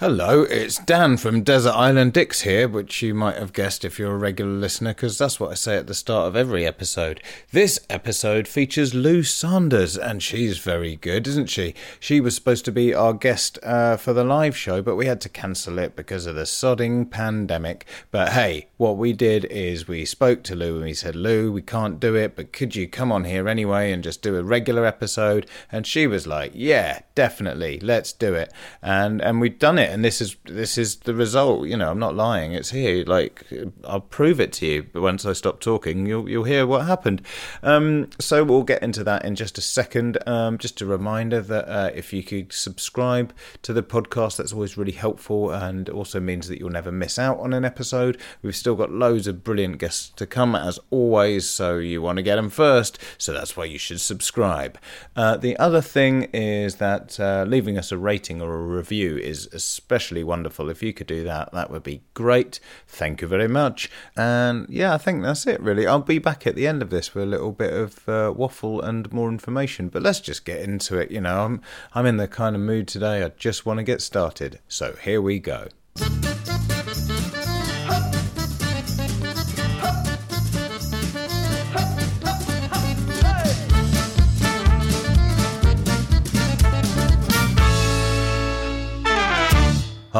Hello, 0.00 0.42
it's 0.44 0.78
Dan 0.78 1.16
from 1.16 1.42
Desert 1.42 1.72
Island 1.72 2.12
Dicks 2.12 2.42
here, 2.42 2.68
which 2.68 3.02
you 3.02 3.14
might 3.14 3.34
have 3.34 3.52
guessed 3.52 3.84
if 3.84 3.98
you're 3.98 4.14
a 4.14 4.16
regular 4.16 4.52
listener, 4.52 4.94
because 4.94 5.18
that's 5.18 5.40
what 5.40 5.50
I 5.50 5.54
say 5.54 5.76
at 5.76 5.88
the 5.88 5.92
start 5.94 6.28
of 6.28 6.36
every 6.36 6.64
episode. 6.64 7.20
This 7.50 7.80
episode 7.90 8.46
features 8.46 8.94
Lou 8.94 9.24
Sanders, 9.24 9.98
and 9.98 10.22
she's 10.22 10.58
very 10.58 10.94
good, 10.94 11.26
isn't 11.26 11.50
she? 11.50 11.74
She 11.98 12.20
was 12.20 12.36
supposed 12.36 12.64
to 12.66 12.70
be 12.70 12.94
our 12.94 13.12
guest 13.12 13.58
uh, 13.64 13.96
for 13.96 14.12
the 14.12 14.22
live 14.22 14.56
show, 14.56 14.82
but 14.82 14.94
we 14.94 15.06
had 15.06 15.20
to 15.22 15.28
cancel 15.28 15.80
it 15.80 15.96
because 15.96 16.26
of 16.26 16.36
the 16.36 16.42
sodding 16.42 17.10
pandemic. 17.10 17.84
But 18.12 18.34
hey, 18.34 18.68
what 18.76 18.98
we 18.98 19.12
did 19.12 19.46
is 19.46 19.88
we 19.88 20.04
spoke 20.04 20.44
to 20.44 20.54
Lou 20.54 20.76
and 20.76 20.84
we 20.84 20.94
said, 20.94 21.16
Lou, 21.16 21.50
we 21.50 21.60
can't 21.60 21.98
do 21.98 22.14
it, 22.14 22.36
but 22.36 22.52
could 22.52 22.76
you 22.76 22.86
come 22.86 23.10
on 23.10 23.24
here 23.24 23.48
anyway 23.48 23.90
and 23.90 24.04
just 24.04 24.22
do 24.22 24.36
a 24.36 24.44
regular 24.44 24.86
episode? 24.86 25.50
And 25.72 25.84
she 25.84 26.06
was 26.06 26.24
like, 26.24 26.52
yeah, 26.54 27.00
definitely, 27.16 27.80
let's 27.80 28.12
do 28.12 28.34
it. 28.34 28.52
And 28.80 29.20
and 29.20 29.40
we've 29.40 29.58
done 29.58 29.76
it 29.76 29.87
it, 29.88 29.92
and 29.92 30.04
this 30.04 30.20
is 30.20 30.36
this 30.44 30.78
is 30.78 30.96
the 30.96 31.14
result. 31.14 31.66
You 31.66 31.76
know, 31.76 31.90
I'm 31.90 31.98
not 31.98 32.14
lying. 32.14 32.52
It's 32.52 32.70
here. 32.70 33.04
Like 33.04 33.44
I'll 33.84 34.00
prove 34.00 34.40
it 34.40 34.52
to 34.54 34.66
you. 34.66 34.82
But 34.92 35.02
once 35.02 35.24
I 35.26 35.32
stop 35.32 35.60
talking, 35.60 36.06
you'll 36.06 36.28
you'll 36.28 36.44
hear 36.44 36.66
what 36.66 36.86
happened. 36.86 37.22
Um, 37.62 38.10
so 38.18 38.44
we'll 38.44 38.62
get 38.62 38.82
into 38.82 39.04
that 39.04 39.24
in 39.24 39.34
just 39.34 39.58
a 39.58 39.60
second. 39.60 40.18
Um, 40.26 40.58
just 40.58 40.80
a 40.80 40.86
reminder 40.86 41.40
that 41.40 41.68
uh, 41.68 41.90
if 41.94 42.12
you 42.12 42.22
could 42.22 42.52
subscribe 42.52 43.34
to 43.62 43.72
the 43.72 43.82
podcast, 43.82 44.36
that's 44.36 44.52
always 44.52 44.76
really 44.76 44.92
helpful, 44.92 45.50
and 45.50 45.88
also 45.88 46.20
means 46.20 46.48
that 46.48 46.58
you'll 46.58 46.70
never 46.70 46.92
miss 46.92 47.18
out 47.18 47.38
on 47.40 47.52
an 47.52 47.64
episode. 47.64 48.18
We've 48.42 48.56
still 48.56 48.74
got 48.74 48.90
loads 48.90 49.26
of 49.26 49.44
brilliant 49.44 49.78
guests 49.78 50.10
to 50.16 50.26
come, 50.26 50.54
as 50.54 50.78
always. 50.90 51.48
So 51.48 51.78
you 51.78 52.02
want 52.02 52.16
to 52.16 52.22
get 52.22 52.36
them 52.36 52.50
first. 52.50 52.98
So 53.18 53.32
that's 53.32 53.56
why 53.56 53.64
you 53.64 53.78
should 53.78 54.00
subscribe. 54.00 54.78
Uh, 55.16 55.36
the 55.36 55.56
other 55.58 55.80
thing 55.80 56.24
is 56.32 56.76
that 56.76 57.18
uh, 57.18 57.44
leaving 57.46 57.78
us 57.78 57.92
a 57.92 57.98
rating 57.98 58.42
or 58.42 58.54
a 58.54 58.62
review 58.62 59.16
is 59.16 59.48
especially 59.78 60.24
wonderful. 60.24 60.68
If 60.68 60.82
you 60.82 60.92
could 60.92 61.06
do 61.06 61.22
that, 61.24 61.52
that 61.52 61.70
would 61.70 61.84
be 61.84 62.02
great. 62.14 62.58
Thank 62.88 63.22
you 63.22 63.28
very 63.28 63.46
much. 63.46 63.88
And 64.16 64.66
yeah, 64.68 64.92
I 64.92 64.98
think 64.98 65.22
that's 65.22 65.46
it 65.46 65.60
really. 65.60 65.86
I'll 65.86 66.00
be 66.00 66.18
back 66.18 66.46
at 66.46 66.56
the 66.56 66.66
end 66.66 66.82
of 66.82 66.90
this 66.90 67.14
with 67.14 67.24
a 67.24 67.26
little 67.26 67.52
bit 67.52 67.72
of 67.72 68.08
uh, 68.08 68.32
waffle 68.34 68.82
and 68.82 69.10
more 69.12 69.28
information. 69.28 69.88
But 69.88 70.02
let's 70.02 70.20
just 70.20 70.44
get 70.44 70.60
into 70.60 70.98
it. 70.98 71.10
You 71.10 71.20
know, 71.20 71.44
I'm 71.44 71.62
I'm 71.94 72.06
in 72.06 72.16
the 72.16 72.28
kind 72.28 72.56
of 72.56 72.62
mood 72.62 72.88
today. 72.88 73.22
I 73.22 73.28
just 73.28 73.64
want 73.64 73.78
to 73.78 73.84
get 73.84 74.02
started. 74.02 74.58
So 74.68 74.96
here 74.96 75.22
we 75.22 75.38
go. 75.38 75.68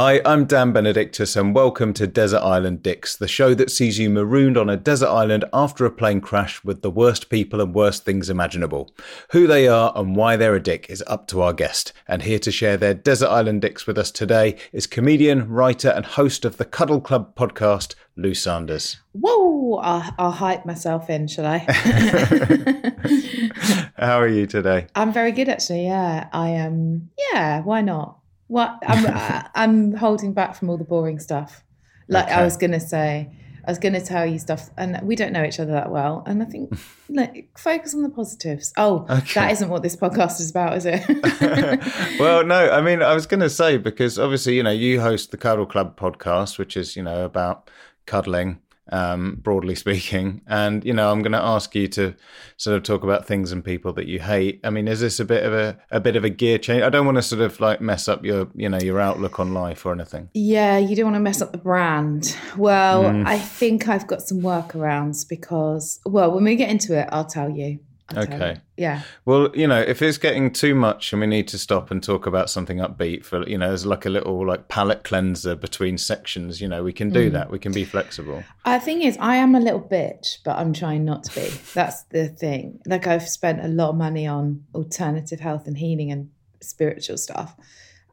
Hi, 0.01 0.21
I'm 0.25 0.45
Dan 0.45 0.71
Benedictus, 0.71 1.35
and 1.35 1.57
welcome 1.57 1.93
to 1.95 2.07
Desert 2.07 2.39
Island 2.39 2.85
Dicks, 2.85 3.17
the 3.17 3.27
show 3.27 3.53
that 3.55 3.69
sees 3.69 3.99
you 3.99 4.09
marooned 4.09 4.57
on 4.57 4.71
a 4.71 4.77
desert 4.77 5.09
island 5.09 5.45
after 5.53 5.85
a 5.85 5.91
plane 5.91 6.21
crash 6.21 6.63
with 6.63 6.83
the 6.83 6.91
worst 6.91 7.31
people 7.31 7.61
and 7.61 7.75
worst 7.75 8.05
things 8.05 8.31
imaginable. 8.31 8.95
Who 9.33 9.49
they 9.49 9.67
are 9.67 9.93
and 9.97 10.15
why 10.15 10.37
they're 10.37 10.55
a 10.55 10.63
dick 10.63 10.87
is 10.89 11.03
up 11.09 11.27
to 11.29 11.43
our 11.43 11.53
guest, 11.53 11.93
and 12.07 12.23
here 12.23 12.39
to 12.39 12.53
share 12.53 12.77
their 12.77 12.95
Desert 12.95 13.27
Island 13.27 13.61
Dicks 13.61 13.89
with 13.89 13.99
us 13.99 14.13
today 14.13 14.57
is 14.73 14.87
comedian, 14.87 15.49
writer, 15.49 15.89
and 15.89 16.07
host 16.07 16.45
of 16.45 16.59
the 16.59 16.65
Cuddle 16.65 17.01
Club 17.01 17.35
podcast, 17.35 17.97
Lou 18.15 18.35
Sanders. 18.35 18.99
Whoa! 19.15 19.79
I'll, 19.79 20.15
I'll 20.17 20.31
hype 20.31 20.65
myself 20.65 21.11
in, 21.11 21.27
shall 21.27 21.47
I? 21.47 21.59
How 23.99 24.21
are 24.21 24.29
you 24.29 24.47
today? 24.47 24.87
I'm 24.95 25.13
very 25.13 25.33
good, 25.33 25.49
actually. 25.49 25.87
Yeah, 25.87 26.29
I 26.33 26.51
am. 26.51 26.73
Um, 26.73 27.11
yeah, 27.33 27.63
why 27.63 27.81
not? 27.81 28.18
What 28.49 28.79
I'm 28.87 29.47
I'm 29.55 29.95
holding 29.95 30.35
back 30.35 30.57
from 30.57 30.69
all 30.69 30.77
the 30.77 30.85
boring 30.85 31.19
stuff. 31.19 31.65
Like 32.09 32.27
okay. 32.27 32.35
I 32.35 32.45
was 32.45 32.57
gonna 32.57 32.81
say, 32.81 33.31
I 33.67 33.71
was 33.71 33.79
gonna 33.79 34.01
tell 34.01 34.27
you 34.27 34.39
stuff, 34.39 34.71
and 34.77 34.99
we 35.03 35.15
don't 35.15 35.33
know 35.33 35.45
each 35.45 35.61
other 35.61 35.73
that 35.73 35.91
well. 35.91 36.25
And 36.27 36.43
I 36.43 36.47
think 36.47 36.77
like 37.09 37.51
focus 37.57 37.95
on 37.95 38.03
the 38.03 38.09
positives. 38.09 38.73
Oh, 38.77 39.07
okay. 39.09 39.35
that 39.35 39.53
isn't 39.53 39.69
what 39.69 39.83
this 39.83 39.97
podcast 39.97 40.41
is 40.41 40.51
about, 40.51 40.77
is 40.77 40.87
it? 40.87 41.03
well, 42.21 42.45
no. 42.45 42.71
I 42.71 42.81
mean, 42.81 43.03
I 43.03 43.15
was 43.15 43.27
gonna 43.27 43.51
say 43.51 43.77
because 43.77 44.19
obviously, 44.19 44.57
you 44.57 44.63
know, 44.63 44.71
you 44.71 45.01
host 45.01 45.31
the 45.31 45.37
Cuddle 45.37 45.67
Club 45.67 45.99
podcast, 45.99 46.59
which 46.59 46.77
is 46.77 46.97
you 46.97 47.03
know 47.03 47.25
about 47.25 47.71
cuddling 48.07 48.61
um, 48.91 49.37
broadly 49.43 49.75
speaking. 49.75 50.43
And 50.51 50.85
you 50.85 50.93
know, 50.93 51.11
I'm 51.11 51.23
going 51.23 51.33
to 51.33 51.43
ask 51.43 51.75
you 51.75 51.89
to 51.89 52.15
sort 52.57 52.77
of 52.77 52.83
talk 52.83 53.05
about 53.05 53.27
things 53.27 53.53
and 53.53 53.65
people 53.65 53.93
that 53.95 54.07
you 54.07 54.19
hate. 54.19 54.61
I 54.65 54.71
mean, 54.71 54.89
is 54.89 55.01
this 55.01 55.21
a 55.21 55.25
bit 55.25 55.45
of 55.45 55.53
a 55.53 55.79
a 55.91 56.01
bit 56.01 56.17
of 56.17 56.25
a 56.25 56.31
gear 56.31 56.59
change? 56.59 56.83
I 56.83 56.89
don't 56.89 57.07
want 57.07 57.17
to 57.17 57.23
sort 57.23 57.43
of 57.43 57.61
like 57.61 57.81
mess 57.81 58.09
up 58.09 58.25
your 58.25 58.49
you 58.55 58.69
know 58.69 58.79
your 58.79 58.99
outlook 58.99 59.39
on 59.39 59.55
life 59.55 59.85
or 59.85 59.93
anything. 59.93 60.31
Yeah, 60.35 60.79
you 60.79 60.97
don't 60.97 61.07
want 61.07 61.17
to 61.17 61.21
mess 61.21 61.43
up 61.43 61.53
the 61.53 61.59
brand. 61.59 62.37
Well, 62.57 63.05
mm. 63.05 63.27
I 63.27 63.39
think 63.39 63.89
I've 63.89 64.07
got 64.07 64.23
some 64.23 64.41
workarounds 64.41 65.29
because 65.29 66.01
well, 66.05 66.33
when 66.33 66.45
we 66.45 66.57
get 66.57 66.71
into 66.71 66.99
it, 66.99 67.09
I'll 67.13 67.27
tell 67.27 67.51
you 67.51 67.81
okay. 68.17 68.61
Yeah. 68.77 69.03
Well, 69.25 69.51
you 69.55 69.67
know, 69.67 69.81
if 69.81 70.01
it's 70.03 70.19
getting 70.19 70.53
too 70.53 70.75
much 70.75 71.13
and 71.13 71.21
we 71.21 71.27
need 71.27 71.49
to 71.49 71.59
stop 71.59 71.91
and 71.91 72.03
talk 72.03 72.27
about 72.27 72.49
something 72.49 72.79
upbeat 72.79 73.25
for, 73.25 73.47
you 73.49 73.59
know, 73.59 73.69
there's 73.69 73.85
like 73.85 74.07
a 74.07 74.11
little 74.11 74.47
like 74.47 74.69
palette 74.69 75.05
cleanser 75.05 75.55
between 75.55 75.99
sections, 75.99 76.61
you 76.61 76.69
know, 76.69 76.83
we 76.83 76.93
can 76.93 77.11
do 77.11 77.29
mm. 77.29 77.33
that. 77.33 77.51
We 77.51 77.59
can 77.59 77.73
be 77.73 77.85
flexible. 77.85 78.45
The 78.65 78.81
thing 78.81 79.03
is 79.03 79.17
I 79.21 79.37
am 79.37 79.55
a 79.55 79.61
little 79.61 79.81
bitch, 79.81 80.39
but 80.45 80.57
I'm 80.57 80.73
trying 80.73 81.05
not 81.05 81.25
to 81.25 81.35
be. 81.35 81.49
That's 81.75 82.05
the 82.05 82.29
thing. 82.29 82.81
Like 82.87 83.07
I've 83.07 83.29
spent 83.29 83.65
a 83.65 83.69
lot 83.69 83.91
of 83.91 83.97
money 83.97 84.27
on 84.27 84.65
alternative 84.75 85.41
health 85.41 85.67
and 85.67 85.77
healing 85.77 86.11
and 86.11 86.31
spiritual 86.61 87.19
stuff. 87.19 87.57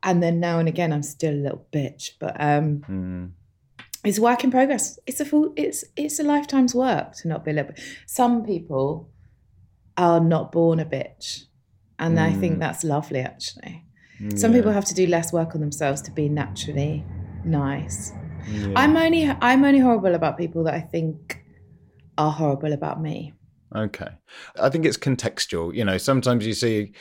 And 0.04 0.22
then 0.22 0.40
now 0.40 0.60
and 0.60 0.68
again 0.68 0.92
I'm 0.92 1.04
still 1.04 1.34
a 1.34 1.36
little 1.36 1.66
bitch, 1.72 2.12
but 2.20 2.36
um 2.40 2.82
mm 2.88 3.32
it's 4.06 4.20
a 4.20 4.22
work 4.22 4.44
in 4.44 4.52
progress. 4.52 5.00
It's 5.08 5.20
a 5.20 5.26
full. 5.26 5.52
It's 5.56 5.84
it's 5.96 6.20
a 6.20 6.24
lifetime's 6.24 6.76
work 6.76 7.16
to 7.16 7.28
not 7.28 7.44
be 7.44 7.52
a 7.52 7.54
little. 7.56 7.72
Bit. 7.72 7.84
Some 8.06 8.46
people 8.46 9.10
are 9.98 10.20
not 10.20 10.52
born 10.52 10.80
a 10.80 10.86
bitch. 10.86 11.44
And 12.00 12.18
mm. 12.18 12.22
I 12.22 12.34
think 12.34 12.58
mm. 12.58 12.60
that's 12.60 12.84
lovely, 12.84 13.20
actually. 13.20 13.86
Yeah. 14.20 14.36
Some 14.36 14.54
people 14.54 14.72
have 14.72 14.86
to 14.86 14.94
do 14.94 15.08
less 15.08 15.34
work 15.34 15.56
on 15.56 15.62
themselves 15.62 16.02
to 16.04 16.12
be 16.12 16.30
naturally 16.30 17.06
nice. 17.44 18.12
Yeah. 18.48 18.74
I'm 18.76 18.96
only 18.96 19.30
I'm 19.42 19.64
only 19.64 19.80
horrible 19.80 20.16
about 20.16 20.38
people 20.38 20.64
that 20.66 20.74
I 20.74 20.82
think 20.82 21.44
are 22.18 22.32
horrible 22.32 22.74
about 22.74 23.02
me. 23.02 23.34
Okay, 23.76 24.08
I 24.60 24.70
think 24.70 24.86
it's 24.86 24.98
contextual. 24.98 25.74
You 25.74 25.84
know, 25.84 25.98
sometimes 25.98 26.46
you 26.46 26.54
see, 26.54 26.94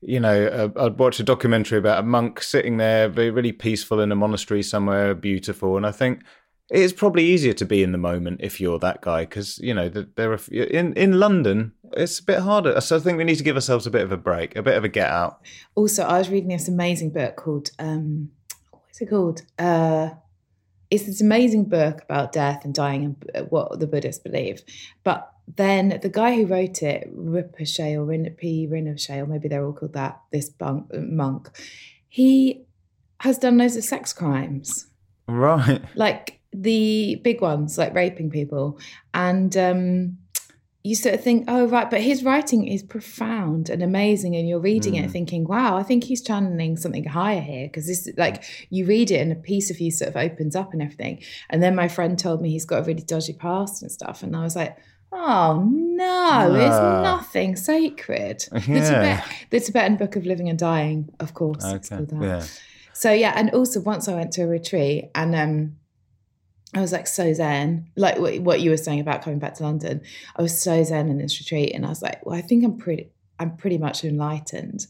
you 0.00 0.20
know, 0.20 0.46
uh, 0.46 0.84
I'd 0.84 0.98
watch 0.98 1.18
a 1.18 1.24
documentary 1.24 1.78
about 1.78 2.00
a 2.00 2.06
monk 2.06 2.42
sitting 2.42 2.76
there, 2.76 3.08
very 3.08 3.30
really 3.30 3.52
peaceful 3.52 4.00
in 4.00 4.12
a 4.12 4.16
monastery 4.16 4.62
somewhere, 4.62 5.14
beautiful, 5.14 5.76
and 5.76 5.86
I 5.86 5.92
think 5.92 6.22
it's 6.70 6.92
probably 6.92 7.24
easier 7.24 7.52
to 7.54 7.64
be 7.64 7.82
in 7.82 7.92
the 7.92 7.98
moment 7.98 8.40
if 8.42 8.60
you're 8.60 8.78
that 8.78 9.00
guy 9.00 9.22
because 9.22 9.58
you 9.58 9.74
know 9.74 9.88
there 9.88 10.32
are 10.32 10.40
in 10.50 10.92
in 10.94 11.18
London 11.18 11.72
it's 11.92 12.18
a 12.20 12.24
bit 12.24 12.38
harder. 12.40 12.80
So 12.80 12.96
I 12.96 13.00
think 13.00 13.18
we 13.18 13.24
need 13.24 13.38
to 13.38 13.44
give 13.44 13.56
ourselves 13.56 13.86
a 13.86 13.90
bit 13.90 14.02
of 14.02 14.12
a 14.12 14.16
break, 14.16 14.54
a 14.56 14.62
bit 14.62 14.76
of 14.76 14.84
a 14.84 14.88
get 14.88 15.10
out. 15.10 15.40
Also, 15.74 16.04
I 16.04 16.18
was 16.18 16.28
reading 16.30 16.50
this 16.50 16.68
amazing 16.68 17.10
book 17.10 17.36
called 17.36 17.70
um, 17.78 18.30
what's 18.70 19.00
it 19.00 19.10
called? 19.10 19.42
Uh, 19.58 20.10
it's 20.90 21.06
this 21.06 21.20
amazing 21.20 21.64
book 21.66 22.02
about 22.02 22.32
death 22.32 22.64
and 22.64 22.74
dying 22.74 23.16
and 23.34 23.50
what 23.50 23.78
the 23.78 23.86
Buddhists 23.86 24.22
believe. 24.22 24.62
But 25.04 25.30
then 25.56 25.98
the 26.02 26.08
guy 26.08 26.34
who 26.34 26.46
wrote 26.46 26.82
it, 26.82 27.08
Rinpoche 27.16 27.94
or 27.94 28.06
Rinpoche, 28.06 28.68
Rinpoche, 28.70 29.22
or 29.22 29.26
maybe 29.26 29.48
they're 29.48 29.64
all 29.64 29.72
called 29.72 29.92
that. 29.92 30.20
This 30.32 30.50
monk, 30.92 31.48
he 32.08 32.64
has 33.20 33.38
done 33.38 33.58
loads 33.58 33.76
of 33.76 33.84
sex 33.84 34.12
crimes, 34.12 34.86
Right. 35.28 35.80
like 35.94 36.39
the 36.52 37.20
big 37.22 37.40
ones, 37.40 37.78
like 37.78 37.94
raping 37.94 38.30
people. 38.30 38.78
And 39.14 39.56
um, 39.56 40.18
you 40.82 40.94
sort 40.94 41.14
of 41.14 41.22
think, 41.22 41.44
oh, 41.48 41.66
right, 41.68 41.90
but 41.90 42.00
his 42.00 42.24
writing 42.24 42.66
is 42.66 42.82
profound 42.82 43.68
and 43.70 43.82
amazing. 43.82 44.34
And 44.34 44.48
you're 44.48 44.60
reading 44.60 44.94
it 44.96 45.10
thinking, 45.10 45.44
wow, 45.46 45.76
I 45.76 45.82
think 45.82 46.04
he's 46.04 46.22
channeling 46.22 46.76
something 46.76 47.04
higher 47.04 47.40
here. 47.40 47.66
Because 47.66 47.86
this, 47.86 48.08
like, 48.16 48.42
you 48.70 48.86
read 48.86 49.10
it 49.10 49.18
and 49.20 49.30
a 49.32 49.36
piece 49.36 49.70
of 49.70 49.78
you 49.80 49.90
sort 49.90 50.08
of 50.08 50.16
opens 50.16 50.56
up 50.56 50.72
and 50.72 50.82
everything. 50.82 51.22
And 51.50 51.62
then 51.62 51.74
my 51.74 51.86
friend 51.88 52.18
told 52.18 52.40
me 52.42 52.50
he's 52.50 52.64
got 52.64 52.80
a 52.80 52.84
really 52.84 53.02
dodgy 53.02 53.34
past 53.34 53.82
and 53.82 53.92
stuff. 53.92 54.22
And 54.22 54.34
I 54.34 54.42
was 54.42 54.56
like, 54.56 54.76
oh, 55.12 55.64
no, 55.70 56.54
it's 56.54 56.74
Ah. 56.74 57.02
nothing 57.02 57.56
sacred. 57.56 58.44
The, 58.52 58.58
Tibet, 58.60 59.24
the 59.50 59.60
Tibetan 59.60 59.96
Book 59.96 60.16
of 60.16 60.24
Living 60.24 60.48
and 60.48 60.58
Dying, 60.58 61.10
of 61.20 61.34
course. 61.34 61.64
Okay. 61.64 62.04
that. 62.04 62.22
Yeah. 62.22 62.44
So 62.92 63.12
yeah, 63.12 63.32
and 63.34 63.50
also 63.50 63.80
once 63.80 64.08
I 64.08 64.14
went 64.14 64.32
to 64.32 64.42
a 64.42 64.46
retreat 64.46 65.10
and 65.14 65.34
um 65.34 65.76
I 66.74 66.80
was 66.80 66.92
like 66.92 67.06
so 67.08 67.32
zen, 67.32 67.90
like 67.96 68.18
what, 68.18 68.38
what 68.40 68.60
you 68.60 68.70
were 68.70 68.76
saying 68.76 69.00
about 69.00 69.22
coming 69.22 69.38
back 69.40 69.54
to 69.54 69.64
London. 69.64 70.02
I 70.36 70.42
was 70.42 70.60
so 70.60 70.82
zen 70.84 71.08
in 71.08 71.18
this 71.18 71.38
retreat, 71.40 71.72
and 71.74 71.84
I 71.84 71.88
was 71.88 72.00
like, 72.02 72.24
well, 72.24 72.36
I 72.36 72.42
think 72.42 72.64
I'm 72.64 72.78
pretty, 72.78 73.10
I'm 73.40 73.56
pretty 73.56 73.78
much 73.78 74.04
enlightened. 74.04 74.86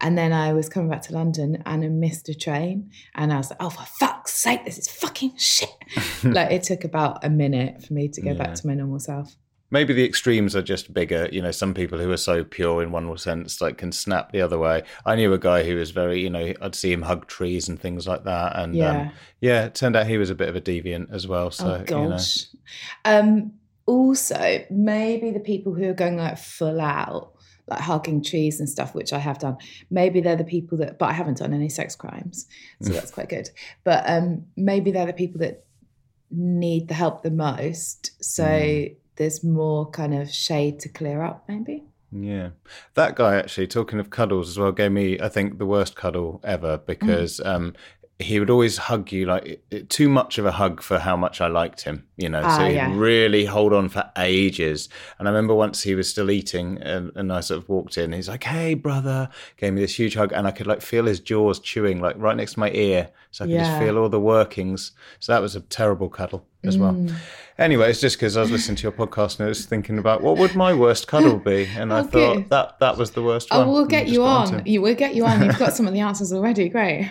And 0.00 0.16
then 0.18 0.32
I 0.32 0.52
was 0.52 0.68
coming 0.68 0.90
back 0.90 1.02
to 1.02 1.12
London 1.14 1.62
and 1.66 1.84
I 1.84 1.88
missed 1.88 2.28
a 2.28 2.34
train, 2.34 2.90
and 3.14 3.32
I 3.32 3.36
was 3.38 3.50
like, 3.50 3.62
oh 3.62 3.70
for 3.70 3.84
fuck's 3.84 4.32
sake, 4.34 4.64
this 4.64 4.78
is 4.78 4.88
fucking 4.88 5.36
shit. 5.36 5.70
like 6.24 6.52
it 6.52 6.62
took 6.62 6.84
about 6.84 7.24
a 7.24 7.30
minute 7.30 7.82
for 7.84 7.94
me 7.94 8.08
to 8.08 8.20
go 8.20 8.30
Yeah. 8.32 8.36
back 8.38 8.54
to 8.54 8.66
my 8.66 8.74
normal 8.74 9.00
self. 9.00 9.34
Maybe 9.74 9.92
the 9.92 10.04
extremes 10.04 10.54
are 10.54 10.62
just 10.62 10.94
bigger. 10.94 11.28
You 11.32 11.42
know, 11.42 11.50
some 11.50 11.74
people 11.74 11.98
who 11.98 12.08
are 12.12 12.16
so 12.16 12.44
pure 12.44 12.80
in 12.80 12.92
one 12.92 13.18
sense, 13.18 13.60
like 13.60 13.76
can 13.76 13.90
snap 13.90 14.30
the 14.30 14.40
other 14.40 14.56
way. 14.56 14.84
I 15.04 15.16
knew 15.16 15.32
a 15.32 15.38
guy 15.38 15.64
who 15.64 15.74
was 15.74 15.90
very, 15.90 16.20
you 16.20 16.30
know, 16.30 16.54
I'd 16.62 16.76
see 16.76 16.92
him 16.92 17.02
hug 17.02 17.26
trees 17.26 17.68
and 17.68 17.76
things 17.80 18.06
like 18.06 18.22
that. 18.22 18.56
And 18.56 18.76
Yeah. 18.76 18.90
um, 18.90 19.12
yeah, 19.40 19.64
it 19.64 19.74
turned 19.74 19.96
out 19.96 20.06
he 20.06 20.16
was 20.16 20.30
a 20.30 20.34
bit 20.36 20.48
of 20.48 20.54
a 20.54 20.60
deviant 20.60 21.12
as 21.12 21.26
well. 21.26 21.50
So, 21.50 21.66
oh 21.66 21.78
you 21.88 22.08
know, 22.08 22.10
gosh. 22.10 22.46
Um, 23.04 23.54
also, 23.86 24.64
maybe 24.70 25.32
the 25.32 25.40
people 25.40 25.74
who 25.74 25.90
are 25.90 25.94
going 25.94 26.18
like 26.18 26.38
full 26.38 26.80
out, 26.80 27.32
like 27.66 27.80
hugging 27.80 28.22
trees 28.22 28.60
and 28.60 28.68
stuff, 28.68 28.94
which 28.94 29.12
I 29.12 29.18
have 29.18 29.40
done. 29.40 29.56
Maybe 29.90 30.20
they're 30.20 30.36
the 30.36 30.44
people 30.44 30.78
that, 30.78 31.00
but 31.00 31.10
I 31.10 31.12
haven't 31.12 31.38
done 31.38 31.52
any 31.52 31.68
sex 31.68 31.96
crimes, 31.96 32.46
so 32.80 32.92
that's 32.96 33.10
quite 33.10 33.28
good. 33.28 33.50
But 33.82 34.04
um, 34.06 34.46
maybe 34.56 34.92
they're 34.92 35.06
the 35.06 35.12
people 35.12 35.40
that 35.40 35.64
need 36.30 36.86
the 36.88 36.94
help 36.94 37.22
the 37.24 37.30
most. 37.30 38.12
So 38.24 38.44
Mm. 38.44 38.96
There's 39.16 39.44
more 39.44 39.90
kind 39.90 40.14
of 40.14 40.30
shade 40.30 40.80
to 40.80 40.88
clear 40.88 41.22
up, 41.22 41.44
maybe. 41.48 41.84
Yeah. 42.10 42.50
That 42.94 43.16
guy 43.16 43.36
actually, 43.36 43.66
talking 43.66 43.98
of 43.98 44.10
cuddles 44.10 44.48
as 44.48 44.58
well, 44.58 44.72
gave 44.72 44.92
me, 44.92 45.20
I 45.20 45.28
think, 45.28 45.58
the 45.58 45.66
worst 45.66 45.96
cuddle 45.96 46.40
ever 46.44 46.78
because 46.78 47.40
um, 47.40 47.74
he 48.20 48.38
would 48.38 48.50
always 48.50 48.76
hug 48.76 49.10
you 49.10 49.26
like 49.26 49.60
too 49.88 50.08
much 50.08 50.38
of 50.38 50.46
a 50.46 50.52
hug 50.52 50.80
for 50.80 51.00
how 51.00 51.16
much 51.16 51.40
I 51.40 51.48
liked 51.48 51.82
him, 51.82 52.06
you 52.16 52.28
know. 52.28 52.42
Ah, 52.44 52.58
so 52.58 52.64
he'd 52.66 52.74
yeah. 52.74 52.96
really 52.96 53.44
hold 53.46 53.72
on 53.72 53.88
for 53.88 54.08
ages. 54.16 54.88
And 55.18 55.26
I 55.26 55.32
remember 55.32 55.54
once 55.54 55.82
he 55.82 55.96
was 55.96 56.08
still 56.08 56.30
eating 56.30 56.78
and, 56.80 57.10
and 57.16 57.32
I 57.32 57.40
sort 57.40 57.62
of 57.62 57.68
walked 57.68 57.98
in. 57.98 58.12
He's 58.12 58.28
like, 58.28 58.44
hey, 58.44 58.74
brother, 58.74 59.28
gave 59.56 59.72
me 59.72 59.80
this 59.80 59.98
huge 59.98 60.14
hug. 60.14 60.32
And 60.32 60.46
I 60.46 60.52
could 60.52 60.68
like 60.68 60.82
feel 60.82 61.06
his 61.06 61.18
jaws 61.18 61.58
chewing 61.58 62.00
like 62.00 62.14
right 62.16 62.36
next 62.36 62.54
to 62.54 62.60
my 62.60 62.70
ear. 62.70 63.10
So 63.32 63.44
I 63.44 63.48
could 63.48 63.58
just 63.58 63.78
feel 63.80 63.98
all 63.98 64.08
the 64.08 64.20
workings. 64.20 64.92
So 65.18 65.32
that 65.32 65.42
was 65.42 65.56
a 65.56 65.60
terrible 65.60 66.08
cuddle 66.08 66.46
as 66.66 66.78
well. 66.78 66.94
Mm. 66.94 67.14
Anyway, 67.56 67.88
it's 67.88 68.00
just 68.00 68.16
because 68.16 68.36
I 68.36 68.40
was 68.40 68.50
listening 68.50 68.76
to 68.76 68.82
your 68.82 68.92
podcast 68.92 69.38
and 69.38 69.46
I 69.46 69.48
was 69.48 69.64
thinking 69.64 69.98
about 69.98 70.22
what 70.22 70.38
would 70.38 70.56
my 70.56 70.74
worst 70.74 71.06
cuddle 71.06 71.38
be, 71.38 71.66
and 71.76 71.92
I 71.92 72.02
thought 72.02 72.48
that 72.48 72.80
that 72.80 72.96
was 72.96 73.12
the 73.12 73.22
worst 73.22 73.50
one. 73.52 73.60
Oh, 73.60 73.70
we'll 73.70 73.86
get 73.86 74.08
you 74.08 74.24
on. 74.24 74.66
You 74.66 74.82
will 74.82 74.96
get 74.96 75.14
you 75.14 75.24
on. 75.24 75.44
You've 75.44 75.58
got 75.58 75.72
some 75.76 75.86
of 75.86 75.94
the 75.94 76.00
answers 76.00 76.32
already. 76.32 76.68
Great. 76.68 77.08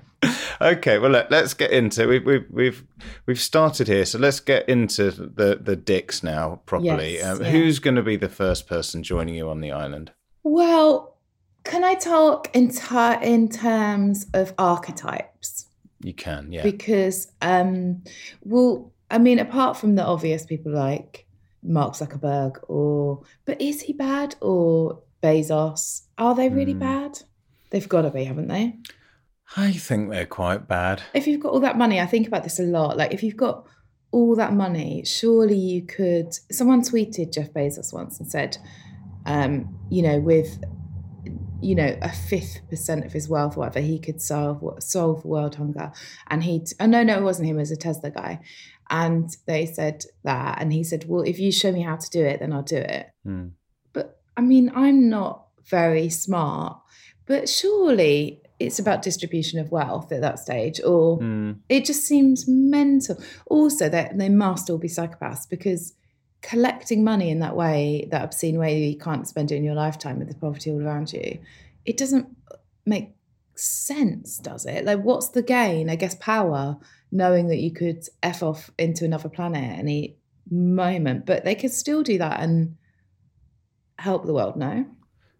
okay, 0.60 0.98
well 0.98 1.10
let, 1.10 1.32
us 1.32 1.54
get 1.54 1.70
into 1.70 2.06
we've, 2.06 2.26
we've 2.26 2.46
we've 2.50 2.84
we've 3.24 3.40
started 3.40 3.88
here, 3.88 4.04
so 4.04 4.18
let's 4.18 4.40
get 4.40 4.68
into 4.68 5.10
the 5.10 5.58
the 5.58 5.76
dicks 5.76 6.22
now 6.22 6.60
properly. 6.66 7.14
Yes, 7.14 7.38
um, 7.38 7.42
yeah. 7.42 7.50
Who's 7.50 7.78
going 7.78 7.96
to 7.96 8.02
be 8.02 8.16
the 8.16 8.28
first 8.28 8.66
person 8.66 9.02
joining 9.02 9.34
you 9.34 9.48
on 9.48 9.62
the 9.62 9.72
island? 9.72 10.12
Well, 10.42 11.16
can 11.64 11.84
I 11.84 11.94
talk 11.94 12.50
in, 12.54 12.70
ter- 12.70 13.20
in 13.22 13.48
terms 13.48 14.26
of 14.32 14.54
archetypes? 14.58 15.66
You 16.02 16.14
can, 16.14 16.50
yeah. 16.52 16.62
Because, 16.62 17.30
um, 17.42 18.02
well, 18.42 18.92
I 19.10 19.18
mean, 19.18 19.38
apart 19.38 19.76
from 19.76 19.96
the 19.96 20.04
obvious 20.04 20.46
people 20.46 20.72
like 20.72 21.26
Mark 21.62 21.94
Zuckerberg, 21.94 22.56
or 22.68 23.22
but 23.44 23.60
is 23.60 23.82
he 23.82 23.92
bad 23.92 24.34
or 24.40 25.02
Bezos? 25.22 26.02
Are 26.16 26.34
they 26.34 26.48
really 26.48 26.72
Hmm. 26.72 26.78
bad? 26.78 27.22
They've 27.70 27.88
got 27.88 28.02
to 28.02 28.10
be, 28.10 28.24
haven't 28.24 28.48
they? 28.48 28.76
I 29.56 29.72
think 29.72 30.10
they're 30.10 30.26
quite 30.26 30.68
bad. 30.68 31.02
If 31.12 31.26
you've 31.26 31.40
got 31.40 31.52
all 31.52 31.60
that 31.60 31.76
money, 31.76 32.00
I 32.00 32.06
think 32.06 32.26
about 32.26 32.44
this 32.44 32.60
a 32.60 32.62
lot. 32.62 32.96
Like, 32.96 33.12
if 33.12 33.22
you've 33.22 33.36
got 33.36 33.66
all 34.12 34.34
that 34.36 34.52
money, 34.52 35.04
surely 35.04 35.56
you 35.58 35.82
could. 35.82 36.32
Someone 36.50 36.82
tweeted 36.82 37.32
Jeff 37.32 37.52
Bezos 37.52 37.92
once 37.92 38.18
and 38.20 38.28
said, 38.30 38.58
um, 39.26 39.76
you 39.90 40.02
know, 40.02 40.18
with 40.20 40.62
you 41.62 41.74
know 41.74 41.96
a 42.02 42.12
fifth 42.12 42.60
percent 42.68 43.04
of 43.04 43.12
his 43.12 43.28
wealth, 43.28 43.56
or 43.56 43.60
whatever, 43.60 43.80
he 43.80 43.98
could 43.98 44.20
solve 44.20 44.62
solve 44.82 45.24
world 45.24 45.56
hunger. 45.56 45.92
And 46.28 46.42
he, 46.42 46.66
oh 46.80 46.86
no, 46.86 47.02
no, 47.02 47.18
it 47.18 47.22
wasn't 47.22 47.48
him. 47.48 47.56
It 47.56 47.60
was 47.60 47.70
a 47.70 47.76
Tesla 47.76 48.10
guy. 48.10 48.40
And 48.88 49.30
they 49.46 49.66
said 49.66 50.02
that, 50.24 50.60
and 50.60 50.72
he 50.72 50.82
said, 50.82 51.04
well, 51.06 51.22
if 51.22 51.38
you 51.38 51.52
show 51.52 51.70
me 51.70 51.82
how 51.82 51.96
to 51.96 52.10
do 52.10 52.24
it, 52.24 52.40
then 52.40 52.52
I'll 52.52 52.62
do 52.62 52.76
it. 52.76 53.06
Hmm. 53.24 53.48
But 53.92 54.20
I 54.36 54.40
mean, 54.40 54.72
I'm 54.74 55.08
not 55.08 55.46
very 55.66 56.08
smart, 56.08 56.76
but 57.26 57.48
surely 57.48 58.42
it's 58.58 58.78
about 58.78 59.02
distribution 59.02 59.58
of 59.58 59.70
wealth 59.70 60.10
at 60.12 60.20
that 60.22 60.38
stage, 60.38 60.80
or 60.82 61.18
Hmm. 61.18 61.52
it 61.68 61.84
just 61.84 62.04
seems 62.04 62.48
mental. 62.48 63.16
Also, 63.46 63.88
that 63.88 64.18
they 64.18 64.28
must 64.28 64.68
all 64.68 64.78
be 64.78 64.88
psychopaths 64.88 65.48
because 65.48 65.94
collecting 66.42 67.04
money 67.04 67.30
in 67.30 67.40
that 67.40 67.56
way, 67.56 68.08
that 68.10 68.22
obscene 68.22 68.58
way 68.58 68.82
you 68.82 68.98
can't 68.98 69.28
spend 69.28 69.52
it 69.52 69.56
in 69.56 69.64
your 69.64 69.74
lifetime 69.74 70.18
with 70.18 70.28
the 70.28 70.34
poverty 70.34 70.70
all 70.70 70.82
around 70.82 71.12
you, 71.12 71.38
it 71.84 71.96
doesn't 71.96 72.28
make 72.86 73.10
sense, 73.54 74.38
does 74.38 74.66
it? 74.66 74.84
Like, 74.84 75.00
what's 75.00 75.28
the 75.28 75.42
gain? 75.42 75.90
I 75.90 75.96
guess 75.96 76.14
power, 76.16 76.78
knowing 77.12 77.48
that 77.48 77.58
you 77.58 77.72
could 77.72 78.06
f 78.22 78.42
off 78.42 78.70
into 78.78 79.04
another 79.04 79.28
planet 79.28 79.78
any 79.78 80.16
moment, 80.50 81.26
but 81.26 81.44
they 81.44 81.54
could 81.54 81.72
still 81.72 82.02
do 82.02 82.18
that 82.18 82.40
and 82.40 82.76
help 83.98 84.24
the 84.24 84.34
world. 84.34 84.56
No, 84.56 84.86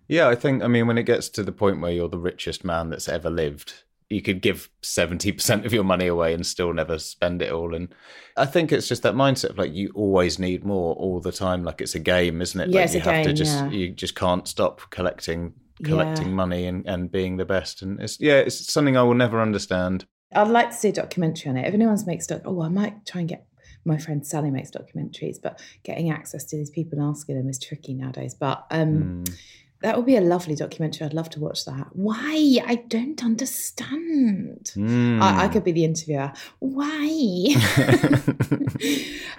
Yeah, 0.06 0.29
I 0.29 0.35
think, 0.35 0.62
I 0.62 0.69
mean, 0.69 0.87
when 0.87 0.99
it 0.99 1.05
gets 1.05 1.29
to 1.31 1.43
the 1.43 1.53
point 1.53 1.81
where 1.81 1.93
you're 1.93 2.08
the 2.08 2.19
richest 2.19 2.64
man 2.64 2.91
that's 2.91 3.08
ever 3.08 3.31
lived, 3.31 3.85
you 4.11 4.21
could 4.21 4.43
give 4.43 4.69
70% 4.83 5.65
of 5.65 5.73
your 5.73 5.85
money 5.85 6.09
away 6.09 6.35
and 6.35 6.45
still 6.45 6.73
never 6.75 6.99
spend 6.99 7.41
it 7.43 7.53
all. 7.53 7.75
And 7.75 7.94
I 8.37 8.44
think 8.44 8.73
it's 8.73 8.89
just 8.89 9.05
that 9.05 9.15
mindset 9.15 9.51
of 9.51 9.58
like, 9.58 9.73
you 9.73 9.93
always 9.94 10.39
need 10.39 10.65
more 10.65 10.94
all 10.96 11.20
the 11.20 11.31
time. 11.32 11.63
Like 11.63 11.81
it's 11.81 11.94
a 11.94 12.01
game, 12.01 12.43
isn't 12.43 12.61
it? 12.61 12.70
Yeah, 12.70 12.81
like 12.81 12.94
you 12.94 13.01
have 13.01 13.25
to 13.25 13.32
just, 13.32 13.56
yeah. 13.56 13.70
you 13.70 13.91
just 13.93 14.17
can't 14.17 14.49
stop 14.49 14.81
collecting, 14.91 15.55
collecting 15.84 16.29
Yeah. 16.29 16.34
money 16.34 16.67
and, 16.67 16.84
and 16.89 17.11
being 17.11 17.37
the 17.37 17.44
best. 17.44 17.82
And 17.82 18.01
it's, 18.01 18.20
yeah, 18.20 18.39
it's 18.41 18.73
something 18.73 18.96
I 18.96 19.05
will 19.05 19.15
never 19.15 19.41
understand. 19.41 20.06
I'd 20.34 20.49
like 20.49 20.70
to 20.70 20.77
see 20.77 20.89
a 20.89 20.93
documentary 20.93 21.51
on 21.51 21.56
it. 21.56 21.69
If 21.69 21.75
anyone's 21.75 22.06
makes 22.06 22.27
doc, 22.27 22.43
oh, 22.44 22.63
I 22.63 22.69
might 22.69 23.06
try 23.06 23.20
and 23.20 23.29
get. 23.29 23.46
My 23.84 23.96
friend 23.96 24.27
Sally 24.27 24.51
makes 24.51 24.70
documentaries, 24.70 25.37
but 25.43 25.58
getting 25.84 26.11
access 26.11 26.44
to 26.46 26.56
these 26.56 26.69
people 26.69 26.99
and 26.99 27.08
asking 27.08 27.37
them 27.37 27.49
is 27.49 27.58
tricky 27.58 27.94
nowadays. 27.94 28.34
But 28.34 28.67
um, 28.70 29.25
Mm. 29.25 29.34
That 29.82 29.96
would 29.96 30.06
be 30.06 30.17
a 30.17 30.20
lovely 30.20 30.55
documentary. 30.55 31.06
I'd 31.06 31.15
love 31.15 31.31
to 31.31 31.41
watch 31.41 31.65
that. 31.65 31.89
Why? 31.93 32.58
I 32.67 32.77
don't 32.89 33.25
understand. 33.25 34.72
Mm. 34.75 35.22
I, 35.22 35.44
I 35.44 35.49
could 35.49 35.65
be 35.65 35.72
the 35.72 35.84
interviewer. 35.84 36.32
Why? 36.58 37.46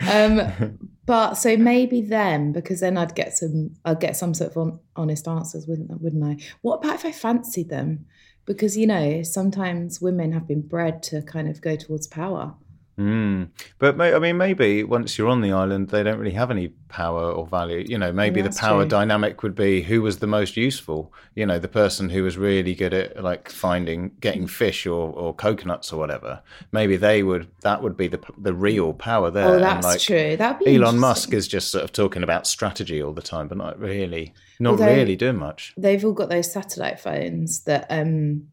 um, 0.12 0.80
but 1.06 1.36
so 1.36 1.58
maybe 1.58 2.02
them 2.02 2.52
because 2.54 2.80
then 2.80 2.98
I'd 2.98 3.16
get 3.16 3.38
some. 3.38 3.76
I'd 3.86 4.00
get 4.00 4.16
some 4.16 4.34
sort 4.34 4.52
of 4.52 4.58
on, 4.58 4.80
honest 4.96 5.28
answers, 5.28 5.68
wouldn't 5.68 6.02
wouldn't 6.02 6.24
I? 6.24 6.38
What 6.62 6.78
about 6.78 6.96
if 6.96 7.06
I 7.06 7.12
fancied 7.12 7.70
them? 7.70 8.06
Because 8.46 8.76
you 8.76 8.88
know 8.88 9.22
sometimes 9.22 10.02
women 10.02 10.32
have 10.32 10.48
been 10.48 10.62
bred 10.62 11.04
to 11.04 11.22
kind 11.22 11.48
of 11.48 11.62
go 11.62 11.76
towards 11.76 12.08
power. 12.08 12.56
Mm. 13.02 13.50
But 13.80 14.00
I 14.00 14.20
mean, 14.20 14.38
maybe 14.38 14.84
once 14.84 15.18
you're 15.18 15.28
on 15.28 15.42
the 15.42 15.52
island, 15.52 15.90
they 15.90 16.04
don't 16.04 16.20
really 16.20 16.36
have 16.36 16.52
any 16.52 16.68
power 16.88 17.32
or 17.32 17.48
value. 17.48 17.84
You 17.88 17.98
know, 17.98 18.12
maybe 18.12 18.42
the 18.42 18.52
power 18.52 18.84
true. 18.84 18.90
dynamic 18.90 19.42
would 19.42 19.56
be 19.56 19.82
who 19.82 20.02
was 20.02 20.20
the 20.20 20.28
most 20.28 20.56
useful. 20.56 21.12
You 21.34 21.46
know, 21.46 21.58
the 21.58 21.68
person 21.68 22.10
who 22.10 22.24
was 22.24 22.38
really 22.38 22.76
good 22.76 22.94
at 22.94 23.24
like 23.24 23.50
finding, 23.50 24.12
getting 24.20 24.46
fish 24.46 24.86
or, 24.86 25.12
or 25.14 25.34
coconuts 25.34 25.92
or 25.92 25.98
whatever. 25.98 26.42
Maybe 26.72 26.96
they 26.96 27.24
would. 27.24 27.48
That 27.62 27.82
would 27.82 27.98
be 27.98 28.08
the 28.08 28.20
the 28.38 28.54
real 28.54 28.94
power 28.94 29.32
there. 29.32 29.48
oh, 29.48 29.60
that's 29.60 29.86
like, 29.86 30.00
true. 30.00 30.38
That'd 30.38 30.68
Elon. 30.68 31.00
Musk 31.00 31.34
is 31.34 31.48
just 31.48 31.72
sort 31.72 31.84
of 31.84 31.92
talking 31.92 32.22
about 32.22 32.46
strategy 32.46 33.02
all 33.02 33.14
the 33.14 33.22
time, 33.22 33.48
but 33.48 33.58
not 33.58 33.80
really, 33.80 34.34
not 34.60 34.72
Although- 34.72 34.86
really 34.86 35.16
doing 35.16 35.38
much. 35.38 35.74
They've 35.76 36.04
all 36.06 36.14
got 36.14 36.30
those 36.30 36.52
satellite 36.52 37.00
phones 37.00 37.62
that, 37.62 37.88
um, 37.90 38.50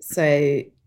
so 0.00 0.22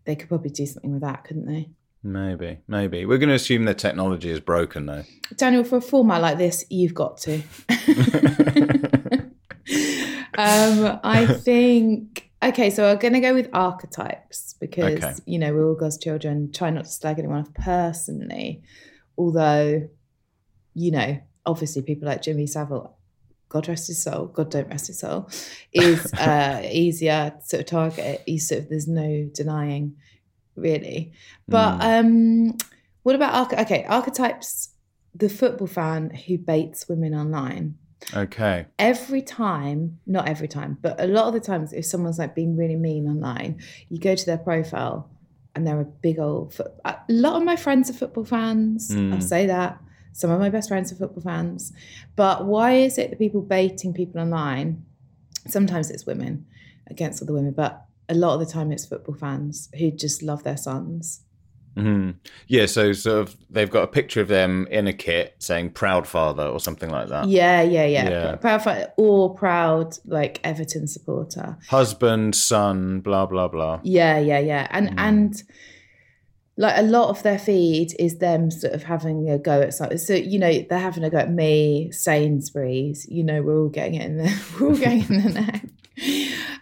they 0.04 0.16
could 0.16 0.28
probably 0.28 0.50
do 0.50 0.66
something 0.66 0.92
with 0.92 1.02
that, 1.02 1.24
couldn't 1.24 1.46
they? 1.46 1.70
Maybe, 2.06 2.58
maybe 2.68 3.04
we're 3.04 3.18
going 3.18 3.30
to 3.30 3.34
assume 3.34 3.64
their 3.64 3.74
technology 3.74 4.30
is 4.30 4.38
broken 4.38 4.86
though. 4.86 5.02
Daniel, 5.34 5.64
for 5.64 5.78
a 5.78 5.80
format 5.80 6.22
like 6.22 6.38
this, 6.38 6.64
you've 6.70 6.94
got 6.94 7.18
to. 7.18 7.42
um, 10.38 11.00
I 11.02 11.26
think 11.26 12.26
Okay, 12.42 12.70
so 12.70 12.88
I'm 12.88 12.98
going 12.98 13.14
to 13.14 13.20
go 13.20 13.34
with 13.34 13.48
archetypes 13.52 14.54
because, 14.60 15.02
Okay. 15.02 15.14
you 15.24 15.38
know, 15.38 15.52
we're 15.52 15.66
all 15.68 15.74
God's 15.74 15.98
children. 15.98 16.52
Try 16.52 16.70
not 16.70 16.84
to 16.84 16.90
slag 16.90 17.18
anyone 17.18 17.40
off 17.40 17.52
personally. 17.54 18.62
Although, 19.18 19.88
you 20.74 20.90
know, 20.90 21.18
obviously 21.44 21.82
people 21.82 22.06
like 22.06 22.22
Jimmy 22.22 22.46
Savile, 22.46 22.94
God 23.48 23.66
rest 23.68 23.88
his 23.88 24.02
soul, 24.02 24.26
God 24.26 24.50
don't 24.50 24.68
rest 24.68 24.88
his 24.88 24.98
soul, 25.00 25.28
is 25.72 26.12
uh, 26.18 26.62
easier 26.70 27.32
to 27.36 27.46
sort 27.46 27.60
of 27.62 27.66
target. 27.66 28.22
He's 28.26 28.46
sort 28.48 28.60
of, 28.62 28.68
there's 28.68 28.86
no 28.86 29.28
denying 29.32 29.96
really. 30.56 31.12
But 31.48 31.82
um, 31.82 32.56
what 33.02 33.14
about, 33.14 33.34
arch- 33.34 33.60
okay, 33.66 33.84
archetypes, 33.88 34.70
the 35.14 35.28
football 35.28 35.66
fan 35.66 36.10
who 36.10 36.36
baits 36.38 36.88
women 36.88 37.14
online 37.14 37.76
Okay. 38.14 38.66
every 38.78 39.22
time, 39.22 39.98
not 40.06 40.28
every 40.28 40.48
time, 40.48 40.76
but 40.82 41.00
a 41.00 41.06
lot 41.06 41.26
of 41.28 41.34
the 41.34 41.40
times, 41.40 41.72
if 41.72 41.86
someone's 41.86 42.18
like 42.18 42.34
being 42.34 42.56
really 42.56 42.76
mean 42.76 43.06
online, 43.08 43.60
you 43.88 43.98
go 43.98 44.14
to 44.14 44.26
their 44.26 44.38
profile 44.38 45.08
and 45.54 45.66
they're 45.66 45.80
a 45.80 45.84
big 45.86 46.18
old. 46.18 46.52
Foot- 46.52 46.74
a 46.84 46.96
lot 47.08 47.36
of 47.36 47.44
my 47.44 47.56
friends 47.56 47.88
are 47.88 47.94
football 47.94 48.24
fans. 48.24 48.90
I'll 48.90 48.98
Mm. 48.98 49.22
say 49.22 49.46
that. 49.46 49.80
Some 50.12 50.30
of 50.30 50.38
my 50.38 50.50
best 50.50 50.68
friends 50.68 50.92
are 50.92 50.96
football 50.96 51.22
fans. 51.22 51.72
But 52.14 52.46
why 52.46 52.72
is 52.72 52.98
it 52.98 53.10
that 53.10 53.18
people 53.18 53.40
baiting 53.42 53.92
people 53.94 54.20
online? 54.20 54.84
Sometimes 55.48 55.90
it's 55.90 56.04
women 56.06 56.44
against 56.88 57.22
other 57.22 57.32
women, 57.32 57.52
but 57.52 57.84
a 58.08 58.14
lot 58.14 58.34
of 58.34 58.40
the 58.40 58.52
time 58.52 58.72
it's 58.72 58.86
football 58.86 59.14
fans 59.14 59.68
who 59.78 59.90
just 59.90 60.22
love 60.22 60.42
their 60.44 60.56
sons. 60.56 61.22
hmm 61.76 62.12
Yeah, 62.48 62.66
so 62.66 62.92
sort 62.92 63.18
of 63.20 63.36
they've 63.50 63.70
got 63.70 63.82
a 63.82 63.86
picture 63.88 64.20
of 64.20 64.28
them 64.28 64.66
in 64.70 64.86
a 64.86 64.92
kit 64.92 65.34
saying 65.38 65.70
"proud 65.70 66.06
father" 66.06 66.44
or 66.46 66.58
something 66.60 66.88
like 66.90 67.08
that. 67.08 67.28
Yeah, 67.28 67.60
yeah, 67.62 67.84
yeah. 67.84 68.08
Yeah. 68.10 68.36
Proud, 68.36 68.62
fa- 68.62 68.92
or 68.96 69.34
proud 69.34 69.98
like 70.06 70.40
Everton 70.44 70.86
supporter. 70.86 71.58
Husband, 71.68 72.34
son, 72.34 73.00
blah 73.00 73.26
blah 73.26 73.48
blah. 73.48 73.80
Yeah, 73.82 74.18
yeah, 74.18 74.38
yeah. 74.38 74.66
And 74.70 74.88
Mm. 74.90 74.94
and 74.98 75.42
like 76.58 76.78
a 76.78 76.82
lot 76.82 77.10
of 77.10 77.22
their 77.22 77.38
feed 77.38 77.94
is 77.98 78.16
them 78.16 78.50
sort 78.50 78.72
of 78.72 78.84
having 78.84 79.28
a 79.28 79.38
go 79.38 79.60
at 79.60 79.74
something. 79.74 79.98
So, 79.98 80.14
you 80.14 80.38
know, 80.38 80.50
they're 80.70 80.78
having 80.78 81.04
a 81.04 81.10
go 81.10 81.18
at 81.18 81.30
me, 81.30 81.90
Sainsbury's, 81.92 83.06
you 83.10 83.22
know, 83.22 83.42
we're 83.42 83.60
all 83.60 83.68
getting 83.68 83.94
it 83.96 84.06
in 84.06 84.16
the 84.16 84.28
we're 84.60 84.68
all 84.68 84.76
getting 84.76 85.02
it 85.02 85.10
in 85.10 85.22
the 85.34 85.40
neck. 85.40 85.62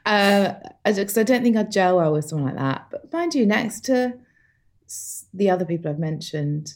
Uh 0.06 0.54
because 0.84 1.16
I 1.16 1.22
don't 1.22 1.42
think 1.42 1.56
I'd 1.56 1.72
gel 1.72 1.96
well 1.96 2.12
with 2.12 2.26
someone 2.26 2.54
like 2.54 2.58
that. 2.62 2.86
But 2.90 3.12
mind 3.12 3.34
you, 3.34 3.46
next 3.46 3.84
to 3.86 4.14
the 5.32 5.50
other 5.50 5.64
people 5.64 5.90
I've 5.90 5.98
mentioned, 5.98 6.74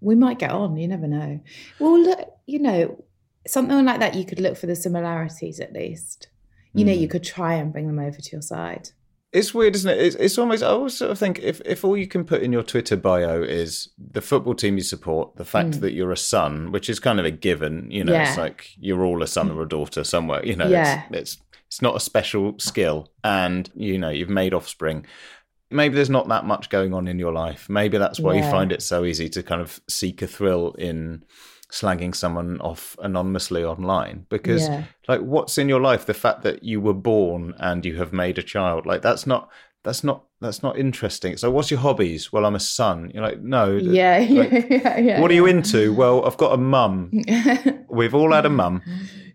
we 0.00 0.14
might 0.14 0.38
get 0.38 0.50
on, 0.50 0.76
you 0.76 0.86
never 0.88 1.06
know. 1.06 1.40
Well 1.78 1.98
look, 2.00 2.30
you 2.46 2.58
know, 2.58 3.04
something 3.46 3.84
like 3.84 4.00
that 4.00 4.14
you 4.14 4.24
could 4.24 4.40
look 4.40 4.56
for 4.56 4.66
the 4.66 4.76
similarities 4.76 5.60
at 5.60 5.72
least. 5.72 6.28
You 6.72 6.84
know, 6.84 6.92
Mm. 6.92 7.00
you 7.00 7.08
could 7.08 7.24
try 7.24 7.54
and 7.54 7.72
bring 7.72 7.86
them 7.86 7.98
over 7.98 8.18
to 8.18 8.30
your 8.32 8.42
side. 8.42 8.90
It's 9.32 9.54
weird, 9.54 9.74
isn't 9.76 9.90
it? 9.90 9.98
It's, 9.98 10.16
it's 10.16 10.38
almost. 10.38 10.62
I 10.62 10.66
always 10.66 10.96
sort 10.96 11.10
of 11.12 11.18
think 11.18 11.38
if 11.38 11.60
if 11.64 11.84
all 11.84 11.96
you 11.96 12.06
can 12.08 12.24
put 12.24 12.42
in 12.42 12.52
your 12.52 12.64
Twitter 12.64 12.96
bio 12.96 13.42
is 13.42 13.88
the 13.98 14.20
football 14.20 14.54
team 14.54 14.76
you 14.76 14.82
support, 14.82 15.36
the 15.36 15.44
fact 15.44 15.70
Mm. 15.70 15.80
that 15.80 15.92
you're 15.92 16.10
a 16.12 16.16
son, 16.16 16.72
which 16.72 16.90
is 16.90 16.98
kind 17.00 17.18
of 17.20 17.24
a 17.26 17.30
given. 17.30 17.88
You 17.90 18.04
know, 18.04 18.12
it's 18.14 18.36
like 18.36 18.70
you're 18.78 19.04
all 19.04 19.22
a 19.22 19.26
son 19.28 19.50
or 19.52 19.62
a 19.62 19.68
daughter 19.68 20.02
somewhere. 20.04 20.44
You 20.44 20.56
know, 20.56 20.66
Yeah. 20.68 21.04
it's, 21.10 21.34
it's 21.34 21.38
it's 21.70 21.80
not 21.80 21.94
a 21.94 22.00
special 22.00 22.58
skill, 22.58 23.12
and 23.22 23.70
you 23.76 23.96
know 23.96 24.08
you've 24.10 24.28
made 24.28 24.52
offspring. 24.54 25.06
Maybe 25.70 25.94
there's 25.94 26.10
not 26.10 26.26
that 26.28 26.44
much 26.44 26.68
going 26.68 26.92
on 26.92 27.06
in 27.06 27.20
your 27.20 27.32
life. 27.32 27.68
Maybe 27.68 27.96
that's 27.96 28.18
why 28.18 28.34
you 28.34 28.42
find 28.42 28.72
it 28.72 28.82
so 28.82 29.04
easy 29.04 29.28
to 29.28 29.42
kind 29.44 29.60
of 29.60 29.80
seek 29.88 30.20
a 30.20 30.26
thrill 30.26 30.72
in 30.72 31.22
slagging 31.70 32.12
someone 32.12 32.60
off 32.60 32.96
anonymously 33.00 33.62
online 33.64 34.26
because 34.28 34.68
Yeah. 34.68 34.82
like 35.06 35.20
what's 35.20 35.56
in 35.58 35.68
your 35.68 35.80
life 35.80 36.04
the 36.06 36.14
fact 36.14 36.42
that 36.42 36.64
you 36.64 36.80
were 36.80 36.92
born 37.12 37.54
and 37.58 37.86
you 37.86 37.94
have 37.98 38.12
made 38.12 38.38
a 38.38 38.42
child 38.42 38.86
like 38.86 39.02
that's 39.02 39.24
not 39.24 39.48
that's 39.84 40.02
not 40.02 40.24
that's 40.40 40.64
not 40.64 40.76
interesting 40.76 41.36
so 41.36 41.48
what's 41.48 41.70
your 41.70 41.78
hobbies 41.78 42.32
well 42.32 42.44
i'm 42.44 42.56
a 42.56 42.60
son 42.60 43.12
you're 43.14 43.22
like 43.22 43.40
no 43.40 43.76
Yeah, 43.76 44.18
like, 44.18 44.50
yeah, 44.52 44.66
yeah, 44.68 44.98
yeah. 44.98 45.20
what 45.20 45.30
are 45.30 45.34
you 45.34 45.46
into 45.46 45.94
well 45.94 46.24
i've 46.26 46.36
got 46.36 46.54
a 46.54 46.56
mum 46.56 47.12
we've 47.88 48.16
all 48.16 48.32
had 48.32 48.46
a 48.46 48.50
mum 48.50 48.82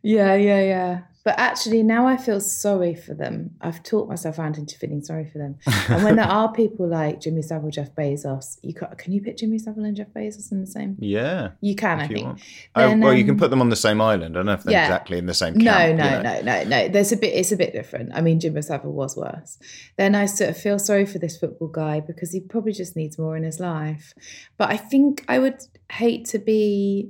yeah, 0.04 0.36
yeah, 0.36 0.62
yeah. 0.62 1.00
But 1.26 1.40
actually, 1.40 1.82
now 1.82 2.06
I 2.06 2.18
feel 2.18 2.40
sorry 2.40 2.94
for 2.94 3.16
them. 3.16 3.56
I've 3.60 3.82
talked 3.82 4.08
myself 4.10 4.38
around 4.38 4.60
into 4.60 4.78
feeling 4.78 5.02
sorry 5.04 5.26
for 5.28 5.40
them. 5.40 5.58
And 5.90 6.04
when 6.04 6.18
there 6.18 6.26
are 6.30 6.54
people 6.54 6.88
like 6.88 7.20
Jimmy 7.20 7.42
Savile, 7.42 7.72
Jeff 7.72 7.96
Bezos, 7.96 8.60
you 8.62 8.76
can, 8.76 8.90
can 8.96 9.12
you 9.12 9.24
put 9.24 9.36
Jimmy 9.36 9.58
Savile 9.58 9.86
and 9.86 9.98
Jeff 9.98 10.10
Bezos 10.16 10.52
in 10.52 10.62
the 10.62 10.68
same? 10.68 10.96
yeah 11.00 11.50
You 11.62 11.76
can, 11.76 12.00
I 12.00 12.04
you 12.04 12.14
think. 12.16 12.26
want. 12.28 12.42
Oh, 12.76 12.88
Then, 12.90 13.00
well 13.02 13.14
you 13.14 13.24
can 13.24 13.32
um, 13.32 13.40
put 13.40 13.50
them 13.50 13.60
on 13.60 13.70
the 13.70 13.76
same 13.76 14.00
island 14.02 14.36
i 14.36 14.40
don't 14.40 14.46
know 14.46 14.54
if 14.54 14.64
they're 14.64 14.74
yeah. 14.74 14.86
exactly 14.86 15.18
in 15.18 15.26
the 15.26 15.34
same 15.34 15.56
No, 15.56 15.72
camp, 15.72 15.98
no, 15.98 16.06
you 16.06 16.24
know. 16.24 16.42
no, 16.42 16.42
no, 16.42 16.64
no. 16.64 16.88
There's 16.90 17.12
a 17.12 17.18
bit. 17.18 17.34
It's 17.34 17.52
a 17.52 17.58
bit 17.58 17.74
different. 17.74 18.12
I 18.14 18.22
mean, 18.22 18.40
Jimmy 18.40 18.62
Savile 18.62 18.92
was 18.94 19.18
worse. 19.18 19.58
Then 19.98 20.14
I 20.14 20.28
sort 20.28 20.52
of 20.52 20.58
feel 20.58 20.78
sorry 20.78 21.08
for 21.08 21.18
this 21.18 21.38
football 21.38 21.70
guy 21.70 22.02
because 22.02 22.32
he 22.34 22.40
probably 22.40 22.72
just 22.74 22.96
needs 22.96 23.18
more 23.18 23.36
in 23.36 23.44
his 23.44 23.60
life. 23.60 24.14
But 24.60 24.70
I 24.70 24.78
think 24.78 25.26
I 25.28 25.40
would 25.40 25.60
hate 25.92 26.26
to 26.26 26.38
be 26.40 27.10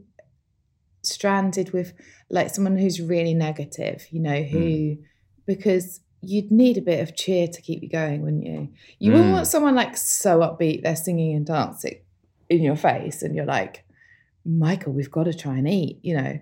stranded 1.05 1.71
with 1.71 1.93
like 2.29 2.49
someone 2.49 2.77
who's 2.77 2.99
really 3.01 3.33
negative. 3.33 4.07
You 4.11 4.21
know, 4.21 4.41
who 4.43 4.97
because 5.45 6.01
you'd 6.21 6.51
need 6.51 6.77
a 6.77 6.81
bit 6.81 7.01
of 7.01 7.15
cheer 7.15 7.47
to 7.47 7.61
keep 7.61 7.83
you 7.83 7.89
going, 7.89 8.21
wouldn't 8.23 8.45
you? 8.45 8.69
You 8.99 9.11
wouldn't 9.11 9.29
Mm. 9.29 9.33
want 9.33 9.47
someone 9.47 9.75
like 9.75 9.95
so 9.95 10.39
upbeat 10.39 10.81
they're 10.83 10.95
singing 10.95 11.35
and 11.35 11.45
dancing 11.45 11.99
in 12.49 12.61
your 12.63 12.75
face, 12.75 13.21
and 13.23 13.35
you're 13.35 13.45
like. 13.45 13.83
Michael, 14.47 14.93
we've 14.93 15.09
got 15.09 15.23
to 15.23 15.33
try 15.33 15.57
and 15.57 15.67
eat, 15.67 15.97
you 16.03 16.15
know. 16.15 16.37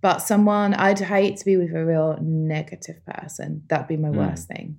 But 0.00 0.18
someone 0.18 0.72
I'd 0.72 1.00
hate 1.00 1.36
to 1.38 1.44
be 1.44 1.56
with 1.56 1.74
a 1.74 1.84
real 1.84 2.16
negative 2.22 3.04
person. 3.04 3.64
That'd 3.66 3.88
be 3.88 3.96
my 3.96 4.10
Mm. 4.10 4.14
worst 4.14 4.46
thing. 4.46 4.76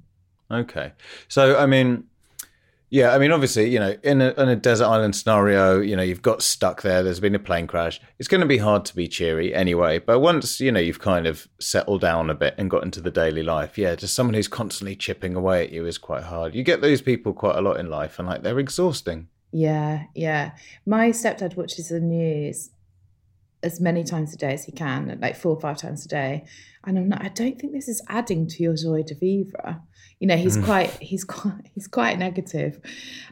Okay. 0.50 0.94
So, 1.28 1.58
I 1.58 1.66
mean, 1.66 2.06
yeah, 2.92 3.16
I 3.16 3.20
mean, 3.20 3.32
obviously, 3.32 3.70
you 3.70 3.80
know, 3.80 3.96
in 4.04 4.22
a, 4.22 4.32
in 4.32 4.50
a 4.50 4.56
desert 4.58 4.86
island 4.86 5.16
scenario, 5.16 5.80
you 5.80 5.96
know, 5.96 6.04
you've 6.04 6.22
got 6.22 6.42
stuck 6.42 6.82
there, 6.82 7.02
there's 7.02 7.22
been 7.22 7.34
a 7.34 7.40
plane 7.40 7.66
crash. 7.66 8.02
It's 8.20 8.28
going 8.28 8.42
to 8.42 8.48
be 8.48 8.58
hard 8.58 8.84
to 8.84 8.96
be 8.96 9.08
cheery 9.08 9.56
anyway. 9.56 10.00
But 10.00 10.20
once, 10.20 10.60
you 10.60 10.74
know, 10.74 10.82
you've 10.82 11.00
kind 11.00 11.26
of 11.26 11.48
settled 11.58 12.02
down 12.02 12.30
a 12.30 12.34
bit 12.34 12.54
and 12.58 12.70
got 12.70 12.84
into 12.84 13.00
the 13.00 13.10
daily 13.10 13.44
life, 13.44 13.78
yeah, 13.78 13.96
just 13.96 14.14
someone 14.14 14.34
who's 14.34 14.50
constantly 14.50 14.98
chipping 14.98 15.38
away 15.38 15.64
at 15.64 15.72
you 15.72 15.86
is 15.86 15.98
quite 15.98 16.24
hard. 16.24 16.54
You 16.54 16.64
get 16.64 16.82
those 16.82 17.02
people 17.02 17.32
quite 17.32 17.56
a 17.56 17.62
lot 17.62 17.80
in 17.80 17.90
life 17.90 18.20
and 18.20 18.28
like 18.28 18.44
they're 18.44 18.60
exhausting. 18.60 19.30
Yeah, 19.54 20.04
yeah. 20.14 20.52
My 20.86 21.12
stepdad 21.12 21.56
watches 21.56 21.88
the 21.88 22.02
news 22.02 22.72
as 23.64 23.80
many 23.80 24.04
times 24.04 24.34
a 24.34 24.38
day 24.38 24.54
as 24.54 24.66
he 24.66 24.74
can, 24.74 25.18
like 25.22 25.38
four 25.38 25.56
or 25.56 25.62
five 25.62 25.78
times 25.78 26.06
a 26.06 26.10
day. 26.10 26.44
And 26.84 26.98
I'm 26.98 27.08
not, 27.08 27.24
I 27.24 27.30
don't 27.30 27.58
think 27.58 27.72
this 27.72 27.88
is 27.88 28.02
adding 28.10 28.48
to 28.48 28.64
your 28.64 28.76
joie 28.76 29.04
de 29.04 29.16
vivre. 29.16 29.82
You 30.22 30.28
know, 30.28 30.38
he's 30.38 30.56
Mm. 30.58 30.64
quite, 30.66 30.92
he's 31.02 31.24
quite, 31.38 31.66
he's 31.74 31.88
quite. 31.88 32.14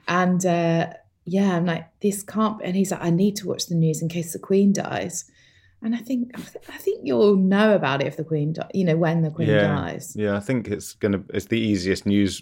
And 0.08 0.46
uh, 0.46 0.88
yeah, 1.24 1.56
I'm 1.56 1.66
like, 1.66 1.86
this 2.02 2.24
can't. 2.24 2.60
And 2.64 2.76
he's 2.76 2.92
like, 2.92 3.04
I 3.04 3.12
need 3.12 3.36
to 3.38 3.48
watch 3.48 3.68
the 3.68 3.76
news 3.76 4.02
in 4.02 4.10
case 4.10 4.34
the 4.34 4.40
Queen 4.40 4.74
dies. 4.74 5.30
And 5.82 5.96
I 5.96 6.00
think, 6.00 6.32
I 6.68 6.78
think 6.78 7.02
you'll 7.04 7.38
know 7.38 7.74
about 7.76 8.02
it 8.02 8.08
if 8.08 8.18
the 8.18 8.24
Queen, 8.26 8.54
di- 8.54 8.68
you 8.74 8.84
know, 8.84 8.98
when 8.98 9.22
the 9.22 9.30
Queen 9.30 9.48
yeah. 9.50 9.68
dies. 9.68 10.14
Yeah, 10.18 10.36
I 10.36 10.42
think 10.42 10.68
it's 10.68 10.94
to, 11.14 11.24
it's 11.34 11.46
the 11.46 11.60
easiest 11.60 12.06
news 12.06 12.42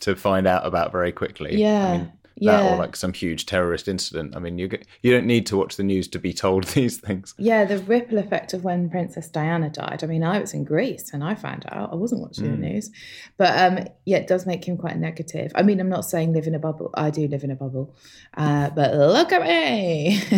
to 0.00 0.16
find 0.16 0.46
out 0.46 0.66
about 0.66 0.92
very 0.92 1.12
quickly. 1.12 1.56
Yeah, 1.56 1.86
I 1.86 1.96
mean, 1.98 2.12
yeah. 2.36 2.56
that 2.62 2.72
or 2.72 2.76
like 2.76 2.96
some 2.96 3.12
huge 3.12 3.46
terrorist 3.46 3.86
incident. 3.88 4.34
I 4.36 4.38
mean, 4.40 4.58
you 4.58 4.68
get, 4.68 4.86
you 5.02 5.12
don't 5.12 5.26
need 5.26 5.46
to 5.46 5.56
watch 5.56 5.76
the 5.76 5.82
news 5.82 6.08
to 6.08 6.18
be 6.18 6.32
told 6.32 6.64
these 6.74 6.98
things. 6.98 7.34
Yeah, 7.38 7.64
the 7.64 7.78
ripple 7.78 8.18
effect 8.18 8.52
of 8.54 8.64
when 8.64 8.90
Princess 8.90 9.28
Diana 9.28 9.70
died. 9.70 10.02
I 10.02 10.06
mean, 10.06 10.24
I 10.24 10.38
was 10.40 10.54
in 10.54 10.64
Greece 10.64 11.12
and 11.12 11.22
I 11.22 11.34
found 11.34 11.64
out. 11.70 11.92
I 11.92 11.96
wasn't 11.96 12.20
watching 12.22 12.44
Mm. 12.46 12.50
the 12.60 12.66
news. 12.68 12.90
But 13.36 13.58
um, 13.58 13.86
yeah, 14.04 14.18
it 14.18 14.26
does 14.26 14.46
make 14.46 14.64
him 14.66 14.76
quite 14.76 14.96
negative. 14.98 15.52
I 15.54 15.62
mean, 15.62 15.80
I'm 15.80 15.88
not 15.88 16.04
saying 16.04 16.32
live 16.32 16.46
in 16.46 16.54
a 16.54 16.58
bubble. 16.58 16.90
I 16.94 17.10
do 17.10 17.26
live 17.28 17.44
in 17.44 17.50
a 17.50 17.56
bubble. 17.56 17.94
Uh, 18.36 18.70
but 18.70 18.94
look 18.94 19.32
at 19.32 19.42
me. 19.42 20.18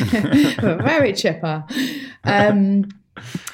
Very 0.61 1.13
chipper. 1.13 1.65
Um, 2.25 2.89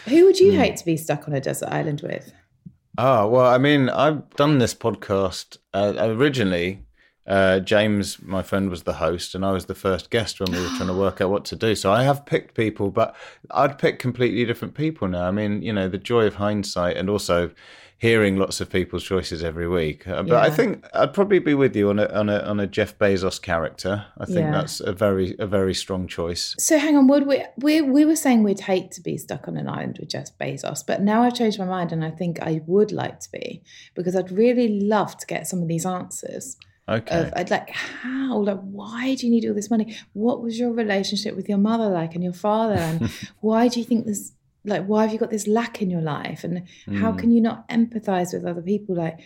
who 0.09 0.25
would 0.27 0.39
Hmm. 0.39 0.45
you 0.45 0.53
hate 0.53 0.77
to 0.77 0.85
be 0.85 0.97
stuck 0.97 1.29
on 1.29 1.35
a 1.35 1.41
desert 1.41 1.69
island 1.69 2.01
with? 2.03 2.33
Oh, 2.99 3.27
well, 3.29 3.47
I 3.47 3.59
mean, 3.59 3.89
I've 3.89 4.29
done 4.37 4.59
this 4.59 4.75
podcast 4.75 5.57
uh, 5.73 5.95
originally. 5.99 6.85
Uh, 7.27 7.61
James, 7.61 8.21
my 8.23 8.43
friend, 8.43 8.69
was 8.69 8.83
the 8.83 8.95
host, 8.95 9.35
and 9.35 9.45
I 9.45 9.53
was 9.53 9.67
the 9.67 9.75
first 9.75 10.11
guest 10.11 10.41
when 10.41 10.51
we 10.51 10.61
were 10.61 10.69
trying 10.77 10.89
to 10.89 10.95
work 10.95 11.21
out 11.21 11.31
what 11.31 11.45
to 11.47 11.57
do. 11.57 11.75
So 11.75 11.93
I 11.93 12.03
have 12.03 12.27
picked 12.27 12.55
people, 12.55 12.91
but 12.91 13.15
I'd 13.53 13.79
pick 13.79 13.99
completely 13.99 14.45
different 14.45 14.75
people 14.75 15.07
now. 15.09 15.27
I 15.29 15.31
mean, 15.31 15.63
you 15.63 15.73
know, 15.73 15.89
the 15.89 15.99
joy 15.99 16.27
of 16.27 16.35
hindsight 16.37 16.97
and 16.97 17.09
also 17.09 17.51
hearing 17.99 18.37
lots 18.37 18.61
of 18.61 18.69
people's 18.69 19.05
choices 19.05 19.45
every 19.45 19.69
week. 19.69 20.09
Uh, 20.09 20.25
but 20.25 20.43
I 20.43 20.51
think 20.51 20.85
I'd 20.93 21.15
probably 21.15 21.39
be 21.39 21.55
with 21.55 21.77
you 21.77 21.89
on 21.91 22.01
a 22.01 22.07
on 22.07 22.29
a 22.29 22.41
on 22.41 22.59
a 22.59 22.67
Jeff 22.67 22.99
Bezos 22.99 23.41
character. 23.41 24.05
I 24.19 24.25
think 24.25 24.41
Yeah. 24.41 24.51
that's 24.51 24.81
a 24.81 24.93
very 24.93 25.37
a 25.39 25.47
very 25.47 25.73
strong 25.73 26.09
choice. 26.09 26.57
So 26.59 26.79
hang 26.79 26.97
on, 26.97 27.07
would 27.07 27.29
we, 27.29 27.45
we 27.59 27.81
we 27.81 28.05
were 28.05 28.17
saying 28.17 28.43
we'd 28.43 28.59
hate 28.59 28.91
to 28.93 29.01
be 29.01 29.17
stuck 29.17 29.47
on 29.47 29.57
an 29.57 29.69
island 29.69 29.99
with 30.01 30.09
Jeff 30.09 30.37
Bezos, 30.37 30.85
but 30.85 31.01
now 31.01 31.23
I've 31.23 31.37
changed 31.37 31.61
my 31.61 31.65
mind 31.65 31.93
and 31.93 32.05
I 32.05 32.11
think 32.11 32.41
I 32.43 32.63
would 32.67 32.91
like 32.91 33.21
to 33.21 33.31
be 33.31 33.63
because 33.95 34.17
I'd 34.17 34.33
really 34.33 34.81
love 34.81 35.17
to 35.19 35.27
get 35.27 35.47
some 35.47 35.63
of 35.63 35.69
these 35.69 35.87
answers. 35.87 36.57
Okay. 36.89 37.17
of 37.21 37.33
I'd 37.37 37.51
like 37.51 37.71
how 37.71 38.39
like 38.39 38.61
why 38.61 39.15
do 39.15 39.27
you 39.27 39.33
need 39.33 39.47
all 39.49 39.55
this 39.55 39.71
money 39.71 39.97
what 40.15 40.43
was 40.43 40.59
your 40.59 40.73
relationship 40.73 41.37
with 41.37 41.49
your 41.49 41.59
mother 41.59 41.89
like 41.89 42.15
and 42.17 42.25
your 42.25 42.33
father 42.33 42.75
and 42.75 43.09
why 43.41 43.69
do 43.69 43.79
you 43.79 43.87
think 43.87 44.05
this 44.05 44.33
like 44.65 44.85
why 44.87 45.03
have 45.03 45.13
you 45.13 45.19
got 45.19 45.31
this 45.31 45.47
lack 45.47 45.81
in 45.81 45.91
your 45.91 46.01
life 46.01 46.43
and 46.45 46.67
how 47.01 47.13
Mm. 47.13 47.19
can 47.19 47.31
you 47.31 47.41
not 47.41 47.69
empathize 47.69 48.33
with 48.35 48.45
other 48.45 48.63
people 48.63 48.97
like 48.97 49.21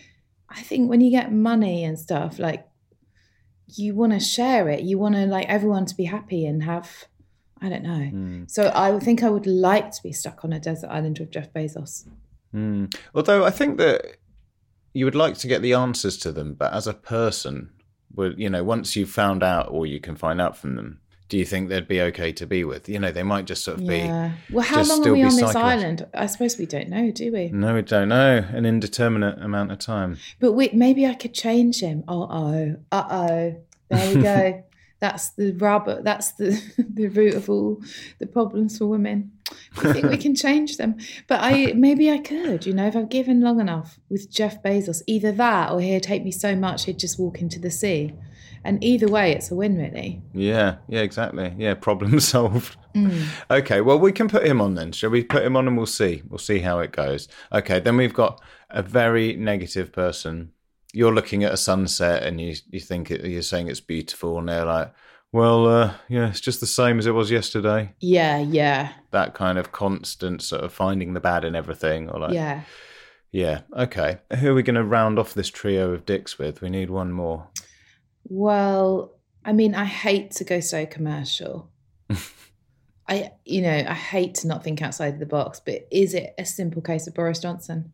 I 0.49 0.63
think 0.63 0.89
when 0.89 1.01
you 1.01 1.11
get 1.11 1.33
money 1.33 1.83
and 1.83 1.99
stuff, 1.99 2.39
like 2.39 2.69
you 3.75 3.95
want 3.95 4.13
to 4.13 4.21
share 4.21 4.69
it. 4.69 4.83
You 4.83 4.97
want 4.97 5.17
to 5.17 5.27
like 5.27 5.49
everyone 5.49 5.87
to 5.87 5.95
be 5.97 6.05
happy 6.05 6.47
and 6.47 6.63
have. 6.63 7.07
I 7.61 7.69
don't 7.69 7.83
know. 7.83 8.11
Mm. 8.13 8.51
So 8.51 8.71
I 8.75 8.97
think 9.01 9.23
I 9.23 9.31
would 9.31 9.47
like 9.47 9.91
to 9.91 10.03
be 10.03 10.13
stuck 10.13 10.45
on 10.45 10.53
a 10.53 10.61
desert 10.61 10.89
island 10.89 11.19
with 11.19 11.31
Jeff 11.33 11.53
Bezos. 11.53 12.07
Mm. 12.55 12.95
Although 13.15 13.45
I 13.45 13.51
think 13.51 13.79
that 13.79 14.19
you 14.97 15.05
would 15.05 15.15
like 15.15 15.37
to 15.38 15.47
get 15.47 15.61
the 15.61 15.75
answers 15.75 16.17
to 16.17 16.33
them, 16.33 16.55
but 16.55 16.73
as 16.73 16.87
a 16.87 16.95
person, 16.95 17.71
would 18.15 18.38
you 18.38 18.49
know, 18.49 18.65
once 18.65 18.97
you've 18.97 19.11
found 19.11 19.43
out 19.43 19.69
or 19.71 19.85
you 19.85 20.00
can 20.00 20.17
find 20.17 20.41
out 20.41 20.57
from 20.57 20.75
them, 20.75 21.00
do 21.29 21.37
you 21.37 21.45
think 21.45 21.69
they'd 21.69 21.87
be 21.87 22.00
okay 22.00 22.33
to 22.33 22.47
be 22.47 22.65
with? 22.65 22.88
You 22.88 22.99
know, 22.99 23.12
they 23.12 23.23
might 23.23 23.45
just 23.45 23.62
sort 23.62 23.79
of 23.79 23.85
Yeah. 23.85 24.33
Well, 24.50 24.65
how 24.65 24.76
just 24.76 24.91
long 24.91 25.07
are 25.07 25.12
we 25.12 25.23
on 25.23 25.37
this 25.37 25.55
island? 25.55 26.07
I 26.15 26.25
suppose 26.25 26.57
we 26.57 26.65
don't 26.65 26.88
know, 26.88 27.11
do 27.11 27.31
we? 27.31 27.49
No, 27.50 27.75
we 27.75 27.83
don't 27.83 28.09
know. 28.09 28.43
An 28.49 28.65
indeterminate 28.65 29.38
amount 29.43 29.71
of 29.71 29.79
time. 29.81 30.17
But 30.41 30.53
wait, 30.53 30.75
maybe 30.75 31.05
I 31.05 31.12
could 31.15 31.35
change 31.35 31.81
him. 31.81 32.03
Uh 32.09 32.15
oh. 32.15 32.76
Uh 32.91 33.05
oh. 33.11 33.57
There 33.91 34.15
we 34.15 34.23
go. 34.23 34.65
that's 35.00 35.31
the 35.31 35.53
rubber. 35.53 36.00
That's 36.03 36.33
the 36.33 36.59
the 36.79 37.09
root 37.09 37.35
of 37.35 37.50
all 37.50 37.83
the 38.19 38.26
problems 38.26 38.79
for 38.79 38.87
women. 38.87 39.33
We 39.83 39.93
think 39.93 40.07
we 40.07 40.17
can 40.17 40.35
change 40.35 40.76
them, 40.76 40.97
but 41.29 41.41
I 41.43 41.73
maybe 41.75 42.11
I 42.11 42.19
could. 42.19 42.67
You 42.67 42.73
know, 42.73 42.87
if 42.87 42.97
I've 42.97 43.09
given 43.09 43.41
long 43.41 43.61
enough 43.61 43.99
with 44.09 44.31
Jeff 44.31 44.62
Bezos, 44.62 45.03
either 45.07 45.33
that 45.33 45.71
or 45.71 45.81
he'd 45.81 46.03
take 46.03 46.25
me 46.25 46.33
so 46.33 46.57
much 46.57 46.85
he'd 46.85 46.99
just 46.99 47.19
walk 47.19 47.41
into 47.41 47.59
the 47.59 47.71
sea. 47.71 48.15
And 48.67 48.83
either 48.83 49.07
way, 49.07 49.31
it's 49.31 49.53
a 49.53 49.55
win, 49.55 49.79
really. 49.79 50.21
Yeah, 50.35 50.79
yeah, 50.88 51.03
exactly. 51.03 51.55
Yeah, 51.57 51.75
problem 51.75 52.19
solved. 52.21 52.76
Mm. 52.97 53.26
Okay, 53.49 53.81
well, 53.81 53.99
we 53.99 54.11
can 54.11 54.29
put 54.29 54.45
him 54.45 54.61
on 54.61 54.75
then. 54.75 54.91
Shall 54.91 55.11
we 55.11 55.23
put 55.23 55.45
him 55.45 55.57
on 55.57 55.69
and 55.69 55.76
we'll 55.76 55.87
see? 55.87 56.23
We'll 56.29 56.38
see 56.38 56.59
how 56.59 56.81
it 56.81 56.91
goes. 56.91 57.29
Okay, 57.53 57.79
then 57.79 57.97
we've 57.97 58.12
got 58.12 58.43
a 58.69 58.83
very 58.83 59.37
negative 59.37 59.93
person. 59.93 60.50
You're 60.93 61.15
looking 61.15 61.45
at 61.45 61.53
a 61.53 61.57
sunset 61.57 62.25
and 62.25 62.41
you 62.41 62.57
you 62.69 62.81
think 62.81 63.12
it, 63.12 63.25
you're 63.25 63.43
saying 63.43 63.69
it's 63.69 63.81
beautiful, 63.81 64.37
and 64.38 64.49
they're 64.49 64.65
like, 64.65 64.93
"Well, 65.33 65.66
uh, 65.66 65.95
yeah, 66.09 66.28
it's 66.28 66.40
just 66.40 66.61
the 66.61 66.66
same 66.66 66.99
as 66.99 67.06
it 67.06 67.12
was 67.12 67.30
yesterday." 67.30 67.92
Yeah, 68.00 68.38
yeah, 68.38 68.92
That 69.11 69.35
kind 69.35 69.59
of 69.59 69.73
constant 69.73 70.42
sort 70.42 70.62
of 70.62 70.73
finding 70.73 71.14
the 71.14 71.21
bad 71.21 71.45
in 71.45 71.54
everything, 71.54 72.09
or 72.11 72.21
like, 72.21 72.33
yeah. 72.33 72.62
yeah, 73.33 73.61
okay. 73.76 74.18
Who 74.40 74.50
are 74.50 74.54
we 74.54 74.62
going 74.62 74.76
to 74.76 74.85
round 74.85 75.18
off 75.18 75.35
this 75.35 75.49
trio 75.49 75.92
of 75.92 76.06
dicks 76.06 76.38
with? 76.38 76.61
We 76.61 76.71
need 76.71 76.90
one 76.90 77.12
more. 77.12 77.49
Well, 78.28 79.12
I 79.45 79.52
mean, 79.52 79.75
I 79.75 79.85
hate 79.85 80.33
to 80.33 80.45
go 80.45 80.61
so 80.61 80.87
commercial. 80.87 81.71
I, 83.09 83.33
you 83.45 83.62
know, 83.62 83.85
I 83.88 83.95
hate 83.95 84.35
to 84.37 84.49
not 84.49 84.64
think 84.64 84.83
outside 84.83 85.14
of 85.14 85.21
the 85.21 85.26
box, 85.26 85.61
but 85.64 85.87
is 85.92 86.12
it 86.12 86.35
a 86.38 86.45
simple 86.45 86.83
case 86.83 87.06
of 87.06 87.14
Boris 87.14 87.38
Johnson? 87.38 87.92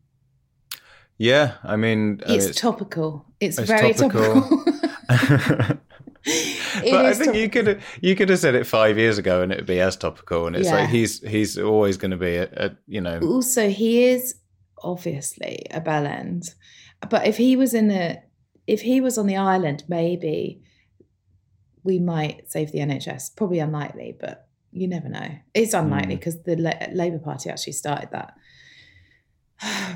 Yeah, 1.19 1.53
I 1.63 1.75
mean, 1.75 2.21
I 2.25 2.31
mean, 2.31 2.39
It's, 2.39 2.59
topical. 2.59 3.25
It's, 3.39 3.59
it's 3.59 3.67
very 3.67 3.93
topical. 3.93 4.41
topical. 4.41 5.77
But 6.81 7.05
I 7.05 7.13
think 7.13 7.35
you 7.35 7.49
could 7.49 7.81
you 8.01 8.15
could 8.15 8.29
have 8.29 8.39
said 8.39 8.55
it 8.55 8.65
five 8.65 8.97
years 8.97 9.17
ago 9.17 9.41
and 9.41 9.51
it'd 9.51 9.65
be 9.65 9.79
as 9.79 9.95
topical. 9.97 10.47
And 10.47 10.55
it's 10.55 10.67
Yeah. 10.67 10.75
like 10.81 10.89
he's 10.89 11.21
he's 11.27 11.57
always 11.57 11.97
going 11.97 12.11
to 12.11 12.17
be 12.17 12.35
a, 12.37 12.49
a 12.55 12.71
you 12.87 13.01
know 13.01 13.19
Also, 13.19 13.69
he 13.69 14.05
is 14.05 14.35
obviously 14.83 15.65
a 15.71 15.79
bell 15.81 16.05
end, 16.05 16.53
but 17.09 17.25
if 17.27 17.37
he 17.37 17.55
was 17.55 17.73
in 17.73 17.89
a, 17.91 18.21
if 18.67 18.81
he 18.81 18.99
was 19.01 19.17
on 19.17 19.27
the 19.27 19.37
island, 19.37 19.83
maybe 19.87 20.61
we 21.83 21.99
might 21.99 22.49
save 22.51 22.71
the 22.71 22.79
NHS. 22.79 23.35
Probably 23.35 23.59
unlikely, 23.59 24.15
but 24.19 24.47
you 24.71 24.87
never 24.87 25.09
know. 25.09 25.27
It's 25.53 25.73
unlikely 25.73 26.15
Mm. 26.15 26.19
because 26.19 26.41
the 26.43 26.55
La- 26.55 26.87
Labour 26.93 27.19
Party 27.19 27.49
actually 27.49 27.73
started 27.73 28.09
that 28.11 28.33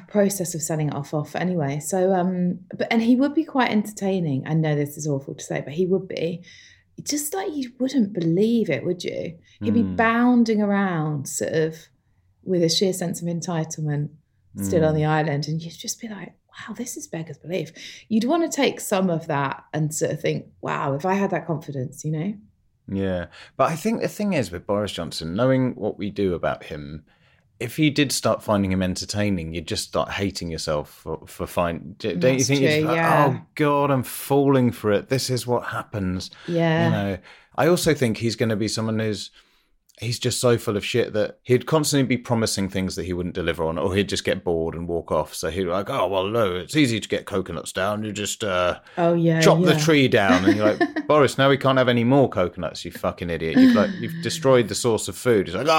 process 0.08 0.56
of 0.56 0.62
selling 0.62 0.88
it 0.90 0.96
off 0.96 1.14
off 1.14 1.36
anyway. 1.36 1.80
So, 1.80 2.14
um, 2.14 2.60
but 2.78 2.88
and 2.92 3.02
he 3.02 3.16
would 3.16 3.34
be 3.34 3.44
quite 3.44 3.72
entertaining. 3.72 4.44
I 4.48 4.54
know 4.54 4.76
this 4.76 4.98
is 4.98 5.08
awful 5.08 5.36
to 5.36 5.44
say, 5.44 5.62
but 5.62 5.74
he 5.74 5.86
would 5.86 6.08
be. 6.08 6.44
Just 7.04 7.34
like 7.34 7.50
you 7.56 7.72
wouldn't 7.80 8.14
believe 8.14 8.70
it, 8.72 8.84
would 8.84 9.04
you? 9.04 9.38
He'd 9.62 9.74
be 9.74 9.84
Mm. 9.84 9.96
bounding 9.98 10.62
around, 10.64 11.28
sort 11.28 11.54
of, 11.54 11.76
with 12.44 12.64
a 12.64 12.70
sheer 12.70 12.92
sense 12.94 13.22
of 13.22 13.28
entitlement, 13.28 14.10
still 14.62 14.84
on 14.84 14.94
Mm. 14.94 14.98
the 14.98 15.06
island, 15.06 15.48
and 15.48 15.62
you'd 15.62 15.74
just 15.74 16.02
be 16.02 16.08
like, 16.08 16.34
"Wow, 16.50 16.74
this 16.74 16.98
is 16.98 17.08
beggars 17.08 17.38
belief." 17.38 17.72
You'd 18.10 18.24
want 18.24 18.50
to 18.50 18.56
take 18.56 18.80
some 18.80 19.12
of 19.12 19.28
that 19.28 19.64
and 19.74 19.94
sort 19.94 20.12
of 20.12 20.22
think, 20.22 20.48
"Wow, 20.62 20.94
if 20.96 21.06
I 21.06 21.14
had 21.14 21.30
that 21.32 21.46
confidence," 21.46 22.04
you 22.04 22.12
know? 22.12 22.34
yeah. 22.90 23.28
But 23.58 23.70
I 23.70 23.76
think 23.76 24.02
the 24.02 24.08
thing 24.08 24.34
is 24.34 24.50
with 24.50 24.66
Boris 24.66 24.94
Johnson, 24.94 25.36
knowing 25.36 25.76
what 25.76 25.98
we 26.00 26.10
do 26.10 26.34
about 26.34 26.64
him, 26.64 27.04
if 27.60 27.80
you 27.80 27.90
did 27.90 28.12
start 28.12 28.44
finding 28.44 28.72
him 28.72 28.84
entertaining, 28.84 29.54
you'd 29.54 29.68
just 29.68 29.86
start 29.86 30.12
hating 30.12 30.52
yourself 30.52 30.90
for 30.90 31.22
for 31.26 31.48
find. 31.48 31.98
Don't 31.98 32.14
you 32.14 32.20
That's 32.20 32.48
think? 32.48 32.62
you'd 32.62 32.80
true, 32.80 32.88
like, 32.88 32.96
yeah. 32.96 33.28
Oh 33.30 33.46
God, 33.56 33.92
I'm 33.92 34.04
falling 34.04 34.72
for 34.72 34.92
it. 34.92 35.10
This 35.10 35.30
is 35.30 35.48
what 35.48 35.66
happens. 35.68 36.30
Yeah. 36.48 36.86
You 36.86 36.92
know, 36.92 37.18
I 37.56 37.68
also 37.68 37.94
think 37.94 38.18
he's 38.18 38.36
going 38.36 38.50
to 38.50 38.56
be 38.56 38.68
someone 38.68 39.00
who's 39.00 39.32
he's 40.00 40.20
just 40.20 40.40
so 40.40 40.58
full 40.60 40.78
of 40.78 40.86
shit 40.86 41.14
that 41.14 41.40
he'd 41.44 41.66
constantly 41.66 42.06
be 42.06 42.18
promising 42.22 42.70
things 42.70 42.96
that 42.96 43.06
he 43.06 43.14
wouldn't 43.14 43.34
deliver 43.36 43.64
on, 43.64 43.78
or 43.80 43.96
he'd 43.96 44.08
just 44.10 44.24
get 44.24 44.44
bored 44.44 44.76
and 44.76 44.88
walk 44.88 45.12
off. 45.12 45.34
So 45.34 45.50
he'd 45.50 45.64
be 45.64 45.70
like, 45.70 45.90
"Oh 45.90 46.08
well, 46.08 46.28
no, 46.28 46.56
it's 46.56 46.76
easy 46.76 47.00
to 47.00 47.08
get 47.10 47.26
coconuts 47.26 47.72
down. 47.72 48.04
You 48.04 48.12
just 48.12 48.44
uh, 48.44 48.80
oh 48.98 49.14
yeah. 49.14 49.42
chop 49.42 49.62
the 49.64 49.76
tree 49.76 50.08
down." 50.08 50.46
And 50.46 50.56
you're 50.56 50.74
like, 50.76 51.08
"Boris, 51.08 51.38
now 51.38 51.50
we 51.50 51.58
can't 51.58 51.78
have 51.78 51.90
any 51.90 52.04
more 52.04 52.30
coconuts. 52.30 52.86
You 52.86 52.92
fucking 52.92 53.30
idiot! 53.30 53.58
You've 53.58 53.76
like 53.76 53.92
you've 54.00 54.14
destroyed 54.24 54.68
the 54.68 54.76
source 54.76 55.08
of 55.08 55.16
food." 55.18 55.48
He's 55.48 55.56
like, 55.56 55.68
"Oh, 55.68 55.72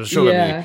uh, 0.00 0.04
surely 0.04 0.32
Yeah. 0.32 0.64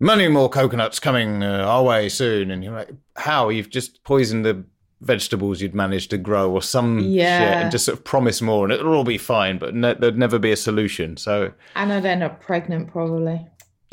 many 0.00 0.28
more 0.28 0.48
coconuts 0.48 1.00
coming 1.00 1.42
uh, 1.42 1.64
our 1.66 1.82
way 1.82 2.08
soon." 2.08 2.50
And 2.50 2.62
you're 2.62 2.74
like, 2.74 2.90
"How? 3.16 3.48
You've 3.48 3.70
just 3.70 4.02
poisoned 4.04 4.44
the." 4.44 4.64
Vegetables 5.00 5.60
you'd 5.62 5.74
managed 5.74 6.10
to 6.10 6.18
grow, 6.18 6.50
or 6.50 6.60
some 6.62 6.98
shit, 7.00 7.10
Yeah. 7.12 7.60
and 7.60 7.70
just 7.70 7.84
sort 7.84 7.98
of 7.98 8.04
promise 8.04 8.42
more, 8.42 8.64
and 8.64 8.72
it'll 8.72 8.94
all 8.94 9.04
be 9.04 9.18
fine, 9.18 9.58
but 9.58 9.72
there'd 10.00 10.18
never 10.18 10.38
be 10.38 10.50
a 10.50 10.56
solution. 10.56 11.16
So, 11.16 11.52
And 11.76 11.92
I'd 11.92 12.04
end 12.04 12.22
up 12.24 12.40
pregnant 12.40 12.88
probably. 12.90 13.46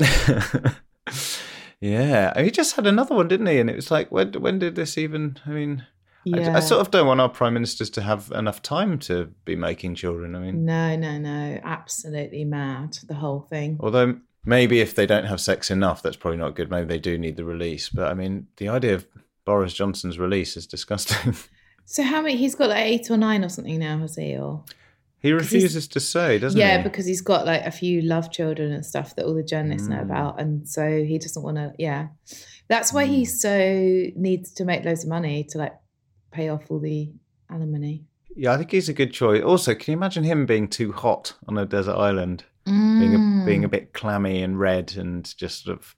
yeah, 1.80 2.40
he 2.42 2.50
just 2.50 2.76
had 2.76 2.86
another 2.86 3.14
one, 3.14 3.28
didn't 3.28 3.46
he? 3.46 3.58
And 3.58 3.70
it 3.70 3.76
was 3.76 3.90
like, 3.90 4.10
when 4.10 4.32
when 4.34 4.58
did 4.58 4.74
this 4.74 4.96
even? 4.98 5.38
I 5.46 5.50
mean, 5.50 5.86
I- 6.34 6.54
I, 6.56 6.60
sort 6.60 6.80
of 6.80 6.90
don't 6.90 7.06
want 7.06 7.20
our 7.20 7.28
prime 7.28 7.54
ministers 7.54 7.88
to 7.90 8.02
have 8.02 8.32
enough 8.34 8.60
time 8.62 8.98
to 9.00 9.26
be 9.44 9.54
making 9.54 9.94
children. 9.94 10.34
I 10.34 10.40
mean, 10.40 10.64
No, 10.64 10.96
no, 10.96 11.18
no. 11.18 11.60
Absolutely 11.62 12.44
mad. 12.44 12.98
The 13.06 13.14
whole 13.14 13.40
thing. 13.40 13.76
although 13.80 14.16
maybe 14.44 14.80
if 14.80 14.94
they 14.96 15.06
don't 15.06 15.26
have 15.26 15.40
sex 15.40 15.70
enough, 15.70 16.02
that's 16.02 16.16
probably 16.16 16.38
not 16.38 16.56
good. 16.56 16.70
Maybe 16.70 16.86
they 16.86 16.98
do 16.98 17.16
need 17.18 17.36
the 17.36 17.44
release. 17.44 17.88
But 17.90 18.10
I 18.10 18.14
mean, 18.14 18.48
the 18.56 18.68
idea 18.68 18.94
of 18.96 19.06
Boris 19.46 19.72
Johnson's 19.72 20.18
release 20.18 20.56
is 20.58 20.66
disgusting. 20.66 21.34
So 21.88 22.02
how 22.02 22.20
many? 22.20 22.34
He's 22.36 22.56
got 22.56 22.70
like 22.70 22.84
eight 22.84 23.08
or 23.12 23.16
nine 23.16 23.44
or 23.44 23.48
something 23.48 23.78
now, 23.78 23.98
has 24.00 24.16
he? 24.16 24.36
Or 24.36 24.64
he 25.20 25.30
refuses 25.32 25.86
to 25.86 26.00
say, 26.00 26.36
doesn't 26.36 26.58
yeah, 26.58 26.66
he? 26.66 26.76
Yeah, 26.78 26.82
because 26.82 27.06
he's 27.06 27.20
got 27.20 27.46
like 27.46 27.62
a 27.64 27.70
few 27.70 28.02
love 28.02 28.32
children 28.32 28.72
and 28.72 28.84
stuff 28.84 29.14
that 29.14 29.24
all 29.24 29.34
the 29.34 29.44
journalists 29.44 29.86
know 29.86 29.98
Mm. 29.98 30.02
about, 30.02 30.40
and 30.40 30.68
so 30.68 31.04
he 31.04 31.16
doesn't 31.16 31.44
want 31.44 31.58
to. 31.58 31.72
Yeah, 31.78 32.08
that's 32.66 32.92
why 32.92 33.04
Mm. 33.06 33.08
he 33.10 33.24
so 33.24 33.56
needs 34.16 34.52
to 34.54 34.64
make 34.64 34.84
loads 34.84 35.04
of 35.04 35.10
money 35.10 35.44
to 35.50 35.58
like 35.58 35.74
pay 36.32 36.48
off 36.48 36.68
all 36.72 36.80
the 36.80 37.12
alimony. 37.48 38.04
yeah, 38.34 38.52
I 38.52 38.56
think 38.58 38.72
he's 38.72 38.88
a 38.88 38.92
good 38.92 39.12
choice. 39.12 39.44
Also, 39.44 39.72
can 39.76 39.92
you 39.92 39.96
imagine 39.96 40.24
him 40.24 40.44
being 40.44 40.66
too 40.66 40.90
hot 40.90 41.34
on 41.46 41.56
a 41.56 41.64
desert 41.66 41.94
island? 41.94 42.42
being 42.64 43.14
a, 43.14 43.44
being 43.46 43.62
Mm. 43.62 43.66
a 43.66 43.68
bit 43.68 43.92
clammy 43.92 44.42
and 44.42 44.58
red 44.58 44.96
and 44.96 45.32
just 45.38 45.62
sort 45.62 45.78
of 45.78 45.94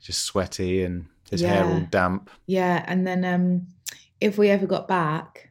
just 0.00 0.24
sweaty 0.24 0.82
and 0.82 1.06
his 1.30 1.40
hair 1.42 1.64
all 1.64 1.80
damp. 1.90 2.30
Yeah, 2.46 2.84
and 2.86 3.06
then 3.06 3.24
um 3.24 3.66
if 4.20 4.36
we 4.38 4.48
ever 4.50 4.66
got 4.66 4.88
back, 4.88 5.50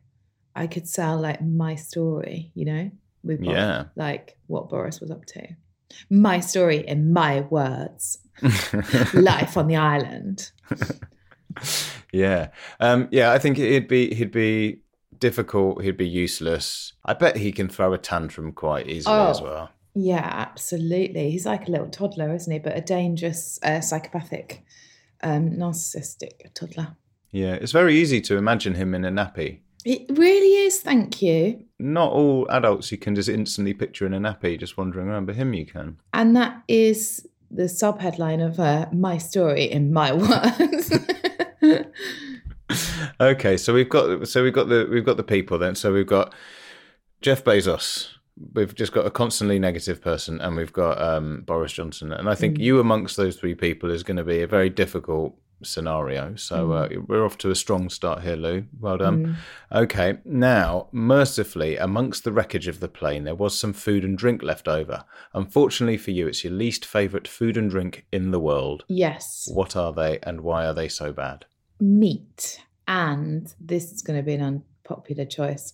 I 0.55 0.67
could 0.67 0.87
sell 0.87 1.19
like 1.19 1.41
my 1.41 1.75
story, 1.75 2.51
you 2.53 2.65
know, 2.65 2.91
with 3.23 3.41
Boris, 3.41 3.55
Yeah. 3.57 3.83
like 3.95 4.37
what 4.47 4.69
Boris 4.69 4.99
was 4.99 5.11
up 5.11 5.25
to. 5.25 5.47
My 6.09 6.39
story 6.39 6.87
in 6.87 7.11
my 7.13 7.41
words. 7.41 8.19
Life 9.13 9.57
on 9.57 9.67
the 9.67 9.75
island. 9.75 10.51
yeah, 12.13 12.49
um, 12.79 13.07
yeah. 13.11 13.31
I 13.31 13.39
think 13.39 13.57
he'd 13.57 13.87
be 13.87 14.13
he'd 14.13 14.31
be 14.31 14.81
difficult. 15.17 15.83
He'd 15.83 15.97
be 15.97 16.07
useless. 16.07 16.93
I 17.05 17.13
bet 17.13 17.37
he 17.37 17.51
can 17.51 17.67
throw 17.69 17.91
a 17.93 17.97
tantrum 17.97 18.51
quite 18.51 18.87
easily 18.87 19.15
as 19.15 19.41
Oh. 19.41 19.43
well. 19.43 19.69
Yeah, 19.99 20.23
absolutely. 20.23 21.31
He's 21.31 21.45
like 21.45 21.67
a 21.67 21.71
little 21.71 21.89
toddler, 21.89 22.33
isn't 22.33 22.51
he? 22.51 22.59
But 22.59 22.77
a 22.77 22.81
dangerous, 22.81 23.59
uh, 23.63 23.81
psychopathic, 23.81 24.63
um, 25.21 25.51
narcissistic 25.51 26.53
toddler. 26.53 26.95
Yeah, 27.31 27.53
it's 27.53 27.73
very 27.73 27.95
easy 27.95 28.21
to 28.21 28.37
imagine 28.37 28.75
him 28.75 28.95
in 28.95 29.03
a 29.03 29.11
nappy. 29.11 29.59
It 29.85 30.05
really 30.17 30.65
is. 30.65 30.79
Thank 30.79 31.21
you. 31.21 31.65
Not 31.79 32.11
all 32.11 32.47
adults 32.49 32.91
you 32.91 32.97
can 32.97 33.13
just 33.13 33.29
instantly 33.29 33.73
picture 33.73 34.05
in 34.05 34.13
a 34.13 34.19
nappy 34.19 34.57
just 34.59 34.77
wandering 34.77 35.07
around, 35.07 35.25
but 35.25 35.35
him 35.35 35.53
you 35.53 35.65
can. 35.65 35.97
And 36.13 36.35
that 36.35 36.63
is 36.67 37.27
the 37.51 37.67
sub 37.67 37.99
headline 37.99 38.39
of 38.39 38.59
uh, 38.59 38.87
my 38.93 39.17
story 39.17 39.63
in 39.63 39.91
my 39.91 40.13
words. 40.13 40.93
okay, 43.21 43.57
so 43.57 43.73
we've 43.73 43.89
got 43.89 44.27
so 44.27 44.43
we've 44.43 44.53
got 44.53 44.69
the 44.69 44.87
we've 44.89 45.05
got 45.05 45.17
the 45.17 45.23
people 45.23 45.57
then. 45.57 45.75
So 45.75 45.93
we've 45.93 46.07
got 46.07 46.33
Jeff 47.21 47.43
Bezos. 47.43 48.18
We've 48.53 48.73
just 48.73 48.93
got 48.93 49.05
a 49.05 49.11
constantly 49.11 49.59
negative 49.59 50.01
person, 50.01 50.39
and 50.41 50.55
we've 50.55 50.73
got 50.73 51.01
um, 51.01 51.43
Boris 51.45 51.73
Johnson. 51.73 52.13
And 52.13 52.29
I 52.29 52.35
think 52.35 52.57
Mm. 52.57 52.61
you 52.61 52.79
amongst 52.79 53.17
those 53.17 53.35
three 53.35 53.55
people 53.55 53.91
is 53.91 54.03
going 54.03 54.17
to 54.17 54.23
be 54.23 54.41
a 54.41 54.47
very 54.47 54.69
difficult 54.69 55.35
scenario. 55.61 56.35
So 56.35 56.71
uh, 56.71 56.87
we're 57.07 57.25
off 57.25 57.37
to 57.39 57.51
a 57.51 57.55
strong 57.55 57.89
start 57.89 58.21
here, 58.23 58.37
Lou. 58.37 58.63
Well 58.79 58.97
done. 58.97 59.35
Okay, 59.73 60.19
now, 60.23 60.87
mercifully, 60.93 61.75
amongst 61.75 62.23
the 62.23 62.31
wreckage 62.31 62.69
of 62.69 62.79
the 62.79 62.87
plane, 62.87 63.25
there 63.25 63.35
was 63.35 63.59
some 63.59 63.73
food 63.73 64.05
and 64.05 64.17
drink 64.17 64.41
left 64.41 64.69
over. 64.69 65.03
Unfortunately 65.33 65.97
for 65.97 66.11
you, 66.11 66.27
it's 66.27 66.45
your 66.45 66.53
least 66.53 66.85
favourite 66.85 67.27
food 67.27 67.57
and 67.57 67.69
drink 67.69 68.05
in 68.13 68.31
the 68.31 68.39
world. 68.39 68.85
Yes, 68.87 69.49
What 69.51 69.75
are 69.75 69.91
they 69.91 70.19
and 70.23 70.39
why 70.41 70.65
are 70.65 70.73
they 70.73 70.87
so 70.87 71.11
bad? 71.11 71.45
meat, 71.81 72.61
and 72.87 73.53
this 73.59 73.91
is 73.91 74.01
going 74.01 74.17
to 74.19 74.23
be 74.23 74.33
an 74.33 74.41
unpopular 74.41 75.25
choice. 75.25 75.73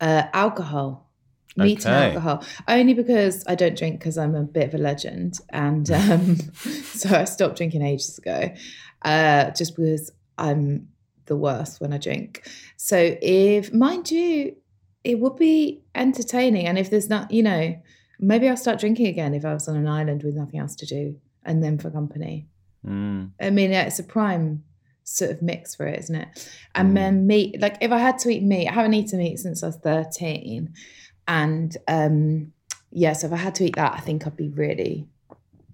Uh, 0.00 0.24
alcohol. 0.32 1.09
Meat 1.56 1.80
Okay. 1.80 1.90
and 1.90 2.04
alcohol. 2.04 2.44
Only 2.68 2.94
because 2.94 3.44
I 3.46 3.54
don't 3.54 3.76
drink 3.76 3.98
because 3.98 4.16
I'm 4.16 4.34
a 4.34 4.42
bit 4.42 4.68
of 4.68 4.74
a 4.74 4.78
legend, 4.78 5.40
and 5.50 5.90
um, 6.02 6.36
so 6.94 7.16
I 7.16 7.24
stopped 7.24 7.56
drinking 7.56 7.82
ages 7.82 8.18
ago. 8.18 8.54
Uh, 9.02 9.50
just 9.52 9.76
because 9.76 10.12
I'm 10.36 10.88
the 11.26 11.36
worst 11.36 11.80
when 11.80 11.92
I 11.92 11.98
drink. 11.98 12.46
So 12.76 13.16
if, 13.22 13.72
mind 13.72 14.10
you, 14.10 14.56
it 15.04 15.18
would 15.18 15.36
be 15.36 15.82
entertaining, 15.94 16.66
and 16.66 16.78
if 16.78 16.90
there's 16.90 17.08
not, 17.08 17.30
you 17.30 17.42
know, 17.42 17.80
maybe 18.18 18.48
I'll 18.48 18.56
start 18.56 18.78
drinking 18.80 19.06
again 19.06 19.32
if 19.32 19.44
I 19.44 19.54
was 19.54 19.66
on 19.68 19.76
an 19.76 19.88
island 19.88 20.22
with 20.22 20.34
nothing 20.34 20.60
else 20.60 20.74
to 20.76 20.86
do, 20.86 21.16
and 21.44 21.64
then 21.64 21.78
for 21.78 21.90
company. 21.90 22.46
Mm. 22.86 23.30
I 23.40 23.50
mean, 23.50 23.70
yeah, 23.70 23.82
it's 23.82 23.98
a 23.98 24.04
prime 24.04 24.64
sort 25.04 25.30
of 25.30 25.42
mix 25.42 25.74
for 25.74 25.86
it, 25.86 25.98
isn't 26.00 26.14
it? 26.14 26.28
Mm. 26.34 26.50
And 26.74 26.96
then 26.96 27.26
meat, 27.26 27.60
like 27.60 27.78
if 27.80 27.90
I 27.92 27.98
had 27.98 28.18
to 28.20 28.30
eat 28.30 28.42
meat, 28.42 28.68
I 28.68 28.72
haven't 28.72 28.94
eaten 28.94 29.18
meat 29.18 29.38
since 29.38 29.62
I 29.62 29.66
was 29.66 29.76
13. 29.76 30.72
And 31.30 31.76
um 31.86 32.52
yeah, 32.90 33.12
so 33.12 33.28
if 33.28 33.32
I 33.32 33.36
had 33.36 33.54
to 33.54 33.64
eat 33.64 33.76
that, 33.76 33.94
I 33.94 34.00
think 34.00 34.26
I'd 34.26 34.36
be 34.36 34.48
really 34.48 35.06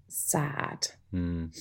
sad. 0.06 0.88
Mm. 1.14 1.54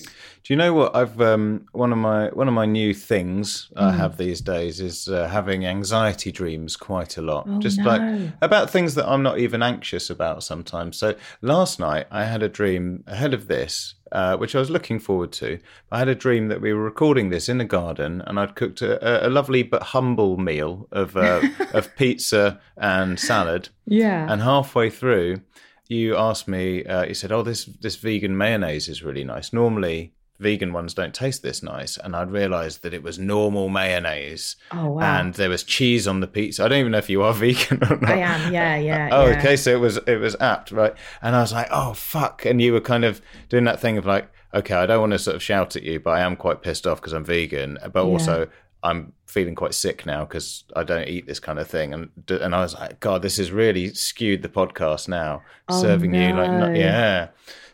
Do 0.43 0.53
you 0.53 0.55
know 0.57 0.73
what 0.73 0.95
I've 0.95 1.21
um, 1.21 1.67
one 1.71 1.91
of 1.91 1.97
my 1.99 2.27
one 2.29 2.47
of 2.47 2.53
my 2.53 2.65
new 2.65 2.93
things 2.93 3.71
I 3.75 3.91
Mm. 3.91 3.97
have 3.97 4.17
these 4.17 4.41
days 4.41 4.79
is 4.79 5.07
uh, 5.07 5.27
having 5.27 5.65
anxiety 5.65 6.31
dreams 6.31 6.75
quite 6.75 7.15
a 7.17 7.21
lot. 7.21 7.45
Oh, 7.47 7.59
Just 7.59 7.77
no. 7.77 7.85
like 7.85 8.31
about 8.41 8.69
things 8.71 8.95
that 8.95 9.07
I'm 9.07 9.21
not 9.23 9.37
even 9.39 9.61
anxious 9.61 10.09
about 10.09 10.43
sometimes. 10.43 10.97
So 10.97 11.15
last 11.41 11.79
night 11.79 12.07
I 12.11 12.25
had 12.25 12.41
a 12.43 12.49
dream 12.49 13.03
ahead 13.07 13.33
of 13.35 13.47
this, 13.47 13.93
uh, 14.11 14.35
which 14.37 14.55
I 14.55 14.59
was 14.59 14.71
looking 14.71 14.99
forward 14.99 15.31
to. 15.33 15.59
I 15.91 15.99
had 15.99 16.07
a 16.09 16.15
dream 16.15 16.47
that 16.47 16.59
we 16.59 16.73
were 16.73 16.83
recording 16.83 17.29
this 17.29 17.47
in 17.47 17.61
a 17.61 17.65
garden, 17.65 18.23
and 18.25 18.39
I'd 18.39 18.55
cooked 18.55 18.81
a, 18.81 19.27
a 19.27 19.29
lovely 19.29 19.61
but 19.63 19.83
humble 19.83 20.37
meal 20.37 20.87
of 20.91 21.15
uh, 21.15 21.41
of 21.73 21.95
pizza 21.95 22.59
and 22.77 23.19
salad. 23.19 23.69
Yeah. 23.85 24.25
And 24.31 24.41
halfway 24.41 24.89
through, 24.89 25.41
you 25.87 26.15
asked 26.17 26.47
me. 26.47 26.83
Uh, 26.85 27.05
you 27.05 27.13
said, 27.13 27.31
"Oh, 27.31 27.41
this 27.43 27.65
this 27.65 27.95
vegan 27.95 28.37
mayonnaise 28.37 28.87
is 28.89 29.03
really 29.03 29.23
nice. 29.23 29.53
Normally, 29.53 30.13
vegan 30.39 30.73
ones 30.73 30.93
don't 30.93 31.13
taste 31.13 31.43
this 31.43 31.61
nice." 31.63 31.97
And 31.97 32.15
I'd 32.15 32.31
realised 32.31 32.81
that 32.83 32.93
it 32.93 33.03
was 33.03 33.17
normal 33.19 33.69
mayonnaise, 33.69 34.55
oh 34.71 34.91
wow. 34.91 35.19
and 35.19 35.33
there 35.35 35.49
was 35.49 35.63
cheese 35.63 36.07
on 36.07 36.19
the 36.19 36.27
pizza. 36.27 36.63
I 36.65 36.67
don't 36.67 36.79
even 36.79 36.91
know 36.91 36.97
if 36.97 37.09
you 37.09 37.21
are 37.23 37.33
vegan 37.45 37.83
or 37.83 37.97
not. 37.97 38.09
I 38.09 38.17
am, 38.17 38.53
yeah, 38.53 38.75
yeah. 38.77 39.09
Oh, 39.13 39.27
yeah. 39.27 39.37
okay. 39.39 39.55
So 39.55 39.71
it 39.71 39.79
was 39.79 39.97
it 39.97 40.17
was 40.19 40.35
apt, 40.39 40.71
right? 40.71 40.93
And 41.21 41.35
I 41.35 41.41
was 41.41 41.53
like, 41.53 41.67
"Oh, 41.71 41.93
fuck!" 41.93 42.45
And 42.45 42.61
you 42.61 42.73
were 42.73 42.81
kind 42.81 43.05
of 43.05 43.21
doing 43.49 43.65
that 43.65 43.79
thing 43.79 43.97
of 43.97 44.05
like, 44.05 44.29
"Okay, 44.53 44.73
I 44.75 44.85
don't 44.85 44.99
want 45.01 45.13
to 45.13 45.19
sort 45.19 45.35
of 45.35 45.43
shout 45.43 45.75
at 45.75 45.83
you, 45.83 45.99
but 45.99 46.11
I 46.11 46.21
am 46.21 46.35
quite 46.35 46.61
pissed 46.61 46.87
off 46.87 46.99
because 46.99 47.13
I'm 47.13 47.25
vegan, 47.25 47.77
but 47.93 48.05
Yeah. 48.05 48.11
also." 48.11 48.47
I'm 48.85 49.13
feeling 49.25 49.55
quite 49.55 49.73
sick 49.73 50.05
now 50.05 50.23
because 50.23 50.63
I 50.75 50.83
don't 50.83 51.07
eat 51.07 51.27
this 51.27 51.39
kind 51.39 51.59
of 51.59 51.67
thing, 51.67 51.93
and 51.93 52.09
and 52.29 52.55
I 52.55 52.61
was 52.61 52.73
like, 52.73 52.99
God, 52.99 53.21
this 53.21 53.37
has 53.37 53.51
really 53.51 53.93
skewed 53.93 54.41
the 54.41 54.49
podcast 54.49 55.07
now, 55.07 55.41
Oh, 55.67 55.81
serving 55.81 56.13
you 56.13 56.33
like, 56.33 56.51
not, 56.51 56.75
yeah. 56.75 57.29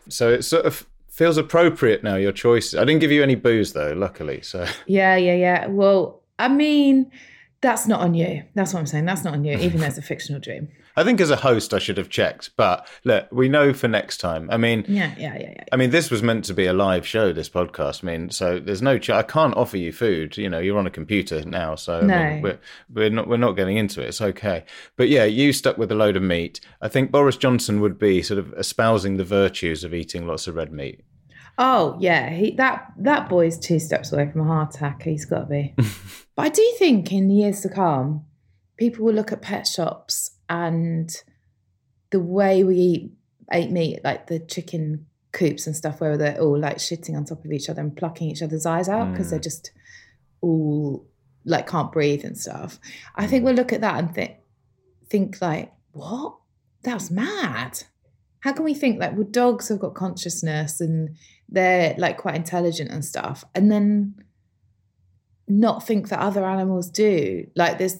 So 0.08 0.30
it 0.30 0.42
sort 0.42 0.64
of 0.64 0.86
feels 1.08 1.36
appropriate 1.36 2.02
now. 2.02 2.16
Your 2.16 2.32
choices. 2.32 2.74
I 2.74 2.84
didn't 2.84 3.00
give 3.00 3.12
you 3.12 3.22
any 3.22 3.34
booze 3.34 3.72
though, 3.74 3.92
luckily. 3.92 4.40
So 4.42 4.66
Yeah, 4.86 5.16
yeah, 5.16 5.34
yeah. 5.34 5.66
Well, 5.66 6.22
I 6.38 6.48
mean, 6.48 7.10
that's 7.60 7.86
not 7.86 8.00
on 8.00 8.14
you. 8.14 8.42
That's 8.54 8.72
what 8.72 8.80
I'm 8.80 8.86
saying. 8.86 9.04
That's 9.04 9.22
not 9.22 9.34
on 9.34 9.44
you, 9.44 9.56
even 9.58 9.80
though 9.80 9.86
it's 9.86 9.98
a 9.98 10.02
fictional 10.02 10.40
dream. 10.40 10.68
I 10.96 11.04
think 11.04 11.20
as 11.20 11.30
a 11.30 11.36
host, 11.36 11.72
I 11.72 11.78
should 11.78 11.96
have 11.96 12.08
checked. 12.10 12.50
But 12.56 12.86
look, 13.04 13.26
we 13.32 13.48
know 13.48 13.72
for 13.72 13.88
next 13.88 14.18
time. 14.18 14.48
I 14.50 14.56
mean, 14.56 14.84
Yeah, 14.88 15.14
yeah, 15.18 15.36
yeah, 15.38 15.52
yeah. 15.56 15.64
I 15.72 15.76
mean, 15.76 15.90
this 15.90 16.10
was 16.10 16.22
meant 16.22 16.44
to 16.46 16.54
be 16.54 16.66
a 16.66 16.72
live 16.72 17.06
show. 17.06 17.32
This 17.32 17.48
podcast. 17.48 18.04
I 18.04 18.06
mean, 18.06 18.30
so 18.30 18.58
there's 18.58 18.82
no. 18.82 18.98
Ch- 18.98 19.10
I 19.10 19.22
can't 19.22 19.56
offer 19.56 19.76
you 19.76 19.92
food. 19.92 20.36
You 20.36 20.48
know, 20.50 20.58
you're 20.58 20.78
on 20.78 20.86
a 20.86 20.90
computer 20.90 21.44
now, 21.44 21.74
so 21.76 21.98
I 21.98 22.00
mean, 22.00 22.08
No. 22.08 22.40
we're 22.42 22.58
we're 22.92 23.10
not 23.10 23.28
we're 23.28 23.36
not 23.36 23.52
getting 23.52 23.76
into 23.76 24.02
it. 24.02 24.08
It's 24.08 24.20
okay. 24.20 24.64
But 24.96 25.08
yeah, 25.08 25.24
you 25.24 25.52
stuck 25.52 25.78
with 25.78 25.90
a 25.92 25.94
load 25.94 26.16
of 26.16 26.22
meat. 26.22 26.60
I 26.80 26.88
think 26.88 27.10
Boris 27.10 27.36
Johnson 27.36 27.80
would 27.80 27.98
be 27.98 28.22
sort 28.22 28.38
of 28.38 28.52
espousing 28.54 29.16
the 29.16 29.24
virtues 29.24 29.84
of 29.84 29.94
eating 29.94 30.26
lots 30.26 30.46
of 30.46 30.54
red 30.56 30.72
meat. 30.72 31.02
Oh 31.58 31.96
yeah, 32.00 32.30
he 32.30 32.54
that 32.56 32.92
that 32.98 33.28
boy's 33.28 33.58
two 33.58 33.78
steps 33.78 34.12
away 34.12 34.30
from 34.30 34.40
a 34.40 34.44
heart 34.44 34.74
attack. 34.74 35.02
He's 35.02 35.24
got 35.26 35.40
to 35.40 35.46
be. 35.46 35.74
but 36.36 36.42
I 36.46 36.48
do 36.48 36.74
think 36.78 37.12
in 37.12 37.28
the 37.28 37.34
years 37.34 37.60
to 37.60 37.68
come, 37.68 38.24
people 38.78 39.04
will 39.04 39.12
look 39.14 39.32
at 39.32 39.42
pet 39.42 39.66
shops 39.66 40.30
and 40.52 41.10
the 42.10 42.20
way 42.20 42.62
we 42.62 42.76
eat 42.76 43.12
ate 43.50 43.70
meat, 43.70 44.00
like 44.04 44.26
the 44.26 44.38
chicken 44.38 45.06
coops 45.32 45.66
and 45.66 45.74
stuff, 45.74 46.00
where 46.00 46.16
they're 46.16 46.40
all 46.40 46.58
like 46.58 46.76
shitting 46.76 47.16
on 47.16 47.24
top 47.24 47.44
of 47.44 47.50
each 47.50 47.70
other 47.70 47.80
and 47.80 47.96
plucking 47.96 48.30
each 48.30 48.42
other's 48.42 48.66
eyes 48.66 48.88
out 48.88 49.12
because 49.12 49.30
they're 49.30 49.38
mm. 49.38 49.44
just 49.44 49.72
all 50.42 51.06
like 51.44 51.66
can't 51.66 51.90
breathe 51.90 52.24
and 52.24 52.36
stuff. 52.36 52.78
I 53.16 53.26
think 53.26 53.42
mm. 53.42 53.46
we'll 53.46 53.54
look 53.54 53.72
at 53.72 53.80
that 53.80 53.98
and 53.98 54.14
think 54.14 54.36
think 55.08 55.40
like, 55.40 55.72
what? 55.92 56.36
That's 56.82 57.10
mad. 57.10 57.82
How 58.40 58.52
can 58.52 58.64
we 58.64 58.74
think 58.74 59.00
like 59.00 59.14
well 59.16 59.24
dogs 59.24 59.68
have 59.68 59.78
got 59.78 59.94
consciousness 59.94 60.80
and 60.80 61.16
they're 61.48 61.94
like 61.96 62.18
quite 62.18 62.34
intelligent 62.34 62.90
and 62.90 63.04
stuff 63.04 63.44
and 63.54 63.70
then 63.70 64.16
not 65.48 65.86
think 65.86 66.08
that 66.08 66.18
other 66.18 66.44
animals 66.44 66.90
do 66.90 67.46
like 67.54 67.78
there's 67.78 67.98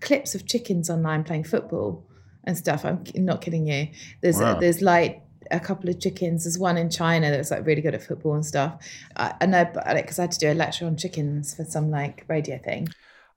clips 0.00 0.34
of 0.34 0.46
chickens 0.46 0.88
online 0.90 1.24
playing 1.24 1.44
football 1.44 2.04
and 2.44 2.56
stuff 2.56 2.84
i'm 2.84 3.02
not 3.14 3.40
kidding 3.40 3.66
you 3.66 3.88
there's 4.22 4.38
Wow. 4.38 4.58
there's 4.58 4.82
like 4.82 5.22
a 5.50 5.60
couple 5.60 5.90
of 5.90 6.00
chickens 6.00 6.44
there's 6.44 6.58
one 6.58 6.76
in 6.76 6.88
china 6.90 7.30
that's 7.30 7.50
like 7.50 7.66
really 7.66 7.82
good 7.82 7.94
at 7.94 8.02
football 8.02 8.34
and 8.34 8.46
stuff 8.46 8.74
i, 9.16 9.34
I 9.40 9.46
know 9.46 9.64
because 9.94 10.18
i 10.18 10.22
had 10.22 10.32
to 10.32 10.38
do 10.38 10.50
a 10.52 10.54
lecture 10.54 10.86
on 10.86 10.96
chickens 10.96 11.54
for 11.54 11.64
some 11.64 11.90
like 11.90 12.24
radio 12.28 12.58
thing 12.58 12.88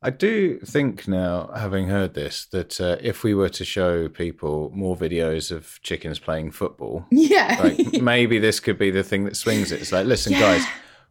I 0.03 0.11
do 0.11 0.59
think 0.59 1.07
now, 1.07 1.49
having 1.55 1.87
heard 1.87 2.13
this, 2.13 2.45
that 2.47 2.79
uh, 2.79 2.97
if 3.01 3.23
we 3.23 3.33
were 3.33 3.49
to 3.49 3.65
show 3.65 4.07
people 4.07 4.69
more 4.75 4.95
videos 4.95 5.51
of 5.51 5.79
chickens 5.81 6.19
playing 6.19 6.51
football, 6.51 7.07
yeah 7.11 7.57
like 7.63 8.01
maybe 8.03 8.37
this 8.37 8.59
could 8.59 8.77
be 8.77 8.91
the 8.91 9.01
thing 9.03 9.23
that 9.23 9.35
swings 9.35 9.71
it. 9.71 9.81
It's 9.81 9.91
like, 9.91 10.05
listen, 10.05 10.33
Yeah. 10.33 10.41
guys, 10.41 10.65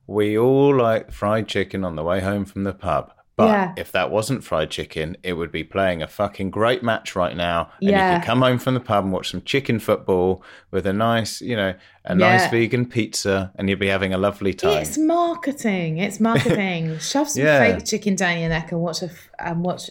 we 0.07 0.38
all 0.38 0.76
like 0.76 1.11
fried 1.11 1.48
chicken 1.48 1.85
on 1.85 1.96
the 1.96 2.04
way 2.04 2.20
home 2.20 2.44
from 2.44 2.62
the 2.62 2.74
pub. 2.74 3.11
But 3.37 3.49
Yeah. 3.49 3.73
if 3.77 3.90
that 3.90 4.12
wasn't 4.12 4.44
fried 4.44 4.70
chicken, 4.70 5.16
it 5.25 5.33
would 5.33 5.51
be 5.51 5.64
playing 5.64 6.03
a 6.03 6.07
fucking 6.07 6.51
great 6.51 6.85
match 6.85 7.16
right 7.16 7.37
now. 7.37 7.70
And 7.81 7.90
you 7.90 7.97
Yeah. 7.97 8.18
could 8.18 8.27
come 8.27 8.42
home 8.42 8.59
from 8.59 8.75
the 8.75 8.81
pub 8.81 9.03
and 9.05 9.12
watch 9.12 9.31
some 9.33 9.42
chicken 9.42 9.81
football 9.81 10.42
with 10.70 10.87
a 10.87 10.92
nice, 10.92 11.40
you 11.40 11.57
know, 11.57 11.75
a 12.05 12.14
nice 12.14 12.47
vegan 12.49 12.87
pizza, 12.87 13.51
and 13.57 13.68
you'd 13.68 13.81
be 13.81 13.88
having 13.88 14.14
a 14.14 14.18
lovely 14.18 14.55
time. 14.55 14.83
It's 14.83 14.97
marketing. 14.99 15.99
It's 15.99 16.20
marketing. 16.20 16.99
Shove 17.01 17.29
some 17.29 17.42
Yeah. 17.44 17.59
fake 17.75 17.85
chicken 17.85 18.14
down 18.14 18.38
your 18.38 18.51
neck 18.51 18.70
and 18.70 18.81
watch 18.81 19.03
a 19.03 19.07
f- 19.07 19.29
and 19.40 19.62
watch. 19.64 19.90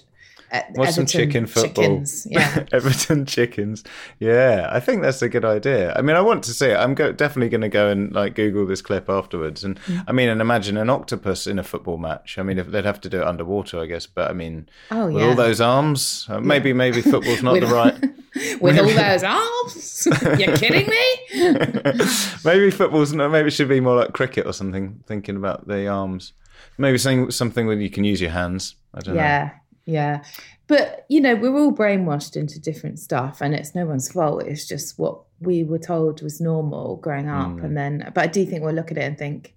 Watch 0.76 0.92
some 0.92 1.06
chicken 1.08 1.48
football. 1.48 1.84
Chickens. 1.84 2.28
Yeah. 2.30 2.66
Everton 2.72 3.26
chickens. 3.26 3.84
Yeah, 4.20 4.70
I 4.72 4.80
think 4.80 5.02
that's 5.02 5.22
a 5.22 5.30
good 5.30 5.44
idea. 5.46 5.94
I 5.96 6.02
mean, 6.02 6.16
I 6.16 6.22
want 6.22 6.44
to 6.44 6.54
see 6.54 6.68
it. 6.68 6.76
I'm 6.78 6.94
go- 6.94 7.12
definitely 7.12 7.50
going 7.50 7.62
to 7.62 7.70
go 7.70 7.90
and 7.90 8.12
like 8.14 8.36
Google 8.36 8.66
this 8.66 8.82
clip 8.82 9.10
afterwards. 9.10 9.64
And 9.64 9.80
Mm. 9.84 10.04
I 10.08 10.12
mean, 10.12 10.30
and 10.30 10.42
imagine 10.42 10.78
an 10.78 10.90
octopus 10.90 11.48
in 11.48 11.58
a 11.60 11.64
football 11.64 11.98
match. 11.98 12.38
I 12.38 12.44
mean, 12.44 12.60
if 12.60 12.68
they'd 12.68 12.86
have 12.86 13.02
to 13.02 13.10
do 13.10 13.22
it 13.22 13.28
underwater, 13.28 13.80
I 13.80 13.86
guess. 13.88 14.06
But 14.06 14.30
I 14.30 14.34
mean, 14.34 14.70
Oh, 14.92 15.08
with 15.08 15.24
yeah. 15.24 15.30
all 15.30 15.36
those 15.36 15.60
arms, 15.60 16.28
uh, 16.30 16.40
maybe 16.40 16.72
maybe 16.74 17.02
football's 17.02 17.42
not 17.44 17.60
the 17.60 17.68
right. 17.68 17.96
With 18.62 18.80
all 18.80 18.88
those 18.88 19.24
arms. 19.24 20.08
You're 20.40 20.56
kidding 20.58 20.88
me? 20.88 21.76
maybe 22.46 22.72
football's 22.72 23.14
not. 23.14 23.30
Maybe 23.30 23.48
it 23.48 23.52
should 23.52 23.70
be 23.70 23.80
more 23.80 23.96
like 23.96 24.14
cricket 24.14 24.46
or 24.48 24.54
something. 24.54 25.04
Thinking 25.08 25.36
about 25.36 25.68
the 25.68 25.88
arms. 25.88 26.34
Maybe 26.78 26.98
saying 26.98 27.30
something 27.32 27.68
where 27.68 27.76
you 27.80 27.90
can 27.90 28.04
use 28.04 28.22
your 28.22 28.32
hands. 28.32 28.76
I 28.94 29.02
don't 29.02 29.16
know. 29.16 29.22
yeah. 29.22 29.52
Yeah. 29.86 30.24
But, 30.68 31.06
you 31.10 31.20
know, 31.20 31.36
we're 31.36 31.58
all 31.58 31.74
brainwashed 31.74 32.36
into 32.36 32.60
different 32.60 33.00
stuff 33.00 33.42
and 33.42 33.54
it's 33.54 33.76
no 33.76 33.86
one's 33.86 34.12
fault. 34.12 34.44
It's 34.44 34.68
just 34.68 34.98
what 34.98 35.22
we 35.40 35.64
were 35.64 35.80
told 35.80 36.22
was 36.22 36.40
normal 36.40 36.98
growing 36.98 37.28
up. 37.28 37.50
Mm. 37.50 37.64
And 37.64 37.78
then, 37.78 38.12
but 38.16 38.24
I 38.24 38.28
do 38.28 38.46
think 38.46 38.64
we'll 38.64 38.74
look 38.74 38.92
at 38.92 38.98
it 38.98 39.04
and 39.04 39.18
think, 39.18 39.56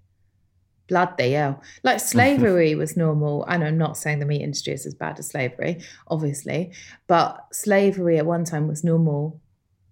bloody 0.89 1.31
hell. 1.31 1.61
Like 1.83 1.99
slavery 1.99 2.75
was 2.83 2.97
normal. 2.97 3.45
And 3.45 3.63
I'm 3.63 3.77
not 3.77 3.97
saying 3.97 4.19
the 4.19 4.25
meat 4.25 4.41
industry 4.41 4.73
is 4.73 4.85
as 4.85 4.93
bad 4.95 5.17
as 5.19 5.27
slavery, 5.29 5.81
obviously, 6.07 6.73
but 7.07 7.45
slavery 7.51 8.17
at 8.17 8.25
one 8.25 8.43
time 8.43 8.67
was 8.67 8.83
normal. 8.83 9.39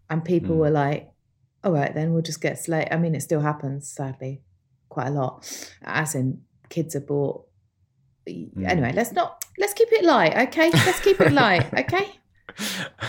And 0.09 0.23
people 0.23 0.55
Mm. 0.55 0.59
were 0.59 0.69
like, 0.69 1.09
all 1.63 1.71
right, 1.71 1.93
then 1.95 2.11
we'll 2.13 2.21
just 2.21 2.41
get 2.41 2.59
slave. 2.59 2.87
I 2.91 2.97
mean, 2.97 3.15
it 3.15 3.21
still 3.21 3.41
happens, 3.41 3.89
sadly, 3.89 4.41
quite 4.89 5.07
a 5.07 5.11
lot, 5.11 5.49
as 5.81 6.13
in 6.13 6.41
kids 6.69 6.95
are 6.95 6.99
bought. 6.99 7.47
Mm. 8.29 8.67
Anyway, 8.67 8.91
let's 8.93 9.11
not, 9.13 9.44
let's 9.57 9.73
keep 9.73 9.91
it 9.91 10.03
light, 10.03 10.35
okay? 10.49 10.69
Let's 10.71 10.99
keep 10.99 11.19
it 11.21 11.31
light, 11.33 11.73
okay? 11.79 12.15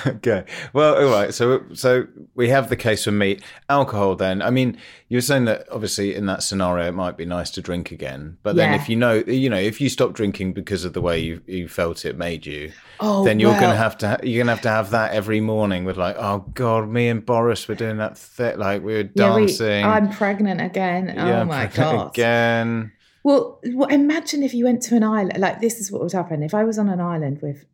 okay. 0.07 0.45
Well, 0.73 0.97
all 0.97 1.11
right. 1.13 1.33
So, 1.33 1.63
so 1.73 2.07
we 2.35 2.49
have 2.49 2.69
the 2.69 2.75
case 2.77 3.05
for 3.05 3.13
meat, 3.13 3.43
alcohol. 3.69 4.17
Then, 4.17 4.43
I 4.43 4.51
mean, 4.51 4.77
you 5.09 5.19
were 5.19 5.23
saying 5.23 5.45
that 5.45 5.69
obviously 5.71 6.17
in 6.17 6.27
that 6.27 6.43
scenario 6.43 6.89
it 6.89 6.95
might 6.95 7.17
be 7.17 7.25
nice 7.25 7.51
to 7.51 7.63
drink 7.63 7.93
again, 7.93 8.39
but 8.43 8.57
then 8.57 8.73
Yeah. 8.73 8.81
if 8.83 8.89
you 8.89 8.97
know, 8.97 9.15
you 9.27 9.49
know, 9.49 9.57
if 9.59 9.81
you 9.81 9.89
stop 9.89 10.15
drinking 10.15 10.53
because 10.53 10.85
of 10.85 10.95
the 10.95 11.01
way 11.01 11.21
you, 11.21 11.43
you 11.47 11.69
felt 11.69 12.05
it 12.05 12.19
made 12.19 12.45
you, 12.45 12.73
Oh, 12.99 13.25
then 13.25 13.39
you're 13.39 13.53
well. 13.53 13.61
gonna 13.61 13.77
have 13.77 13.97
to 13.99 14.19
you're 14.25 14.43
gonna 14.43 14.53
have 14.55 14.63
to 14.63 14.69
have 14.71 14.91
that 14.91 15.13
every 15.13 15.41
morning 15.41 15.85
with 15.85 15.97
like, 15.97 16.17
oh 16.19 16.39
god, 16.55 16.89
me 16.89 17.09
and 17.09 17.25
Boris 17.25 17.69
were 17.69 17.75
doing 17.77 17.99
that 17.99 18.21
th- 18.37 18.57
like 18.57 18.83
we 18.83 18.95
were 18.95 19.09
Yeah, 19.15 19.35
we- 19.37 19.43
dancing. 19.47 19.85
I'm 19.85 20.11
pregnant 20.11 20.61
again. 20.61 21.13
Yeah, 21.15 21.43
oh 21.43 21.45
my 21.45 21.67
god. 21.67 22.09
Again. 22.09 22.91
Well, 23.27 23.59
imagine 23.91 24.45
if 24.45 24.55
you 24.55 24.67
went 24.67 24.83
to 24.83 24.95
an 24.95 25.03
island. 25.03 25.39
Like 25.39 25.61
this 25.61 25.81
is 25.81 25.91
what 25.91 26.01
would 26.01 26.13
happen 26.13 26.45
if 26.45 26.55
I 26.55 26.63
was 26.63 26.79
on 26.79 26.89
an 26.89 27.01
island 27.01 27.43
with 27.43 27.65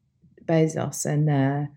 Bezos 0.47 1.05
and 1.05 1.29
uh, 1.29 1.71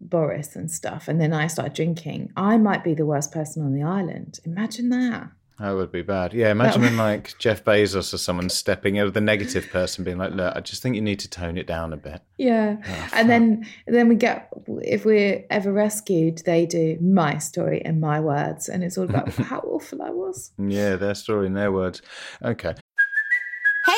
Boris 0.00 0.54
and 0.54 0.70
stuff, 0.70 1.08
and 1.08 1.20
then 1.20 1.32
I 1.32 1.48
started 1.48 1.74
drinking. 1.74 2.30
I 2.36 2.58
might 2.58 2.84
be 2.84 2.94
the 2.94 3.04
worst 3.04 3.32
person 3.32 3.64
on 3.64 3.74
the 3.74 3.82
island. 3.82 4.38
Imagine 4.44 4.90
that. 4.90 5.32
That 5.58 5.72
would 5.72 5.90
be 5.90 6.02
bad. 6.02 6.32
Yeah, 6.32 6.52
imagine 6.52 6.82
when 6.82 6.96
like 6.96 7.36
Jeff 7.38 7.64
Bezos 7.64 8.14
or 8.14 8.18
someone 8.18 8.48
stepping 8.48 9.00
over 9.00 9.10
the 9.10 9.20
negative 9.20 9.68
person 9.70 10.04
being 10.04 10.18
like, 10.18 10.32
look, 10.32 10.54
I 10.54 10.60
just 10.60 10.80
think 10.80 10.94
you 10.94 11.02
need 11.02 11.18
to 11.20 11.28
tone 11.28 11.58
it 11.58 11.66
down 11.66 11.92
a 11.92 11.96
bit. 11.96 12.22
Yeah, 12.38 12.76
and 13.12 13.28
then 13.28 13.66
then 13.88 14.08
we 14.08 14.14
get 14.14 14.48
if 14.82 15.04
we're 15.04 15.44
ever 15.50 15.72
rescued, 15.72 16.38
they 16.46 16.66
do 16.66 16.98
my 17.00 17.38
story 17.38 17.84
and 17.84 18.00
my 18.00 18.20
words, 18.20 18.68
and 18.68 18.84
it's 18.84 18.96
all 18.96 19.04
about 19.04 19.28
how 19.34 19.58
awful 19.58 20.02
I 20.02 20.10
was. 20.10 20.52
Yeah, 20.56 20.94
their 20.94 21.16
story 21.16 21.48
in 21.48 21.54
their 21.54 21.72
words. 21.72 22.00
Okay. 22.44 22.74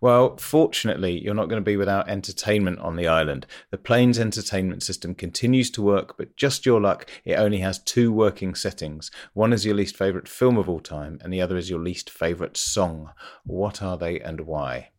Well, 0.00 0.36
fortunately, 0.36 1.22
you're 1.22 1.34
not 1.34 1.48
going 1.48 1.60
to 1.60 1.64
be 1.64 1.76
without 1.76 2.08
entertainment 2.08 2.78
on 2.80 2.96
the 2.96 3.06
island. 3.06 3.46
The 3.70 3.78
plane's 3.78 4.18
entertainment 4.18 4.82
system 4.82 5.14
continues 5.14 5.70
to 5.72 5.82
work, 5.82 6.16
but 6.16 6.36
just 6.36 6.66
your 6.66 6.80
luck, 6.80 7.08
it 7.24 7.34
only 7.34 7.58
has 7.58 7.78
two 7.78 8.12
working 8.12 8.54
settings. 8.54 9.10
One 9.34 9.52
is 9.52 9.64
your 9.64 9.74
least 9.74 9.96
favourite 9.96 10.28
film 10.28 10.56
of 10.56 10.68
all 10.68 10.80
time, 10.80 11.18
and 11.22 11.32
the 11.32 11.40
other 11.40 11.56
is 11.56 11.70
your 11.70 11.80
least 11.80 12.10
favourite 12.10 12.56
song. 12.56 13.12
What 13.44 13.82
are 13.82 13.96
they 13.96 14.20
and 14.20 14.42
why? 14.42 14.90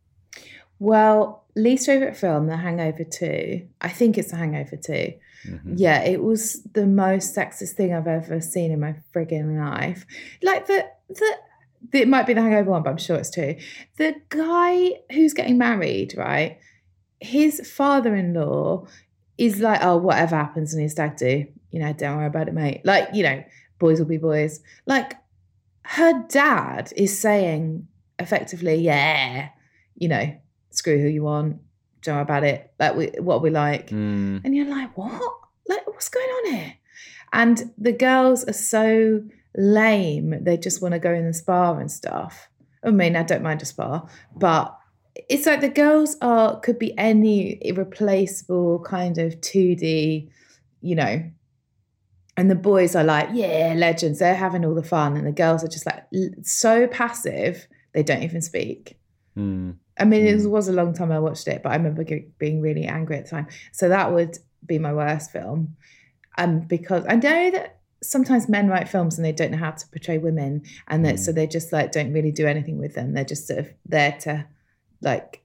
Well, 0.78 1.44
least 1.56 1.86
favorite 1.86 2.16
film, 2.16 2.46
The 2.46 2.56
Hangover 2.56 3.04
Two. 3.04 3.66
I 3.80 3.88
think 3.88 4.16
it's 4.16 4.30
The 4.30 4.36
Hangover 4.36 4.76
2 4.76 4.92
mm-hmm. 4.92 5.74
Yeah, 5.76 6.02
it 6.02 6.22
was 6.22 6.62
the 6.72 6.86
most 6.86 7.34
sexist 7.34 7.72
thing 7.72 7.92
I've 7.92 8.06
ever 8.06 8.40
seen 8.40 8.70
in 8.70 8.80
my 8.80 8.94
frigging 9.14 9.58
life. 9.58 10.06
Like 10.42 10.66
the 10.66 10.86
the. 11.08 11.36
It 11.92 12.08
might 12.08 12.26
be 12.26 12.34
the 12.34 12.42
Hangover 12.42 12.70
one, 12.70 12.82
but 12.82 12.90
I'm 12.90 12.96
sure 12.98 13.16
it's 13.16 13.30
two. 13.30 13.56
The 13.96 14.14
guy 14.28 15.00
who's 15.12 15.32
getting 15.32 15.58
married, 15.58 16.14
right? 16.16 16.58
His 17.20 17.70
father-in-law 17.70 18.86
is 19.38 19.60
like, 19.60 19.80
oh, 19.82 19.96
whatever 19.96 20.36
happens 20.36 20.74
in 20.74 20.80
his 20.80 20.92
stag 20.92 21.16
do, 21.16 21.46
you 21.70 21.80
know, 21.80 21.92
don't 21.92 22.16
worry 22.16 22.26
about 22.26 22.48
it, 22.48 22.54
mate. 22.54 22.82
Like, 22.84 23.08
you 23.12 23.22
know, 23.22 23.42
boys 23.78 23.98
will 23.98 24.06
be 24.06 24.16
boys. 24.18 24.60
Like, 24.86 25.14
her 25.82 26.24
dad 26.28 26.92
is 26.96 27.18
saying 27.18 27.86
effectively, 28.18 28.74
yeah, 28.76 29.50
you 29.96 30.08
know, 30.08 30.36
screw 30.70 31.00
who 31.00 31.08
you 31.08 31.22
want, 31.22 31.58
don't 32.02 32.16
worry 32.16 32.22
about 32.22 32.44
it. 32.44 32.72
Like, 32.78 32.96
we, 32.96 33.06
what 33.18 33.42
we 33.42 33.50
like. 33.50 33.90
Mm, 33.90 34.42
And 34.44 34.54
you're 34.54 34.66
like, 34.66 34.96
what? 34.96 35.34
Like, 35.68 35.86
what's 35.86 36.08
going 36.08 36.26
on 36.26 36.52
here? 36.54 36.74
And 37.32 37.72
the 37.76 37.92
girls 37.92 38.44
are 38.44 38.52
so 38.52 39.22
lame. 39.56 40.42
They 40.42 40.56
just 40.56 40.82
want 40.82 40.92
to 40.92 40.98
go 40.98 41.12
in 41.12 41.26
the 41.26 41.34
spa 41.34 41.74
and 41.74 41.90
stuff. 41.90 42.48
I 42.84 42.90
mean, 42.90 43.16
I 43.16 43.22
don't 43.22 43.42
mind 43.42 43.62
a 43.62 43.64
spa, 43.64 44.08
but 44.36 44.78
it's 45.28 45.46
like 45.46 45.60
the 45.60 45.68
girls 45.68 46.16
are 46.20 46.60
could 46.60 46.78
be 46.78 46.96
any 46.96 47.58
irreplaceable 47.66 48.80
kind 48.80 49.18
of 49.18 49.34
2D, 49.40 50.30
you 50.80 50.94
know. 50.94 51.30
And 52.36 52.48
the 52.48 52.54
boys 52.54 52.94
are 52.94 53.02
like, 53.02 53.30
yeah, 53.32 53.74
legends. 53.76 54.20
They're 54.20 54.34
having 54.34 54.64
all 54.64 54.74
the 54.74 54.82
fun. 54.82 55.16
And 55.16 55.26
the 55.26 55.32
girls 55.32 55.64
are 55.64 55.68
just 55.68 55.86
like 55.86 56.04
so 56.42 56.86
passive, 56.86 57.66
they 57.94 58.04
don't 58.04 58.22
even 58.22 58.42
speak. 58.42 58.96
mm. 59.36 59.76
I 60.00 60.04
mean, 60.04 60.24
it 60.24 60.48
was 60.48 60.68
a 60.68 60.72
long 60.72 60.94
time 60.94 61.10
I 61.10 61.18
watched 61.18 61.48
it, 61.48 61.64
but 61.64 61.72
I 61.72 61.76
remember 61.76 62.04
being 62.38 62.60
really 62.60 62.84
angry 62.84 63.16
at 63.16 63.24
the 63.24 63.30
time. 63.30 63.48
So 63.72 63.88
that 63.88 64.12
would 64.12 64.38
be 64.64 64.78
my 64.78 64.92
worst 64.92 65.32
film. 65.32 65.76
Um, 66.36 66.60
because 66.60 67.04
I 67.08 67.16
know 67.16 67.50
that 67.50 67.77
sometimes 68.02 68.48
men 68.48 68.68
write 68.68 68.88
films 68.88 69.16
and 69.18 69.24
they 69.24 69.32
don't 69.32 69.50
know 69.50 69.58
how 69.58 69.72
to 69.72 69.88
portray 69.88 70.18
women, 70.18 70.62
and 70.86 71.04
that 71.04 71.18
so 71.18 71.32
they 71.32 71.46
just 71.46 71.72
like 71.72 71.92
don't 71.92 72.12
really 72.12 72.32
do 72.32 72.46
anything 72.46 72.78
with 72.78 72.94
them. 72.94 73.12
They're 73.12 73.24
just 73.24 73.46
sort 73.46 73.58
of 73.60 73.68
there 73.86 74.12
to, 74.22 74.46
like, 75.00 75.42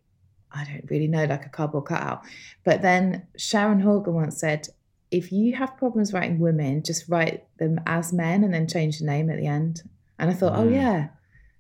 I 0.52 0.64
don't 0.66 0.90
really 0.90 1.08
know, 1.08 1.26
like 1.26 1.46
a 1.46 1.50
cardboard 1.50 1.86
cutout. 1.86 2.24
But 2.64 2.82
then 2.82 3.28
Sharon 3.38 3.80
Horgan 3.80 4.14
once 4.14 4.38
said, 4.38 4.68
if 5.10 5.32
you 5.32 5.56
have 5.56 5.78
problems 5.78 6.14
writing 6.14 6.40
women, 6.40 6.84
just 6.84 7.08
write 7.10 7.44
them 7.58 7.80
as 7.86 8.14
men 8.14 8.44
and 8.44 8.54
then 8.54 8.68
change 8.68 9.00
the 9.00 9.06
name 9.06 9.30
at 9.30 9.38
the 9.38 9.48
end. 9.48 9.82
And 10.20 10.30
I 10.30 10.34
thought, 10.34 10.54
oh 10.58 10.66
Mm. 10.66 10.74
yeah, 10.74 11.08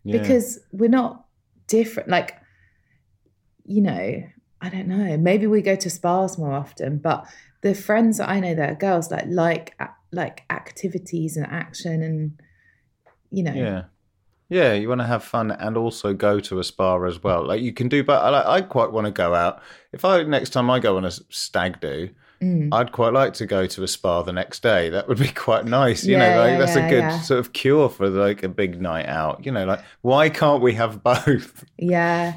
Yeah. 0.03 0.17
because 0.19 0.59
we're 0.71 0.89
not 0.89 1.25
different. 1.67 2.09
Like, 2.09 2.35
you 3.65 3.81
know, 3.81 4.23
I 4.61 4.69
don't 4.69 4.87
know. 4.87 5.17
Maybe 5.17 5.47
we 5.47 5.61
go 5.61 5.75
to 5.75 5.89
spas 5.89 6.37
more 6.37 6.53
often, 6.53 6.97
but 6.97 7.25
the 7.61 7.73
friends 7.75 8.17
that 8.17 8.29
I 8.29 8.39
know 8.39 8.55
that 8.55 8.69
are 8.71 8.75
girls 8.75 9.09
like 9.11 9.25
like 9.27 9.75
like 10.13 10.43
activities 10.49 11.35
and 11.37 11.45
action 11.47 12.01
and 12.03 12.39
you 13.31 13.43
know, 13.43 13.53
Yeah. 13.53 13.83
Yeah, 14.49 14.73
you 14.73 14.87
want 14.87 15.01
to 15.01 15.07
have 15.07 15.23
fun 15.23 15.49
and 15.49 15.75
also 15.77 16.13
go 16.13 16.39
to 16.41 16.59
a 16.59 16.63
spa 16.63 17.03
as 17.05 17.23
well. 17.23 17.43
Like 17.47 17.61
you 17.61 17.73
can 17.73 17.87
do, 17.89 18.03
but 18.03 18.21
I, 18.21 18.57
I 18.57 18.61
quite 18.61 18.91
want 18.91 19.05
to 19.05 19.11
go 19.11 19.33
out. 19.33 19.61
If 19.91 20.05
I 20.05 20.21
next 20.23 20.51
time 20.51 20.69
I 20.69 20.79
go 20.79 20.97
on 20.97 21.05
a 21.05 21.11
stag 21.11 21.81
do, 21.81 22.09
Mm. 22.41 22.69
I'd 22.73 22.91
quite 22.91 23.13
like 23.13 23.33
to 23.35 23.45
go 23.45 23.65
to 23.67 23.83
a 23.83 23.87
spa 23.87 24.21
the 24.21 24.33
next 24.33 24.61
day. 24.61 24.89
That 24.89 25.07
would 25.07 25.17
be 25.17 25.29
quite 25.29 25.63
nice. 25.65 26.03
You 26.03 26.17
Yeah, 26.17 26.29
know, 26.33 26.41
like 26.41 26.51
yeah, 26.51 26.57
that's 26.59 26.75
yeah, 26.75 26.85
a 26.85 26.89
good 26.89 27.23
sort 27.23 27.39
of 27.39 27.53
cure 27.53 27.87
for 27.87 28.09
like 28.09 28.43
a 28.43 28.49
big 28.49 28.81
night 28.81 29.05
out. 29.07 29.45
You 29.45 29.53
know, 29.53 29.63
like 29.65 29.79
why 30.01 30.29
can't 30.29 30.61
we 30.61 30.73
have 30.73 31.01
both? 31.03 31.63
Yeah, 31.77 32.33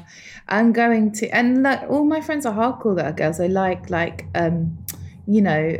I'm 0.47 0.71
going 0.71 1.11
to, 1.13 1.27
and 1.29 1.61
like 1.61 1.81
all 1.89 2.05
my 2.05 2.21
friends 2.21 2.45
are 2.45 2.53
hardcore 2.53 2.95
that 2.95 3.05
are 3.05 3.11
girls. 3.11 3.37
They 3.37 3.49
like 3.49 3.89
like 3.89 4.27
um, 4.33 4.77
you 5.27 5.41
know, 5.41 5.77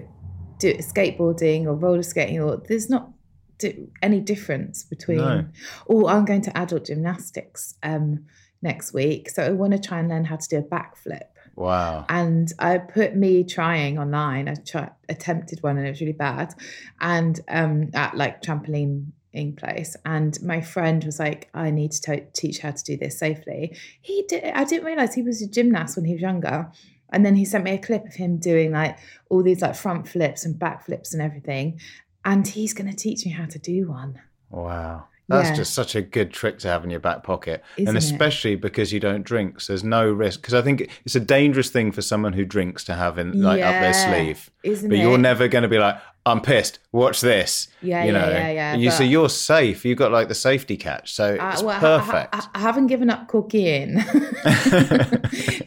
do 0.59 0.73
skateboarding 0.75 1.65
or 1.65 1.73
roller 1.73 2.03
skating, 2.03 2.39
or 2.41 2.61
there's 2.67 2.89
not 2.89 3.11
di- 3.59 3.87
any 4.01 4.19
difference 4.19 4.83
between. 4.83 5.17
No. 5.17 5.45
Oh, 5.89 6.07
I'm 6.07 6.25
going 6.25 6.41
to 6.41 6.57
adult 6.57 6.85
gymnastics 6.85 7.75
um 7.83 8.25
next 8.61 8.93
week, 8.93 9.29
so 9.29 9.43
I 9.43 9.51
want 9.51 9.73
to 9.73 9.79
try 9.79 9.99
and 9.99 10.09
learn 10.09 10.25
how 10.25 10.35
to 10.37 10.47
do 10.49 10.57
a 10.57 10.63
backflip. 10.63 11.27
Wow. 11.55 12.05
And 12.07 12.51
I 12.59 12.77
put 12.77 13.15
me 13.15 13.43
trying 13.43 13.97
online. 13.97 14.47
I 14.47 14.53
tried, 14.55 14.91
attempted 15.09 15.63
one 15.63 15.77
and 15.77 15.87
it 15.87 15.89
was 15.89 16.01
really 16.01 16.13
bad. 16.13 16.53
And 17.01 17.39
um, 17.47 17.89
at 17.95 18.15
like 18.15 18.43
trampoline 18.43 19.07
in 19.33 19.55
place. 19.55 19.95
And 20.05 20.37
my 20.43 20.61
friend 20.61 21.03
was 21.03 21.19
like, 21.19 21.49
I 21.55 21.71
need 21.71 21.91
to 21.93 22.01
to- 22.01 22.25
teach 22.33 22.59
how 22.59 22.71
to 22.71 22.83
do 22.83 22.95
this 22.95 23.17
safely. 23.17 23.75
He 24.01 24.23
did, 24.29 24.43
I 24.43 24.65
didn't 24.65 24.85
realize 24.85 25.15
he 25.15 25.23
was 25.23 25.41
a 25.41 25.47
gymnast 25.47 25.95
when 25.95 26.05
he 26.05 26.13
was 26.13 26.21
younger. 26.21 26.71
And 27.11 27.25
then 27.25 27.35
he 27.35 27.45
sent 27.45 27.63
me 27.63 27.71
a 27.71 27.77
clip 27.77 28.05
of 28.05 28.13
him 28.15 28.37
doing 28.37 28.71
like 28.71 28.97
all 29.29 29.43
these 29.43 29.61
like 29.61 29.75
front 29.75 30.07
flips 30.07 30.45
and 30.45 30.57
back 30.59 30.85
flips 30.85 31.13
and 31.13 31.21
everything. 31.21 31.79
And 32.25 32.47
he's 32.47 32.73
going 32.73 32.89
to 32.89 32.95
teach 32.95 33.25
me 33.25 33.31
how 33.31 33.45
to 33.45 33.59
do 33.59 33.87
one. 33.89 34.19
Wow. 34.49 35.05
That's 35.29 35.49
Yeah. 35.49 35.55
just 35.55 35.73
such 35.73 35.95
a 35.95 36.01
good 36.01 36.31
trick 36.31 36.57
to 36.59 36.69
have 36.69 36.83
in 36.85 36.89
your 36.89 36.99
back 37.01 37.23
pocket. 37.23 37.61
Isn't 37.77 37.89
and 37.89 37.97
it? 37.97 38.03
especially 38.03 38.55
because 38.55 38.93
you 38.93 38.99
don't 38.99 39.23
drink. 39.23 39.59
So 39.59 39.73
there's 39.73 39.83
no 39.83 40.09
risk. 40.09 40.41
Because 40.41 40.53
I 40.53 40.61
think 40.61 40.89
it's 41.05 41.15
a 41.15 41.19
dangerous 41.21 41.69
thing 41.69 41.91
for 41.91 42.01
someone 42.01 42.33
who 42.33 42.45
drinks 42.45 42.83
to 42.85 42.93
have 42.93 43.17
in 43.17 43.41
like 43.41 43.61
up 43.61 43.81
their 43.81 43.93
sleeve. 43.93 44.49
isn't 44.63 44.89
but 44.89 44.97
you're 44.97 45.17
never 45.17 45.47
going 45.49 45.63
to 45.63 45.67
be 45.67 45.79
like, 45.79 45.97
I'm 46.27 46.41
pissed. 46.41 46.79
Watch 46.91 47.21
this. 47.21 47.69
Yeah, 47.81 48.03
you 48.03 48.11
yeah, 48.11 48.19
know? 48.19 48.29
yeah, 48.29 48.49
yeah, 48.49 48.75
You, 48.75 48.91
so 48.91 49.03
you're 49.03 49.29
safe. 49.29 49.85
You've 49.85 49.97
got 49.97 50.11
like 50.11 50.27
the 50.27 50.35
safety 50.35 50.75
catch. 50.75 51.13
So 51.13 51.37
Uh, 51.39 51.51
it's 51.53 51.63
well, 51.63 51.79
perfect. 51.79 52.35
I, 52.35 52.39
I, 52.39 52.47
I 52.55 52.59
haven't 52.59 52.87
given 52.87 53.09
up 53.09 53.27
cooking. 53.27 53.93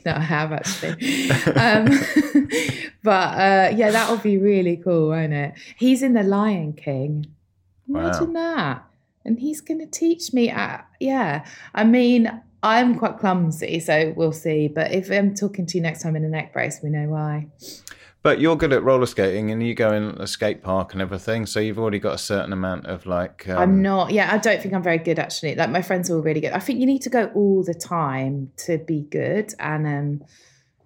no, 0.07 0.12
I 0.12 0.20
have 0.20 0.53
actually. 0.53 1.31
Um, 1.57 1.87
but 3.03 3.38
uh, 3.38 3.73
yeah, 3.75 3.90
that 3.90 4.11
would 4.11 4.23
be 4.23 4.37
really 4.37 4.77
cool, 4.77 5.09
won't 5.09 5.33
it? 5.33 5.55
He's 5.77 6.03
in 6.03 6.12
The 6.12 6.23
Lion 6.23 6.75
King. 6.75 7.27
Imagine 7.88 8.35
that. 8.35 8.85
And 9.25 9.38
he's 9.38 9.61
going 9.61 9.81
to 9.81 9.87
teach 9.87 10.33
me. 10.33 10.51
Uh, 10.51 10.79
yeah. 10.99 11.44
I 11.75 11.85
mean, 11.85 12.31
I'm 12.62 12.99
quite 12.99 13.18
clumsy, 13.18 13.81
so 13.81 14.12
we'll 14.16 14.33
see. 14.33 14.68
But 14.68 14.92
if 14.92 15.11
I'm 15.11 15.35
talking 15.35 15.66
to 15.66 15.79
you 15.79 15.83
next 15.83 16.03
time 16.03 16.16
in 16.16 16.25
a 16.25 16.29
neck 16.29 16.53
brace, 16.53 16.81
we 16.83 16.90
know 16.90 17.09
why. 17.09 17.46
But 18.23 18.39
you're 18.39 18.57
good 18.57 18.75
at 18.75 18.83
roller 18.83 19.07
skating, 19.07 19.51
and 19.51 19.67
you 19.67 19.75
go 19.75 19.93
in 19.93 20.05
a 20.21 20.27
skate 20.27 20.63
park 20.63 20.93
and 20.93 21.01
everything, 21.01 21.47
so 21.47 21.59
you've 21.59 21.79
already 21.79 21.99
got 21.99 22.15
a 22.15 22.19
certain 22.19 22.53
amount 22.53 22.87
of 22.87 23.07
like. 23.07 23.49
Um, 23.49 23.59
I'm 23.59 23.83
not. 23.83 24.13
Yeah, 24.13 24.29
I 24.31 24.37
don't 24.37 24.61
think 24.61 24.75
I'm 24.75 24.83
very 24.83 24.99
good 24.99 25.19
actually. 25.19 25.55
Like 25.55 25.71
my 25.71 25.81
friends 25.81 26.11
are 26.11 26.17
all 26.17 26.23
really 26.23 26.41
good. 26.41 26.53
I 26.53 26.59
think 26.59 26.81
you 26.81 26.87
need 26.87 27.03
to 27.03 27.11
go 27.11 27.31
all 27.35 27.65
the 27.65 27.73
time 27.75 28.53
to 28.67 28.77
be 28.77 29.03
good. 29.11 29.55
And 29.59 29.87
um, 29.87 30.25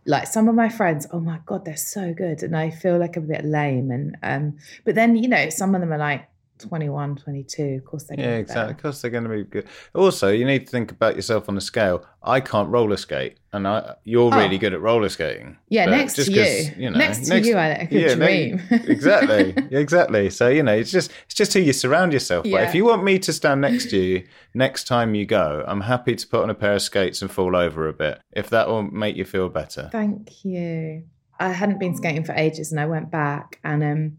like 0.06 0.28
some 0.28 0.48
of 0.48 0.54
my 0.54 0.68
friends, 0.68 1.08
oh 1.12 1.18
my 1.18 1.40
god, 1.44 1.64
they're 1.64 1.76
so 1.76 2.14
good, 2.14 2.44
and 2.44 2.56
I 2.56 2.70
feel 2.70 2.98
like 2.98 3.16
I'm 3.16 3.24
a 3.24 3.26
bit 3.26 3.44
lame. 3.44 3.90
And 3.90 4.16
um, 4.22 4.58
but 4.84 4.94
then 4.94 5.16
you 5.16 5.28
know, 5.28 5.50
some 5.50 5.74
of 5.74 5.80
them 5.80 5.92
are 5.92 5.98
like 5.98 6.28
21, 6.58 7.16
22. 7.16 7.62
Of 7.78 7.84
course 7.84 8.04
they're. 8.04 8.18
Yeah, 8.18 8.36
exactly. 8.36 8.74
Of 8.74 8.82
course, 8.82 9.02
they're 9.02 9.10
going 9.10 9.24
to 9.24 9.30
be 9.30 9.44
good. 9.44 9.66
Also, 9.94 10.28
you 10.30 10.44
need 10.44 10.60
to 10.66 10.70
think 10.70 10.92
about 10.92 11.16
yourself 11.16 11.48
on 11.48 11.56
a 11.56 11.60
scale. 11.60 12.04
I 12.22 12.40
can't 12.40 12.68
roller 12.70 12.96
skate, 12.96 13.38
and 13.52 13.66
I, 13.68 13.96
you're 14.04 14.32
Oh. 14.32 14.36
really 14.38 14.56
good 14.58 14.72
at 14.72 14.80
roller 14.80 15.08
skating. 15.08 15.58
Yeah, 15.68 15.86
next 15.86 16.14
to 16.14 16.22
'cause, 16.24 16.76
you. 16.78 16.90
know, 16.90 16.98
Next 16.98 17.26
to 17.28 17.40
you, 17.40 17.56
I 17.58 17.86
could 17.90 18.18
no, 18.18 18.26
dream. 18.26 18.62
exactly, 18.70 19.54
exactly. 19.70 20.30
So 20.30 20.48
you 20.48 20.62
know, 20.62 20.74
it's 20.74 20.90
just 20.90 21.10
it's 21.26 21.34
just 21.34 21.52
who 21.52 21.60
you 21.60 21.72
surround 21.72 22.12
yourself 22.12 22.44
by. 22.50 22.62
If 22.62 22.74
you 22.74 22.84
want 22.84 23.04
me 23.04 23.18
to 23.18 23.32
stand 23.32 23.60
next 23.60 23.90
to 23.90 23.98
you 23.98 24.24
next 24.54 24.84
time 24.86 25.14
you 25.14 25.26
go, 25.26 25.64
I'm 25.66 25.82
happy 25.82 26.14
to 26.14 26.26
put 26.28 26.42
on 26.42 26.50
a 26.50 26.54
pair 26.54 26.74
of 26.74 26.82
skates 26.82 27.20
and 27.20 27.30
fall 27.30 27.56
over 27.56 27.88
a 27.88 27.92
bit 27.92 28.20
if 28.32 28.48
that 28.50 28.68
will 28.68 28.82
make 28.82 29.16
you 29.16 29.24
feel 29.24 29.48
better. 29.48 29.88
Thank 29.92 30.44
you. 30.44 31.04
I 31.38 31.48
hadn't 31.48 31.80
been 31.80 31.96
skating 31.96 32.22
for 32.24 32.32
ages 32.32 32.70
and 32.70 32.80
I 32.80 32.86
went 32.86 33.10
back 33.10 33.58
and 33.64 33.82
um 33.82 34.18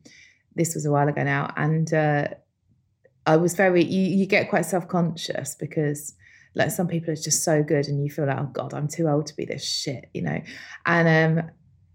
this 0.56 0.76
was 0.76 0.86
a 0.86 0.92
while 0.92 1.08
ago 1.08 1.24
now 1.24 1.52
and 1.58 1.94
uh 1.94 2.28
I 3.28 3.38
was 3.38 3.56
very 3.56 3.84
you, 3.84 4.18
you 4.18 4.26
get 4.26 4.50
quite 4.50 4.66
self-conscious 4.66 5.56
because 5.56 6.14
like 6.54 6.72
some 6.72 6.88
people 6.88 7.12
are 7.12 7.16
just 7.16 7.44
so 7.44 7.64
good 7.64 7.88
and 7.88 8.04
you 8.04 8.10
feel 8.10 8.28
like 8.28 8.38
oh 8.40 8.50
god 8.54 8.74
I'm 8.74 8.88
too 8.88 9.08
old 9.08 9.28
to 9.28 9.36
be 9.36 9.46
this 9.46 9.68
shit 9.68 10.10
you 10.14 10.22
know? 10.22 10.42
And 10.86 11.40
um 11.40 11.50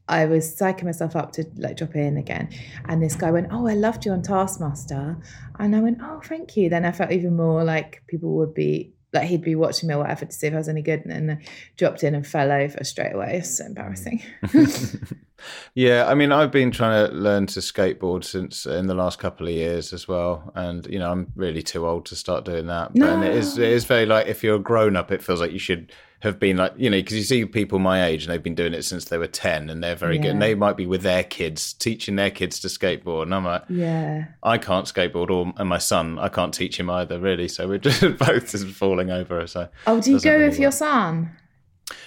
I 0.08 0.26
was 0.26 0.58
psyching 0.58 0.84
myself 0.84 1.14
up 1.14 1.32
to 1.34 1.44
like 1.56 1.76
drop 1.76 1.94
in 1.94 2.16
again 2.16 2.50
and 2.86 3.00
this 3.00 3.14
guy 3.14 3.30
went 3.30 3.48
oh 3.52 3.68
I 3.68 3.74
loved 3.74 4.04
you 4.04 4.12
on 4.12 4.22
Taskmaster 4.22 5.16
and 5.58 5.76
I 5.76 5.80
went 5.80 5.98
oh 6.02 6.20
thank 6.24 6.56
you. 6.56 6.68
Then 6.68 6.84
I 6.84 6.92
felt 6.92 7.12
even 7.12 7.36
more 7.36 7.62
like 7.64 8.02
people 8.08 8.34
would 8.36 8.54
be 8.54 8.92
like 9.12 9.24
he'd 9.24 9.42
be 9.42 9.54
watching 9.54 9.88
me 9.88 9.94
or 9.94 9.98
whatever 9.98 10.24
to 10.24 10.32
see 10.32 10.46
if 10.46 10.54
I 10.54 10.58
was 10.58 10.68
any 10.68 10.82
good 10.82 11.04
and 11.04 11.28
then 11.28 11.42
dropped 11.76 12.04
in 12.04 12.14
and 12.14 12.26
fell 12.26 12.52
over 12.52 12.82
straight 12.84 13.14
away. 13.14 13.38
It's 13.38 13.58
so 13.58 13.66
embarrassing. 13.66 14.22
Mm. 14.44 15.18
Yeah, 15.74 16.06
I 16.06 16.14
mean, 16.14 16.32
I've 16.32 16.50
been 16.50 16.70
trying 16.70 17.08
to 17.08 17.14
learn 17.14 17.46
to 17.48 17.60
skateboard 17.60 18.24
since 18.24 18.66
in 18.66 18.86
the 18.86 18.94
last 18.94 19.18
couple 19.18 19.46
of 19.46 19.54
years 19.54 19.92
as 19.92 20.06
well, 20.08 20.52
and 20.54 20.86
you 20.86 20.98
know, 20.98 21.10
I'm 21.10 21.32
really 21.34 21.62
too 21.62 21.86
old 21.86 22.06
to 22.06 22.16
start 22.16 22.44
doing 22.44 22.66
that. 22.66 22.92
But 22.94 23.08
and 23.08 23.24
it 23.24 23.34
is 23.34 23.56
it 23.56 23.68
is 23.68 23.84
very 23.84 24.06
like 24.06 24.26
if 24.26 24.42
you're 24.44 24.56
a 24.56 24.60
grown 24.60 24.96
up, 24.96 25.10
it 25.10 25.22
feels 25.22 25.40
like 25.40 25.52
you 25.52 25.58
should 25.58 25.92
have 26.20 26.38
been 26.38 26.58
like 26.58 26.74
you 26.76 26.90
know 26.90 26.98
because 26.98 27.16
you 27.16 27.22
see 27.22 27.44
people 27.46 27.78
my 27.78 28.04
age 28.04 28.24
and 28.24 28.32
they've 28.32 28.42
been 28.42 28.54
doing 28.54 28.74
it 28.74 28.82
since 28.82 29.06
they 29.06 29.16
were 29.16 29.26
ten 29.26 29.70
and 29.70 29.82
they're 29.82 29.96
very 29.96 30.18
good. 30.18 30.32
And 30.32 30.42
they 30.42 30.54
might 30.54 30.76
be 30.76 30.86
with 30.86 31.02
their 31.02 31.24
kids 31.24 31.72
teaching 31.72 32.16
their 32.16 32.30
kids 32.30 32.60
to 32.60 32.68
skateboard. 32.68 33.24
And 33.24 33.34
I'm 33.34 33.44
like 33.44 33.64
yeah. 33.68 34.26
I 34.42 34.58
can't 34.58 34.86
skateboard 34.86 35.30
or 35.30 35.52
and 35.56 35.68
my 35.68 35.78
son 35.78 36.18
I 36.18 36.28
can't 36.28 36.52
teach 36.52 36.78
him 36.78 36.90
either 36.90 37.18
really. 37.18 37.48
So 37.48 37.66
we're 37.66 37.78
just 37.88 38.02
both 38.18 38.50
just 38.50 38.66
falling 38.68 39.10
over 39.10 39.46
so 39.46 39.68
oh 39.86 40.00
do 40.00 40.12
you 40.12 40.20
go 40.20 40.32
really 40.32 40.48
with 40.48 40.58
your 40.58 40.72
son? 40.72 41.30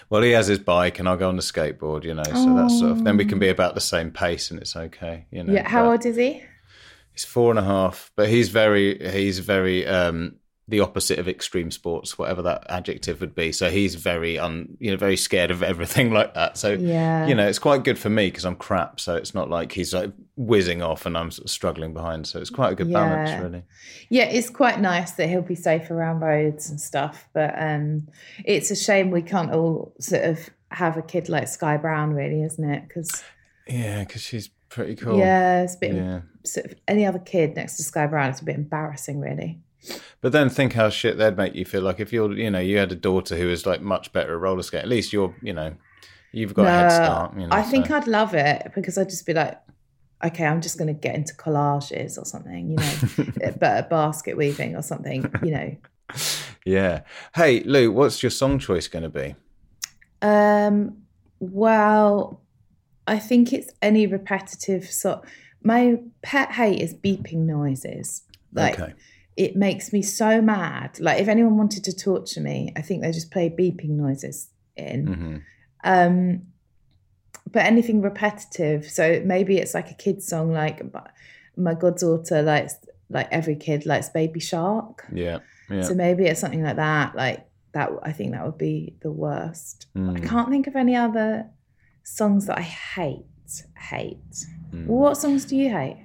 Well 0.10 0.22
he 0.22 0.32
has 0.32 0.48
his 0.48 0.60
bike 0.60 1.00
and 1.00 1.10
I'll 1.10 1.18
go 1.18 1.28
on 1.28 1.36
the 1.36 1.42
skateboard 1.42 2.04
you 2.04 2.14
know 2.14 2.24
so 2.24 2.56
that's 2.56 2.80
sort 2.80 2.92
of 2.92 3.04
then 3.04 3.18
we 3.18 3.26
can 3.26 3.40
be 3.40 3.50
about 3.50 3.74
the 3.74 3.82
same 3.82 4.12
pace 4.12 4.52
and 4.52 4.60
it's 4.60 4.76
okay 4.76 5.26
you 5.32 5.44
know 5.44 5.54
yeah 5.54 5.68
how 5.68 5.86
but- 5.86 5.92
old 5.92 6.06
is 6.06 6.18
he? 6.18 6.44
He's 7.14 7.26
four 7.26 7.52
and 7.52 7.60
a 7.60 7.64
half, 7.64 8.12
but 8.16 8.28
he's 8.28 8.50
very 8.50 8.98
he's 9.12 9.38
very 9.38 9.86
um 9.86 10.38
the 10.74 10.80
opposite 10.80 11.20
of 11.20 11.28
extreme 11.28 11.70
sports, 11.70 12.18
whatever 12.18 12.42
that 12.42 12.66
adjective 12.68 13.22
would 13.22 13.36
be. 13.36 13.52
So 13.52 13.70
he's 13.70 13.94
very 13.94 14.40
un 14.40 14.76
you 14.80 14.90
know 14.90 14.98
very 14.98 15.16
scared 15.16 15.52
of 15.52 15.62
everything 15.72 16.12
like 16.12 16.34
that. 16.34 16.58
So 16.58 16.72
Yeah. 16.74 17.28
you 17.28 17.36
know 17.36 17.48
it's 17.48 17.60
quite 17.60 17.84
good 17.84 18.00
for 18.00 18.10
me 18.10 18.28
because 18.28 18.44
I'm 18.44 18.56
crap. 18.56 19.00
So 19.00 19.16
it's 19.16 19.36
not 19.36 19.50
like 19.52 19.72
he's 19.72 19.94
like 19.94 20.12
whizzing 20.36 20.82
off 20.82 21.06
and 21.06 21.16
I'm 21.16 21.30
sort 21.30 21.46
of 21.46 21.52
struggling 21.52 21.94
behind. 21.94 22.26
So 22.26 22.40
it's 22.42 22.50
quite 22.50 22.72
a 22.74 22.76
good 22.76 22.88
Yeah. 22.90 23.00
balance, 23.00 23.44
really. 23.44 23.64
Yeah, 24.10 24.24
it's 24.26 24.50
quite 24.50 24.80
nice 24.82 25.12
that 25.12 25.28
he'll 25.30 25.44
be 25.44 25.54
safe 25.56 25.92
around 25.92 26.22
roads 26.22 26.70
and 26.72 26.82
stuff. 26.82 27.30
But 27.34 27.54
um, 27.58 28.08
it's 28.44 28.72
a 28.72 28.76
shame 28.76 29.12
we 29.12 29.22
can't 29.22 29.52
all 29.52 29.94
sort 30.00 30.24
of 30.24 30.50
have 30.72 30.98
a 30.98 31.04
kid 31.04 31.30
like 31.30 31.48
Sky 31.48 31.78
Brown, 31.78 32.14
really, 32.16 32.42
isn't 32.42 32.68
it? 32.68 32.88
Because 32.88 33.24
Yeah, 33.68 34.00
because 34.04 34.24
she's 34.24 34.50
pretty 34.70 34.96
cool. 34.96 35.20
yeah, 35.20 35.62
it's 35.62 35.76
a 35.76 35.80
bit 35.80 35.94
Yeah. 35.94 36.22
sort 36.44 36.66
of 36.66 36.76
any 36.88 37.06
other 37.06 37.20
kid 37.20 37.56
next 37.56 37.78
to 37.78 37.84
Sky 37.84 38.08
Brown. 38.08 38.32
It's 38.32 38.42
a 38.42 38.46
bit 38.46 38.56
embarrassing, 38.56 39.20
really. 39.20 39.60
But 40.22 40.32
then 40.32 40.50
think 40.50 40.74
how 40.74 40.90
shit 40.90 41.18
they'd 41.18 41.38
make 41.38 41.56
you 41.56 41.66
feel. 41.66 41.82
Like 41.82 42.00
if 42.00 42.14
you're, 42.14 42.34
you 42.34 42.50
know, 42.50 42.60
you 42.60 42.78
had 42.78 42.92
a 42.92 42.96
daughter 42.96 43.36
who 43.36 43.48
was 43.48 43.66
like 43.66 43.82
much 43.82 44.14
better 44.14 44.34
at 44.34 44.40
roller 44.40 44.64
skate. 44.64 44.84
At 44.84 44.88
least 44.88 45.12
you're, 45.12 45.36
you 45.42 45.54
know, 45.54 45.76
you've 46.32 46.54
got 46.54 46.68
a 46.68 46.72
head 46.72 46.92
start. 46.92 47.34
You 47.38 47.48
know, 47.48 47.56
I 47.56 47.64
think 47.64 47.88
so. 47.88 47.96
I'd 47.96 48.08
love 48.08 48.34
it 48.34 48.72
because 48.74 48.98
I'd 48.98 49.10
just 49.10 49.26
be 49.26 49.34
like, 49.34 49.60
okay, 50.24 50.46
I'm 50.46 50.62
just 50.62 50.78
going 50.78 50.88
to 50.88 50.94
get 50.94 51.16
into 51.16 51.34
collages 51.34 52.18
or 52.18 52.26
something, 52.26 52.72
you 52.72 52.78
know, 52.78 53.52
but 53.60 53.90
basket 53.90 54.38
weaving 54.38 54.76
or 54.76 54.82
something, 54.82 55.30
you 55.44 55.52
know. 55.52 55.76
Yeah. 56.66 57.02
Hey, 57.36 57.62
Lou, 57.64 57.92
what's 57.92 58.24
your 58.24 58.30
song 58.30 58.60
choice 58.60 58.88
going 58.88 59.04
to 59.04 59.10
be? 59.10 59.36
Um, 60.22 61.04
well, 61.40 62.42
I 63.06 63.20
think 63.20 63.52
it's 63.52 63.72
any 63.82 64.08
repetitive 64.08 64.86
sort. 64.90 65.26
My 65.62 66.00
pet 66.22 66.54
hate 66.54 66.80
is 66.80 66.94
beeping 66.94 67.40
noises. 67.40 68.24
Like 68.54 68.80
Okay. 68.80 68.94
It 69.36 69.56
makes 69.56 69.92
me 69.92 70.02
so 70.02 70.42
mad. 70.42 71.00
Like 71.00 71.20
if 71.20 71.28
anyone 71.28 71.58
wanted 71.58 71.84
to 71.86 71.96
torture 71.96 72.42
me, 72.42 72.72
I 72.76 72.82
think 72.82 73.02
they 73.02 73.12
just 73.12 73.32
play 73.32 73.50
beeping 73.50 73.90
noises 73.90 74.50
in. 74.76 75.08
hmm 75.08 75.38
Um, 75.84 76.44
but 77.52 77.64
anything 77.66 78.02
repetitive. 78.02 78.90
So 78.90 79.22
maybe 79.26 79.58
it's 79.58 79.74
like 79.74 79.92
a 79.92 79.96
kid's 79.96 80.26
song, 80.28 80.52
like 80.52 80.82
my- 81.56 81.74
goddaughter 81.76 82.42
likes, 82.42 82.76
like 83.10 83.28
every 83.32 83.56
kid 83.56 83.86
likes 83.86 84.10
Baby 84.10 84.40
Shark. 84.40 85.06
Yeah. 85.14 85.40
Yeah. 85.70 85.82
So 85.84 85.94
maybe 85.94 86.26
it's 86.26 86.40
something 86.40 86.64
like 86.64 86.78
that. 86.78 87.16
Like 87.16 87.46
that, 87.74 87.90
I 88.04 88.12
think 88.12 88.32
that 88.32 88.46
would 88.46 88.58
be 88.58 88.96
the 89.02 89.12
worst. 89.12 89.88
I 89.96 90.00
Mm. 90.00 90.24
can't 90.28 90.50
think 90.50 90.68
of 90.68 90.76
any 90.76 90.96
other 90.96 91.50
songs 92.04 92.46
that 92.48 92.58
I 92.58 92.62
hate. 92.62 93.26
Hate. 93.78 94.46
Mm. 94.72 94.88
What 94.88 95.18
songs 95.18 95.46
do 95.46 95.56
you 95.56 95.70
hate? 95.70 95.98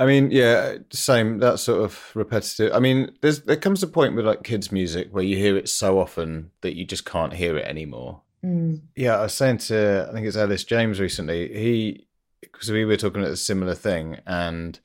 I 0.00 0.06
mean, 0.06 0.30
yeah, 0.30 0.78
same. 0.90 1.40
That 1.40 1.58
sort 1.60 1.82
of 1.82 2.10
repetitive. 2.14 2.72
I 2.72 2.78
mean, 2.78 3.12
there's 3.20 3.42
there 3.42 3.56
comes 3.56 3.82
a 3.82 3.86
point 3.86 4.16
with 4.16 4.24
like 4.24 4.42
kids' 4.42 4.72
music 4.72 5.08
where 5.10 5.22
you 5.22 5.36
hear 5.36 5.58
it 5.58 5.68
so 5.68 5.98
often 5.98 6.52
that 6.62 6.74
you 6.74 6.86
just 6.86 7.04
can't 7.04 7.34
hear 7.34 7.58
it 7.58 7.66
anymore. 7.66 8.22
Mm. 8.42 8.80
Yeah, 8.96 9.18
I 9.18 9.22
was 9.24 9.34
saying 9.34 9.58
to 9.58 10.06
I 10.08 10.14
think 10.14 10.26
it's 10.26 10.38
Elis 10.38 10.64
James 10.64 11.00
recently. 11.00 11.52
He 11.52 12.06
because 12.40 12.70
we 12.70 12.86
were 12.86 12.96
talking 12.96 13.20
about 13.20 13.34
a 13.34 13.36
similar 13.36 13.74
thing, 13.74 14.16
and 14.26 14.80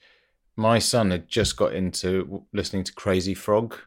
my 0.58 0.80
son 0.80 1.12
had 1.12 1.30
just 1.30 1.56
got 1.56 1.74
into 1.74 2.44
listening 2.52 2.84
to 2.84 2.94
Crazy 2.94 3.34
Frog. 3.34 3.78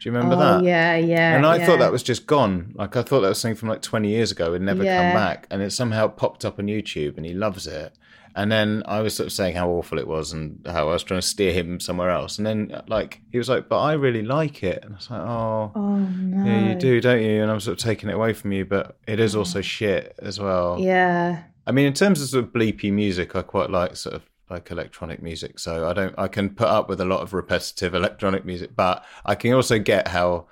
Do 0.00 0.10
you 0.10 0.14
remember 0.14 0.34
oh, 0.34 0.38
that? 0.38 0.64
yeah, 0.64 0.96
yeah. 0.96 1.34
and 1.34 1.46
I 1.46 1.56
yeah. 1.56 1.64
thought 1.64 1.78
that 1.78 1.92
was 1.92 2.02
just 2.02 2.26
gone. 2.26 2.74
Like 2.74 2.94
I 2.94 3.02
thought 3.02 3.20
that 3.20 3.30
was 3.30 3.38
something 3.38 3.56
from 3.56 3.70
like 3.70 3.80
20 3.80 4.06
years 4.08 4.32
ago 4.32 4.52
and 4.52 4.66
never 4.66 4.84
Yeah. 4.84 5.12
come 5.12 5.18
back. 5.18 5.46
And 5.50 5.62
it 5.62 5.70
somehow 5.70 6.08
popped 6.08 6.44
up 6.44 6.58
on 6.58 6.66
YouTube 6.66 7.16
and 7.16 7.24
he 7.24 7.32
loves 7.32 7.66
it. 7.66 7.96
And 8.36 8.50
then 8.50 8.82
I 8.86 9.00
was 9.00 9.14
sort 9.14 9.26
of 9.28 9.32
saying 9.32 9.54
how 9.54 9.68
awful 9.70 9.98
it 9.98 10.08
was 10.08 10.32
and 10.32 10.60
how 10.66 10.88
I 10.88 10.92
was 10.92 11.02
trying 11.04 11.20
to 11.20 11.26
steer 11.26 11.52
him 11.52 11.78
somewhere 11.78 12.10
else. 12.10 12.36
And 12.38 12.46
then 12.46 12.82
like 12.88 13.20
he 13.30 13.38
was 13.38 13.48
like, 13.48 13.68
"But 13.68 13.80
I 13.80 13.92
really 13.92 14.22
like 14.22 14.62
it." 14.64 14.82
And 14.82 14.94
I 14.94 14.96
was 14.96 15.10
like, 15.10 15.20
"Oh, 15.20 15.72
Oh 15.74 15.96
no. 15.98 16.44
yeah, 16.44 16.68
you 16.70 16.74
do, 16.74 17.00
don't 17.00 17.22
you?" 17.22 17.42
And 17.42 17.50
I'm 17.50 17.60
sort 17.60 17.78
of 17.78 17.84
taking 17.84 18.08
it 18.08 18.14
away 18.14 18.32
from 18.32 18.50
you, 18.52 18.64
but 18.64 18.96
it 19.06 19.20
is 19.20 19.36
also 19.36 19.60
shit 19.60 20.14
as 20.20 20.40
well. 20.40 20.78
Yeah. 20.80 21.44
I 21.66 21.72
mean, 21.72 21.86
in 21.86 21.92
terms 21.94 22.20
of 22.20 22.28
sort 22.28 22.44
of 22.44 22.52
bleepy 22.52 22.92
music, 22.92 23.36
I 23.36 23.42
quite 23.42 23.70
like 23.70 23.96
sort 23.96 24.16
of 24.16 24.22
like 24.50 24.70
electronic 24.70 25.22
music. 25.22 25.58
So 25.58 25.88
I 25.88 25.92
don't, 25.94 26.14
I 26.18 26.28
can 26.28 26.50
put 26.50 26.66
up 26.68 26.88
with 26.88 27.00
a 27.00 27.04
lot 27.06 27.20
of 27.20 27.32
repetitive 27.32 27.94
electronic 28.00 28.44
music, 28.44 28.76
but 28.76 29.04
I 29.24 29.34
can 29.36 29.52
also 29.54 29.78
get 29.78 30.08
how 30.08 30.46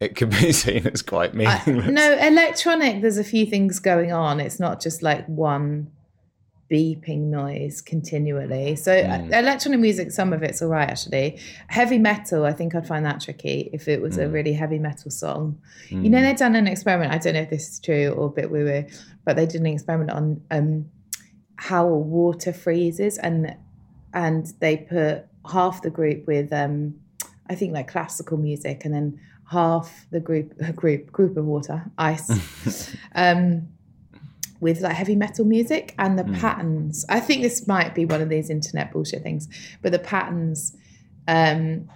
it 0.00 0.16
could 0.16 0.30
be 0.30 0.50
seen 0.64 0.86
as 0.86 1.02
quite 1.02 1.32
I, 1.34 1.62
meaningless. 1.66 1.90
no, 1.92 2.12
electronic. 2.14 3.02
There's 3.02 3.18
a 3.18 3.24
few 3.24 3.46
things 3.46 3.78
going 3.80 4.12
on. 4.12 4.40
It's 4.40 4.58
not 4.58 4.80
just 4.80 5.02
like 5.02 5.26
one 5.26 5.90
beeping 6.70 7.30
noise 7.30 7.80
continually. 7.80 8.76
So 8.76 8.92
uh, 8.92 9.18
Mm. 9.18 9.32
electronic 9.32 9.80
music, 9.80 10.10
some 10.12 10.32
of 10.34 10.42
it's 10.42 10.60
all 10.60 10.68
right 10.68 10.88
actually. 10.88 11.38
Heavy 11.68 11.98
metal, 11.98 12.44
I 12.44 12.52
think 12.52 12.74
I'd 12.74 12.86
find 12.86 13.04
that 13.06 13.20
tricky 13.20 13.70
if 13.72 13.88
it 13.88 14.02
was 14.02 14.18
a 14.18 14.26
Mm. 14.26 14.32
really 14.32 14.52
heavy 14.52 14.78
metal 14.78 15.10
song. 15.10 15.58
You 15.88 16.10
know, 16.10 16.18
Mm. 16.18 16.22
they've 16.22 16.36
done 16.36 16.56
an 16.56 16.66
experiment. 16.66 17.12
I 17.12 17.18
don't 17.18 17.34
know 17.34 17.40
if 17.40 17.50
this 17.50 17.68
is 17.70 17.78
true 17.80 18.08
or 18.10 18.26
a 18.26 18.30
bit 18.30 18.50
woo 18.50 18.64
woo, 18.64 18.84
but 19.24 19.36
they 19.36 19.46
did 19.46 19.60
an 19.62 19.66
experiment 19.66 20.10
on 20.10 20.40
um, 20.50 20.86
how 21.56 21.86
water 21.86 22.52
freezes, 22.52 23.18
and 23.18 23.54
and 24.14 24.52
they 24.60 24.76
put 24.76 25.24
half 25.50 25.82
the 25.82 25.90
group 25.90 26.26
with 26.26 26.52
um, 26.52 26.94
I 27.48 27.54
think 27.54 27.72
like 27.72 27.88
classical 27.88 28.36
music, 28.36 28.84
and 28.84 28.92
then 28.94 29.18
half 29.50 30.06
the 30.10 30.20
group 30.20 30.52
group 30.76 31.10
group 31.10 31.36
of 31.38 31.46
water 31.46 31.84
ice. 31.96 32.94
um, 33.14 33.68
with 34.60 34.80
like 34.80 34.94
heavy 34.94 35.14
metal 35.14 35.44
music 35.44 35.94
and 35.98 36.18
the 36.18 36.24
patterns. 36.24 37.04
I 37.08 37.20
think 37.20 37.42
this 37.42 37.66
might 37.66 37.94
be 37.94 38.04
one 38.04 38.20
of 38.20 38.28
these 38.28 38.50
internet 38.50 38.92
bullshit 38.92 39.22
things, 39.22 39.48
but 39.82 39.92
the 39.92 39.98
patterns 39.98 40.76
um, 41.28 41.88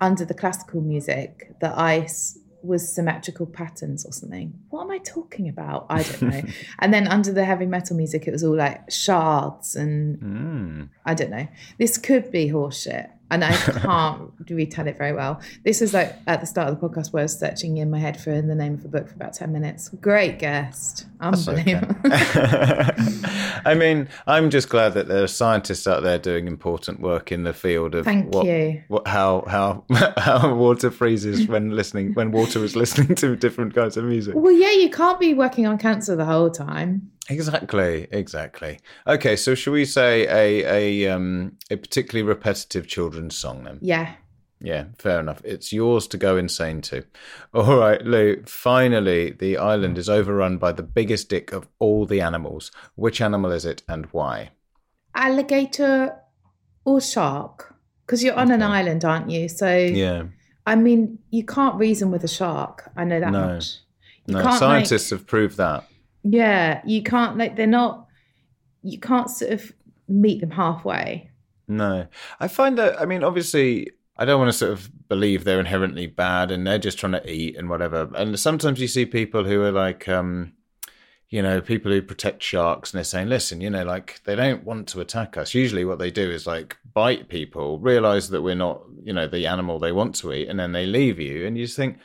under 0.00 0.24
the 0.24 0.34
classical 0.34 0.80
music, 0.80 1.52
the 1.60 1.78
ice 1.78 2.38
was 2.62 2.92
symmetrical 2.92 3.46
patterns 3.46 4.04
or 4.04 4.12
something. 4.12 4.52
What 4.70 4.82
am 4.82 4.90
I 4.90 4.98
talking 4.98 5.48
about? 5.48 5.86
I 5.88 6.02
don't 6.02 6.22
know. 6.22 6.42
and 6.80 6.92
then 6.92 7.06
under 7.06 7.32
the 7.32 7.44
heavy 7.44 7.66
metal 7.66 7.96
music, 7.96 8.26
it 8.26 8.32
was 8.32 8.44
all 8.44 8.56
like 8.56 8.90
shards 8.90 9.76
and 9.76 10.18
Mm. 10.18 10.88
I 11.04 11.14
don't 11.14 11.30
know. 11.30 11.46
This 11.78 11.96
could 11.98 12.30
be 12.30 12.50
horseshit. 12.50 13.10
And 13.30 13.44
I 13.44 13.52
can't 13.56 14.32
retell 14.48 14.86
it 14.86 14.96
very 14.96 15.12
well. 15.12 15.40
This 15.64 15.82
is 15.82 15.92
like 15.92 16.16
at 16.26 16.40
the 16.40 16.46
start 16.46 16.68
of 16.68 16.80
the 16.80 16.88
podcast 16.88 17.12
where 17.12 17.20
I 17.20 17.24
was 17.24 17.38
searching 17.38 17.76
in 17.76 17.90
my 17.90 17.98
head 17.98 18.18
for 18.20 18.30
the 18.40 18.54
name 18.54 18.74
of 18.74 18.84
a 18.84 18.88
book 18.88 19.08
for 19.08 19.14
about 19.14 19.34
10 19.34 19.52
minutes. 19.52 19.90
Great 20.00 20.38
guest. 20.38 21.06
That's 21.20 21.46
okay. 21.48 21.74
Unbelievable. 21.74 21.96
I 23.64 23.74
mean, 23.76 24.08
I'm 24.26 24.50
just 24.50 24.68
glad 24.68 24.94
that 24.94 25.08
there 25.08 25.22
are 25.22 25.28
scientists 25.28 25.86
out 25.86 26.02
there 26.02 26.18
doing 26.18 26.46
important 26.46 27.00
work 27.00 27.32
in 27.32 27.42
the 27.42 27.52
field 27.52 27.94
of 27.94 28.04
Thank 28.04 28.34
what, 28.34 28.46
you. 28.46 28.82
what 28.88 29.06
how 29.06 29.44
how 29.46 29.84
how 30.16 30.54
water 30.54 30.90
freezes 30.90 31.46
when 31.48 31.70
listening 31.70 32.14
when 32.14 32.30
water 32.30 32.64
is 32.64 32.76
listening 32.76 33.14
to 33.16 33.36
different 33.36 33.74
kinds 33.74 33.96
of 33.96 34.04
music. 34.04 34.34
well, 34.36 34.52
yeah, 34.52 34.72
you 34.72 34.90
can't 34.90 35.20
be 35.20 35.34
working 35.34 35.66
on 35.66 35.78
cancer 35.78 36.16
the 36.16 36.24
whole 36.24 36.50
time. 36.50 37.10
Exactly, 37.28 38.08
exactly. 38.10 38.78
Okay, 39.06 39.36
so 39.36 39.54
should 39.54 39.72
we 39.72 39.84
say 39.84 40.26
a 40.26 41.04
a 41.06 41.12
um 41.14 41.56
a 41.70 41.76
particularly 41.76 42.26
repetitive 42.26 42.86
children's 42.86 43.36
song 43.36 43.64
then? 43.64 43.78
Yeah. 43.82 44.14
Yeah, 44.60 44.86
fair 44.98 45.20
enough. 45.20 45.40
It's 45.44 45.72
yours 45.72 46.08
to 46.08 46.16
go 46.16 46.36
insane 46.36 46.80
to. 46.82 47.04
All 47.54 47.76
right, 47.76 48.02
Lou. 48.04 48.42
Finally, 48.44 49.30
the 49.30 49.56
island 49.56 49.98
is 49.98 50.08
overrun 50.08 50.58
by 50.58 50.72
the 50.72 50.82
biggest 50.82 51.28
dick 51.28 51.52
of 51.52 51.68
all 51.78 52.06
the 52.06 52.20
animals. 52.20 52.72
Which 52.96 53.20
animal 53.20 53.52
is 53.52 53.64
it 53.64 53.82
and 53.88 54.06
why? 54.06 54.50
Alligator 55.14 56.16
or 56.84 57.00
shark? 57.00 57.74
Because 58.04 58.24
you're 58.24 58.34
on 58.34 58.50
an 58.50 58.62
island, 58.62 59.04
aren't 59.04 59.30
you? 59.30 59.48
So, 59.48 59.72
Yeah. 59.76 60.24
I 60.66 60.74
mean, 60.74 61.18
you 61.30 61.44
can't 61.44 61.76
reason 61.76 62.10
with 62.10 62.24
a 62.24 62.28
shark. 62.28 62.90
I 62.96 63.04
know 63.04 63.20
that 63.20 63.30
No. 63.30 63.46
much. 63.46 63.76
You 64.26 64.34
No, 64.34 64.50
scientists 64.58 65.10
have 65.10 65.26
proved 65.26 65.56
that. 65.58 65.84
Yeah, 66.30 66.82
you 66.84 67.02
can't 67.02 67.36
like 67.36 67.56
they're 67.56 67.66
not. 67.66 68.06
You 68.82 68.98
can't 68.98 69.30
sort 69.30 69.52
of 69.52 69.72
meet 70.08 70.40
them 70.40 70.50
halfway. 70.50 71.30
No. 71.66 72.06
I 72.40 72.48
find 72.48 72.78
that, 72.78 73.00
I 73.00 73.04
mean, 73.04 73.22
obviously, 73.22 73.90
I 74.16 74.24
don't 74.24 74.40
want 74.40 74.50
to 74.50 74.56
sort 74.56 74.72
of 74.72 74.90
believe 75.08 75.44
they're 75.44 75.60
inherently 75.60 76.06
bad 76.06 76.50
and 76.50 76.66
they're 76.66 76.78
just 76.78 76.98
trying 76.98 77.12
to 77.12 77.30
eat 77.30 77.56
and 77.56 77.68
whatever. 77.68 78.08
And 78.14 78.38
sometimes 78.38 78.80
you 78.80 78.88
see 78.88 79.04
people 79.04 79.44
who 79.44 79.62
are 79.62 79.72
like, 79.72 80.08
um, 80.08 80.54
you 81.28 81.42
know, 81.42 81.60
people 81.60 81.92
who 81.92 82.00
protect 82.00 82.42
sharks 82.42 82.90
and 82.90 82.98
they're 82.98 83.04
saying, 83.04 83.28
listen, 83.28 83.60
you 83.60 83.68
know, 83.68 83.84
like 83.84 84.22
they 84.24 84.34
don't 84.34 84.64
want 84.64 84.88
to 84.88 85.00
attack 85.00 85.36
us. 85.36 85.54
Usually 85.54 85.84
what 85.84 85.98
they 85.98 86.10
do 86.10 86.30
is 86.30 86.46
like 86.46 86.78
bite 86.94 87.28
people, 87.28 87.78
realize 87.78 88.30
that 88.30 88.42
we're 88.42 88.54
not, 88.54 88.82
you 89.02 89.12
know, 89.12 89.28
the 89.28 89.46
animal 89.46 89.78
they 89.78 89.92
want 89.92 90.14
to 90.16 90.32
eat, 90.32 90.48
and 90.48 90.58
then 90.58 90.72
they 90.72 90.86
leave 90.86 91.20
you. 91.20 91.46
And 91.46 91.58
you 91.58 91.66
just 91.66 91.76
think, 91.76 91.98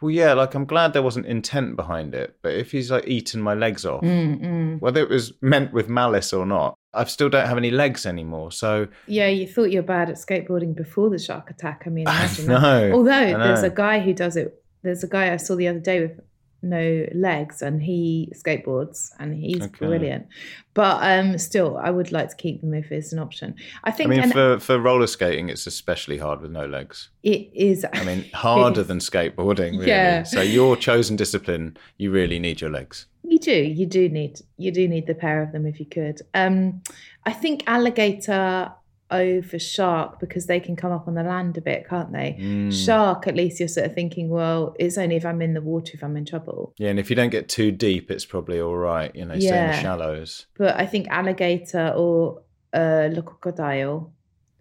well, 0.00 0.10
yeah, 0.10 0.32
like 0.34 0.54
I'm 0.54 0.64
glad 0.64 0.92
there 0.92 1.02
wasn't 1.02 1.26
intent 1.26 1.76
behind 1.76 2.14
it. 2.14 2.36
But 2.42 2.54
if 2.54 2.72
he's 2.72 2.90
like 2.90 3.06
eating 3.06 3.40
my 3.40 3.54
legs 3.54 3.84
off, 3.84 4.02
Mm-mm. 4.02 4.80
whether 4.80 5.00
it 5.00 5.08
was 5.08 5.32
meant 5.40 5.72
with 5.72 5.88
malice 5.88 6.32
or 6.32 6.46
not, 6.46 6.74
I 6.94 7.04
still 7.04 7.28
don't 7.28 7.46
have 7.46 7.56
any 7.58 7.70
legs 7.70 8.06
anymore. 8.06 8.50
So 8.52 8.88
Yeah, 9.06 9.28
you 9.28 9.46
thought 9.46 9.70
you 9.70 9.78
were 9.80 9.86
bad 9.86 10.08
at 10.10 10.16
skateboarding 10.16 10.74
before 10.74 11.10
the 11.10 11.18
shark 11.18 11.50
attack. 11.50 11.82
I 11.86 11.90
mean, 11.90 12.06
I 12.08 12.18
imagine 12.24 12.46
that. 12.46 12.60
know, 12.60 12.92
Although 12.92 13.12
I 13.12 13.32
there's 13.32 13.62
a 13.62 13.70
guy 13.70 14.00
who 14.00 14.12
does 14.14 14.36
it. 14.36 14.62
There's 14.82 15.02
a 15.04 15.08
guy 15.08 15.32
I 15.32 15.36
saw 15.36 15.56
the 15.56 15.68
other 15.68 15.80
day 15.80 16.00
with 16.00 16.20
no 16.62 17.06
legs, 17.14 17.62
and 17.62 17.82
he 17.82 18.32
skateboards, 18.34 19.10
and 19.18 19.34
he's 19.34 19.62
Okay. 19.62 19.86
brilliant. 19.86 20.26
But 20.74 20.98
um, 21.02 21.38
still, 21.38 21.76
I 21.76 21.90
would 21.90 22.12
like 22.12 22.30
to 22.30 22.36
keep 22.36 22.60
them 22.60 22.74
if 22.74 22.90
it's 22.92 23.12
an 23.12 23.18
option. 23.18 23.54
I 23.84 23.90
I 23.90 23.92
think 23.92 24.10
mean, 24.10 24.20
and 24.20 24.32
for, 24.32 24.58
for 24.60 24.78
roller 24.78 25.06
skating, 25.06 25.48
it's 25.48 25.66
especially 25.66 26.18
hard 26.18 26.40
with 26.40 26.50
no 26.50 26.66
legs. 26.66 27.10
it 27.22 27.50
is. 27.54 27.84
I 27.92 28.04
mean, 28.04 28.24
harder 28.34 28.82
than 28.82 28.98
skateboarding, 28.98 29.72
really. 29.78 29.86
Yeah. 29.86 30.22
So 30.24 30.40
your 30.40 30.76
chosen 30.76 31.16
discipline, 31.16 31.76
you 31.96 32.10
really 32.10 32.38
need 32.38 32.60
your 32.60 32.70
legs. 32.70 33.06
You 33.24 33.38
do. 33.38 33.52
You 33.52 33.86
do 33.86 34.08
need. 34.08 34.40
You 34.56 34.70
do 34.72 34.88
need 34.88 35.06
the 35.06 35.14
pair 35.14 35.42
of 35.42 35.52
them 35.52 35.66
if 35.66 35.78
you 35.80 35.86
could. 35.86 36.22
Um, 36.34 36.82
I 37.26 37.32
think 37.32 37.62
alligator 37.66 38.72
over 39.10 39.58
shark 39.58 40.20
because 40.20 40.46
they 40.46 40.60
can 40.60 40.76
come 40.76 40.92
up 40.92 41.08
on 41.08 41.14
the 41.14 41.22
land 41.22 41.56
a 41.56 41.60
bit, 41.60 41.88
can't 41.88 42.12
they? 42.12 42.36
Mm. 42.38 42.72
Shark, 42.72 43.26
at 43.26 43.34
least 43.34 43.58
you're 43.58 43.68
sort 43.68 43.86
of 43.86 43.94
thinking, 43.94 44.28
well, 44.28 44.74
it's 44.78 44.98
only 44.98 45.16
if 45.16 45.24
I'm 45.24 45.40
in 45.40 45.54
the 45.54 45.62
water 45.62 45.92
if 45.94 46.02
I'm 46.04 46.16
in 46.16 46.24
trouble. 46.24 46.74
Yeah, 46.78 46.90
and 46.90 46.98
if 46.98 47.08
you 47.10 47.16
don't 47.16 47.30
get 47.30 47.48
too 47.48 47.70
deep, 47.72 48.10
it's 48.10 48.26
probably 48.26 48.60
all 48.60 48.76
right. 48.76 49.14
You 49.14 49.24
know, 49.24 49.38
stay 49.38 49.48
in 49.64 49.70
the 49.70 49.80
shallows. 49.80 50.46
But 50.56 50.76
I 50.76 50.86
think 50.86 51.08
alligator 51.08 51.92
or 51.96 52.42
uh, 52.74 53.08
le 53.12 53.22
crocodile 53.22 54.12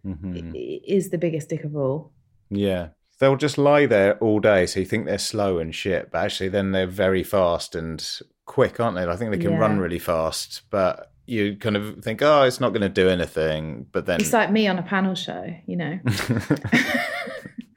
hmm 0.03 0.51
is 0.55 1.09
the 1.09 1.17
biggest 1.17 1.49
dick 1.49 1.63
of 1.65 1.75
all. 1.75 2.13
Yeah. 2.49 2.89
They'll 3.19 3.35
just 3.35 3.57
lie 3.57 3.87
there 3.87 4.17
all 4.19 4.39
day, 4.39 4.67
so 4.67 4.79
you 4.79 4.85
think 4.85 5.05
they're 5.07 5.17
slow 5.17 5.57
and 5.57 5.73
shit, 5.73 6.11
but 6.11 6.19
actually, 6.19 6.49
then 6.49 6.71
they're 6.71 6.85
very 6.87 7.23
fast 7.23 7.73
and 7.75 8.07
quick, 8.45 8.79
aren't 8.79 8.95
they? 8.95 9.03
I 9.05 9.15
think 9.15 9.31
they 9.31 9.39
can 9.39 9.53
Yeah. 9.53 9.57
run 9.57 9.79
really 9.79 9.97
fast, 9.99 10.61
but 10.69 11.11
you 11.27 11.57
kind 11.57 11.75
of 11.75 12.03
think, 12.03 12.21
oh, 12.21 12.43
it's 12.43 12.59
not 12.59 12.69
going 12.69 12.81
to 12.81 12.89
do 12.89 13.09
anything. 13.09 13.85
But 13.91 14.05
then, 14.05 14.19
It's 14.19 14.33
like 14.33 14.51
me 14.51 14.67
on 14.67 14.79
a 14.79 14.83
panel 14.83 15.13
show, 15.13 15.53
you 15.65 15.75
know. 15.75 15.99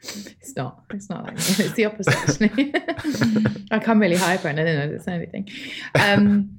it's 0.00 0.56
not. 0.56 0.84
It's 0.90 1.10
not 1.10 1.24
like 1.24 1.34
me. 1.34 1.42
It's 1.64 1.74
the 1.74 1.84
opposite, 1.84 2.16
actually. 2.16 2.72
I 3.70 3.80
come 3.80 3.98
really 4.00 4.16
hyper 4.16 4.48
and 4.48 4.58
I 4.60 4.64
don't 4.64 4.92
know 4.92 4.98
say 4.98 5.14
anything. 5.14 5.48
Um, 5.96 6.56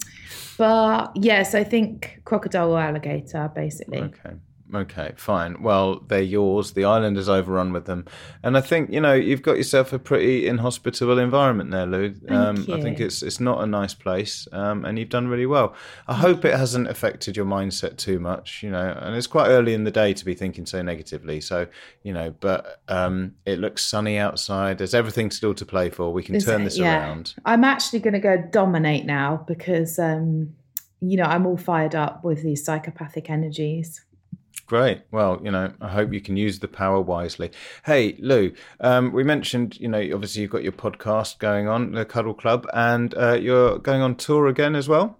but 0.57 1.11
yes, 1.15 1.55
I 1.55 1.63
think 1.63 2.21
crocodile 2.25 2.71
or 2.71 2.79
alligator, 2.79 3.49
basically. 3.55 3.99
Okay. 3.99 4.35
Okay, 4.73 5.11
fine. 5.17 5.61
Well, 5.61 5.99
they're 6.07 6.21
yours. 6.21 6.71
The 6.71 6.85
island 6.85 7.17
is 7.17 7.27
overrun 7.27 7.73
with 7.73 7.85
them, 7.85 8.05
and 8.41 8.55
I 8.57 8.61
think 8.61 8.89
you 8.91 9.01
know 9.01 9.13
you've 9.13 9.41
got 9.41 9.57
yourself 9.57 9.91
a 9.91 9.99
pretty 9.99 10.47
inhospitable 10.47 11.19
environment 11.19 11.71
there, 11.71 11.85
Lou. 11.85 12.13
um, 12.29 12.65
I 12.71 12.79
think 12.79 12.99
it's 13.01 13.21
it's 13.21 13.39
not 13.39 13.61
a 13.61 13.65
nice 13.65 13.93
place, 13.93 14.47
um, 14.53 14.85
and 14.85 14.97
you've 14.97 15.09
done 15.09 15.27
really 15.27 15.45
well. 15.45 15.75
I 16.07 16.13
hope 16.13 16.45
it 16.45 16.55
hasn't 16.55 16.87
affected 16.87 17.35
your 17.35 17.45
mindset 17.45 17.97
too 17.97 18.19
much, 18.19 18.63
you 18.63 18.69
know. 18.71 18.97
And 19.01 19.15
it's 19.15 19.27
quite 19.27 19.49
early 19.49 19.73
in 19.73 19.83
the 19.83 19.91
day 19.91 20.13
to 20.13 20.23
be 20.25 20.33
thinking 20.35 20.65
so 20.65 20.81
negatively. 20.81 21.41
So 21.41 21.67
you 22.03 22.13
know, 22.13 22.33
but 22.39 22.81
um, 22.87 23.33
it 23.45 23.59
looks 23.59 23.83
sunny 23.85 24.17
outside. 24.17 24.77
There's 24.77 24.93
everything 24.93 25.31
still 25.31 25.53
to 25.55 25.65
play 25.65 25.89
for. 25.89 26.13
We 26.13 26.23
can 26.23 26.39
turn 26.39 26.63
this 26.63 26.77
Yeah. 26.77 26.97
around. 26.99 27.35
I'm 27.45 27.63
actually 27.63 27.99
going 27.99 28.13
to 28.13 28.19
go 28.19 28.37
dominate 28.51 29.05
now 29.05 29.43
because, 29.47 29.99
um, 29.99 30.53
you 31.01 31.17
know, 31.17 31.23
I'm 31.23 31.45
all 31.45 31.57
fired 31.57 31.95
up 31.95 32.23
with 32.23 32.41
these 32.43 32.63
psychopathic 32.63 33.29
energies. 33.29 34.05
Great. 34.71 35.01
Well, 35.11 35.41
you 35.43 35.51
know, 35.51 35.73
I 35.81 35.89
hope 35.89 36.13
you 36.13 36.21
can 36.21 36.37
use 36.37 36.59
the 36.59 36.67
power 36.69 37.01
wisely. 37.01 37.51
Hey, 37.85 38.15
Lou, 38.19 38.53
um, 38.79 39.11
we 39.11 39.21
mentioned, 39.21 39.77
you 39.81 39.89
know, 39.89 39.99
obviously 40.13 40.43
you've 40.43 40.51
got 40.51 40.63
your 40.63 40.71
podcast 40.71 41.39
going 41.39 41.67
on, 41.67 41.91
the 41.91 42.05
Cuddle 42.05 42.33
Club, 42.33 42.65
and 42.73 43.13
uh, 43.17 43.33
you're 43.33 43.79
going 43.79 44.01
on 44.01 44.15
tour 44.15 44.47
again 44.47 44.77
as 44.77 44.87
well. 44.87 45.19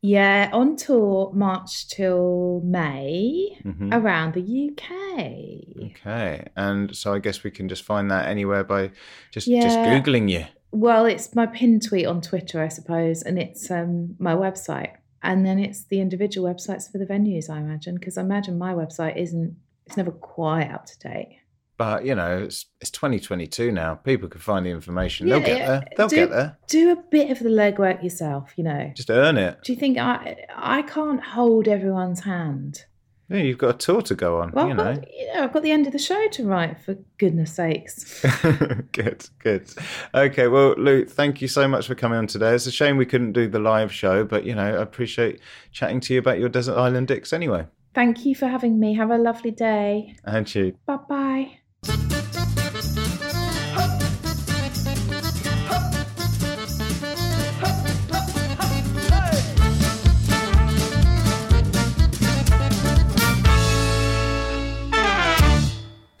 Yeah, 0.00 0.48
on 0.52 0.76
tour 0.76 1.32
March 1.34 1.88
till 1.88 2.60
May 2.64 3.58
Mhm. 3.64 3.92
around 3.92 4.34
the 4.34 4.42
UK. 4.42 5.90
Okay. 5.90 6.46
And 6.54 6.94
so 6.94 7.12
I 7.14 7.18
guess 7.18 7.42
we 7.42 7.50
can 7.50 7.68
just 7.68 7.82
find 7.82 8.08
that 8.12 8.28
anywhere 8.28 8.62
by 8.62 8.92
just 9.32 9.48
just 9.48 9.76
googling 9.80 10.30
you. 10.30 10.44
Well, 10.70 11.04
it's 11.04 11.34
my 11.34 11.46
pin 11.46 11.80
tweet 11.80 12.06
on 12.06 12.20
Twitter, 12.20 12.62
I 12.62 12.68
suppose, 12.68 13.22
and 13.22 13.40
it's 13.40 13.72
um, 13.72 14.14
my 14.20 14.34
website. 14.36 14.90
And 15.24 15.44
then 15.44 15.58
it's 15.58 15.84
the 15.84 16.00
individual 16.00 16.48
websites 16.48 16.90
for 16.92 16.98
the 16.98 17.06
venues, 17.06 17.48
I 17.50 17.58
imagine, 17.58 17.96
because 17.96 18.18
I 18.18 18.20
imagine 18.20 18.58
my 18.58 18.74
website 18.74 19.16
isn't, 19.16 19.56
it's 19.86 19.96
never 19.96 20.12
quite 20.12 20.70
up 20.70 20.84
to 20.86 20.98
date. 20.98 21.38
But 21.76 22.04
you 22.04 22.14
know, 22.14 22.38
it's 22.38 22.66
it's 22.80 22.90
2022 22.92 23.72
now. 23.72 23.96
People 23.96 24.28
can 24.28 24.40
find 24.40 24.64
the 24.64 24.70
information. 24.70 25.28
They'll 25.28 25.40
get 25.40 25.58
yeah. 25.58 25.66
there. 25.66 25.88
They'll 25.96 26.08
do, 26.08 26.16
get 26.16 26.30
there. 26.30 26.58
Do 26.68 26.92
a 26.92 26.96
bit 27.10 27.30
of 27.30 27.40
the 27.40 27.48
legwork 27.48 28.00
yourself, 28.02 28.52
you 28.56 28.62
know. 28.62 28.92
Just 28.94 29.10
earn 29.10 29.36
it. 29.36 29.58
Do 29.64 29.72
you 29.72 29.78
think 29.78 29.98
I 29.98 30.36
I 30.54 30.82
can't 30.82 31.20
hold 31.20 31.66
everyone's 31.66 32.20
hand? 32.20 32.84
Yeah, 33.28 33.38
you've 33.38 33.58
got 33.58 33.74
a 33.74 33.78
tour 33.78 34.02
to 34.02 34.14
go 34.14 34.40
on. 34.40 34.52
Well, 34.52 34.66
you 34.66 34.72
I've 34.72 34.76
know. 34.76 34.94
got, 34.96 35.14
you 35.14 35.26
know, 35.32 35.44
I've 35.44 35.52
got 35.52 35.62
the 35.62 35.70
end 35.70 35.86
of 35.86 35.92
the 35.92 35.98
show 35.98 36.28
to 36.28 36.44
write, 36.46 36.80
for 36.80 36.96
goodness 37.18 37.54
sakes. 37.54 38.22
good, 38.92 39.28
good. 39.38 39.70
Okay, 40.14 40.48
well, 40.48 40.74
Lou, 40.76 41.04
thank 41.06 41.40
you 41.40 41.48
so 41.48 41.66
much 41.66 41.86
for 41.86 41.94
coming 41.94 42.18
on 42.18 42.26
today. 42.26 42.54
It's 42.54 42.66
a 42.66 42.72
shame 42.72 42.96
we 42.96 43.06
couldn't 43.06 43.32
do 43.32 43.48
the 43.48 43.58
live 43.58 43.92
show, 43.92 44.24
but 44.24 44.44
you 44.44 44.54
know, 44.54 44.62
I 44.62 44.82
appreciate 44.82 45.40
chatting 45.72 46.00
to 46.00 46.14
you 46.14 46.20
about 46.20 46.38
your 46.38 46.50
desert 46.50 46.76
island 46.76 47.08
dicks 47.08 47.32
anyway. 47.32 47.66
Thank 47.94 48.26
you 48.26 48.34
for 48.34 48.46
having 48.46 48.78
me. 48.78 48.94
Have 48.94 49.10
a 49.10 49.18
lovely 49.18 49.52
day. 49.52 50.16
And 50.24 50.52
you. 50.54 50.76
Bye 50.84 50.98
bye. 51.08 51.58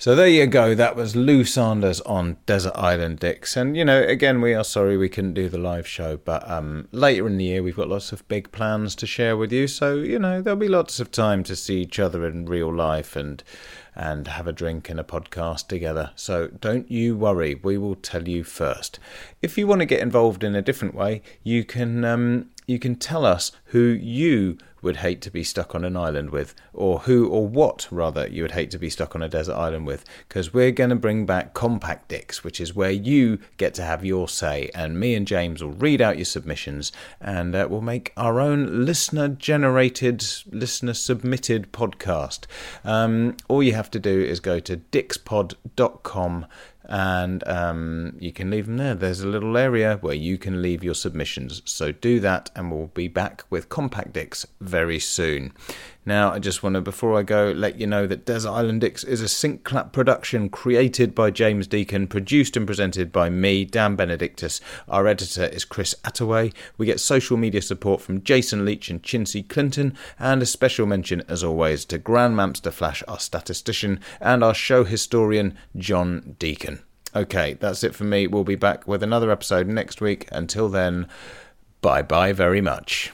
So 0.04 0.14
there 0.14 0.28
you 0.28 0.46
go. 0.46 0.74
That 0.74 0.96
was 0.96 1.16
Lou 1.16 1.44
Sanders 1.44 2.02
on 2.02 2.36
Desert 2.44 2.74
Island 2.74 3.20
Dicks. 3.20 3.56
And, 3.56 3.74
you 3.74 3.86
know, 3.86 4.02
again, 4.02 4.42
we 4.42 4.52
are 4.52 4.62
sorry 4.62 4.98
we 4.98 5.08
couldn't 5.08 5.32
do 5.32 5.48
the 5.48 5.56
live 5.56 5.88
show, 5.88 6.18
but 6.18 6.46
um, 6.46 6.88
later 6.92 7.26
in 7.26 7.38
the 7.38 7.44
year 7.44 7.62
we've 7.62 7.74
got 7.74 7.88
lots 7.88 8.12
of 8.12 8.28
big 8.28 8.52
plans 8.52 8.94
to 8.96 9.06
share 9.06 9.34
with 9.34 9.50
you. 9.50 9.66
So, 9.66 9.94
you 9.94 10.18
know, 10.18 10.42
there'll 10.42 10.58
be 10.58 10.68
lots 10.68 11.00
of 11.00 11.10
time 11.10 11.42
to 11.44 11.56
see 11.56 11.80
each 11.80 11.98
other 11.98 12.26
in 12.26 12.44
real 12.44 12.70
life 12.70 13.16
and 13.16 13.42
and 13.96 14.26
have 14.26 14.46
a 14.46 14.52
drink 14.52 14.90
and 14.90 15.00
a 15.00 15.04
podcast 15.04 15.68
together. 15.68 16.10
So 16.16 16.48
don't 16.48 16.90
you 16.90 17.16
worry, 17.16 17.54
we 17.54 17.78
will 17.78 17.94
tell 17.94 18.28
you 18.28 18.44
first. 18.44 18.98
If 19.40 19.56
you 19.56 19.66
want 19.66 19.80
to 19.80 19.86
get 19.86 20.00
involved 20.00 20.44
in 20.44 20.54
a 20.54 20.60
different 20.60 20.94
way, 20.94 21.22
you 21.42 21.64
can 21.64 22.04
um, 22.04 22.50
you 22.66 22.78
can 22.78 22.96
tell 22.96 23.24
us 23.24 23.52
who 23.66 23.78
you 23.78 24.58
would 24.84 24.98
hate 24.98 25.20
to 25.22 25.30
be 25.30 25.42
stuck 25.42 25.74
on 25.74 25.84
an 25.84 25.96
island 25.96 26.30
with, 26.30 26.54
or 26.72 27.00
who 27.00 27.26
or 27.28 27.46
what 27.46 27.88
rather 27.90 28.28
you 28.28 28.42
would 28.42 28.52
hate 28.52 28.70
to 28.70 28.78
be 28.78 28.90
stuck 28.90 29.14
on 29.16 29.22
a 29.22 29.28
desert 29.28 29.54
island 29.54 29.86
with, 29.86 30.04
because 30.28 30.54
we're 30.54 30.70
going 30.70 30.90
to 30.90 30.96
bring 30.96 31.26
back 31.26 31.54
Compact 31.54 32.08
Dicks, 32.08 32.44
which 32.44 32.60
is 32.60 32.74
where 32.74 32.90
you 32.90 33.38
get 33.56 33.74
to 33.74 33.82
have 33.82 34.04
your 34.04 34.28
say, 34.28 34.70
and 34.74 35.00
me 35.00 35.14
and 35.14 35.26
James 35.26 35.62
will 35.62 35.72
read 35.72 36.00
out 36.00 36.16
your 36.16 36.24
submissions, 36.24 36.92
and 37.20 37.54
uh, 37.54 37.66
we'll 37.68 37.80
make 37.80 38.12
our 38.16 38.38
own 38.38 38.84
listener-generated, 38.84 40.24
listener-submitted 40.52 41.72
podcast. 41.72 42.46
Um, 42.84 43.36
all 43.48 43.62
you 43.62 43.72
have 43.72 43.90
to 43.90 43.98
do 43.98 44.20
is 44.20 44.40
go 44.40 44.60
to 44.60 44.76
dickspod.com 44.76 46.46
and 46.86 47.46
um, 47.48 48.16
you 48.18 48.32
can 48.32 48.50
leave 48.50 48.66
them 48.66 48.76
there. 48.76 48.94
There's 48.94 49.20
a 49.20 49.28
little 49.28 49.56
area 49.56 49.98
where 50.00 50.14
you 50.14 50.38
can 50.38 50.62
leave 50.62 50.84
your 50.84 50.94
submissions. 50.94 51.62
So 51.64 51.92
do 51.92 52.20
that, 52.20 52.50
and 52.54 52.70
we'll 52.70 52.88
be 52.88 53.08
back 53.08 53.44
with 53.50 53.68
Compact 53.68 54.12
Dicks 54.12 54.46
very 54.60 54.98
soon. 54.98 55.52
Now, 56.06 56.32
I 56.32 56.38
just 56.38 56.62
want 56.62 56.74
to, 56.74 56.82
before 56.82 57.18
I 57.18 57.22
go, 57.22 57.52
let 57.56 57.80
you 57.80 57.86
know 57.86 58.06
that 58.06 58.26
Desert 58.26 58.50
Island 58.50 58.82
Dicks 58.82 59.04
is 59.04 59.22
a 59.22 59.28
sync 59.28 59.64
clap 59.64 59.92
production 59.92 60.50
created 60.50 61.14
by 61.14 61.30
James 61.30 61.66
Deacon, 61.66 62.06
produced 62.06 62.58
and 62.58 62.66
presented 62.66 63.10
by 63.10 63.30
me, 63.30 63.64
Dan 63.64 63.96
Benedictus. 63.96 64.60
Our 64.86 65.06
editor 65.06 65.44
is 65.44 65.64
Chris 65.64 65.94
Attaway. 66.04 66.52
We 66.76 66.84
get 66.84 67.00
social 67.00 67.38
media 67.38 67.62
support 67.62 68.02
from 68.02 68.22
Jason 68.22 68.66
Leach 68.66 68.90
and 68.90 69.02
Chinsey 69.02 69.42
Clinton, 69.42 69.96
and 70.18 70.42
a 70.42 70.46
special 70.46 70.84
mention, 70.84 71.22
as 71.26 71.42
always, 71.42 71.86
to 71.86 71.96
Grand 71.96 72.34
Mamster 72.34 72.72
Flash, 72.72 73.02
our 73.08 73.18
statistician, 73.18 73.98
and 74.20 74.44
our 74.44 74.54
show 74.54 74.84
historian, 74.84 75.56
John 75.74 76.36
Deacon. 76.38 76.73
Okay, 77.16 77.54
that's 77.54 77.82
it 77.84 77.94
for 77.94 78.04
me. 78.04 78.26
We'll 78.26 78.44
be 78.44 78.56
back 78.56 78.86
with 78.86 79.02
another 79.02 79.30
episode 79.30 79.68
next 79.68 80.00
week. 80.00 80.28
Until 80.30 80.68
then, 80.68 81.08
bye 81.80 82.02
bye 82.02 82.32
very 82.32 82.60
much. 82.60 83.13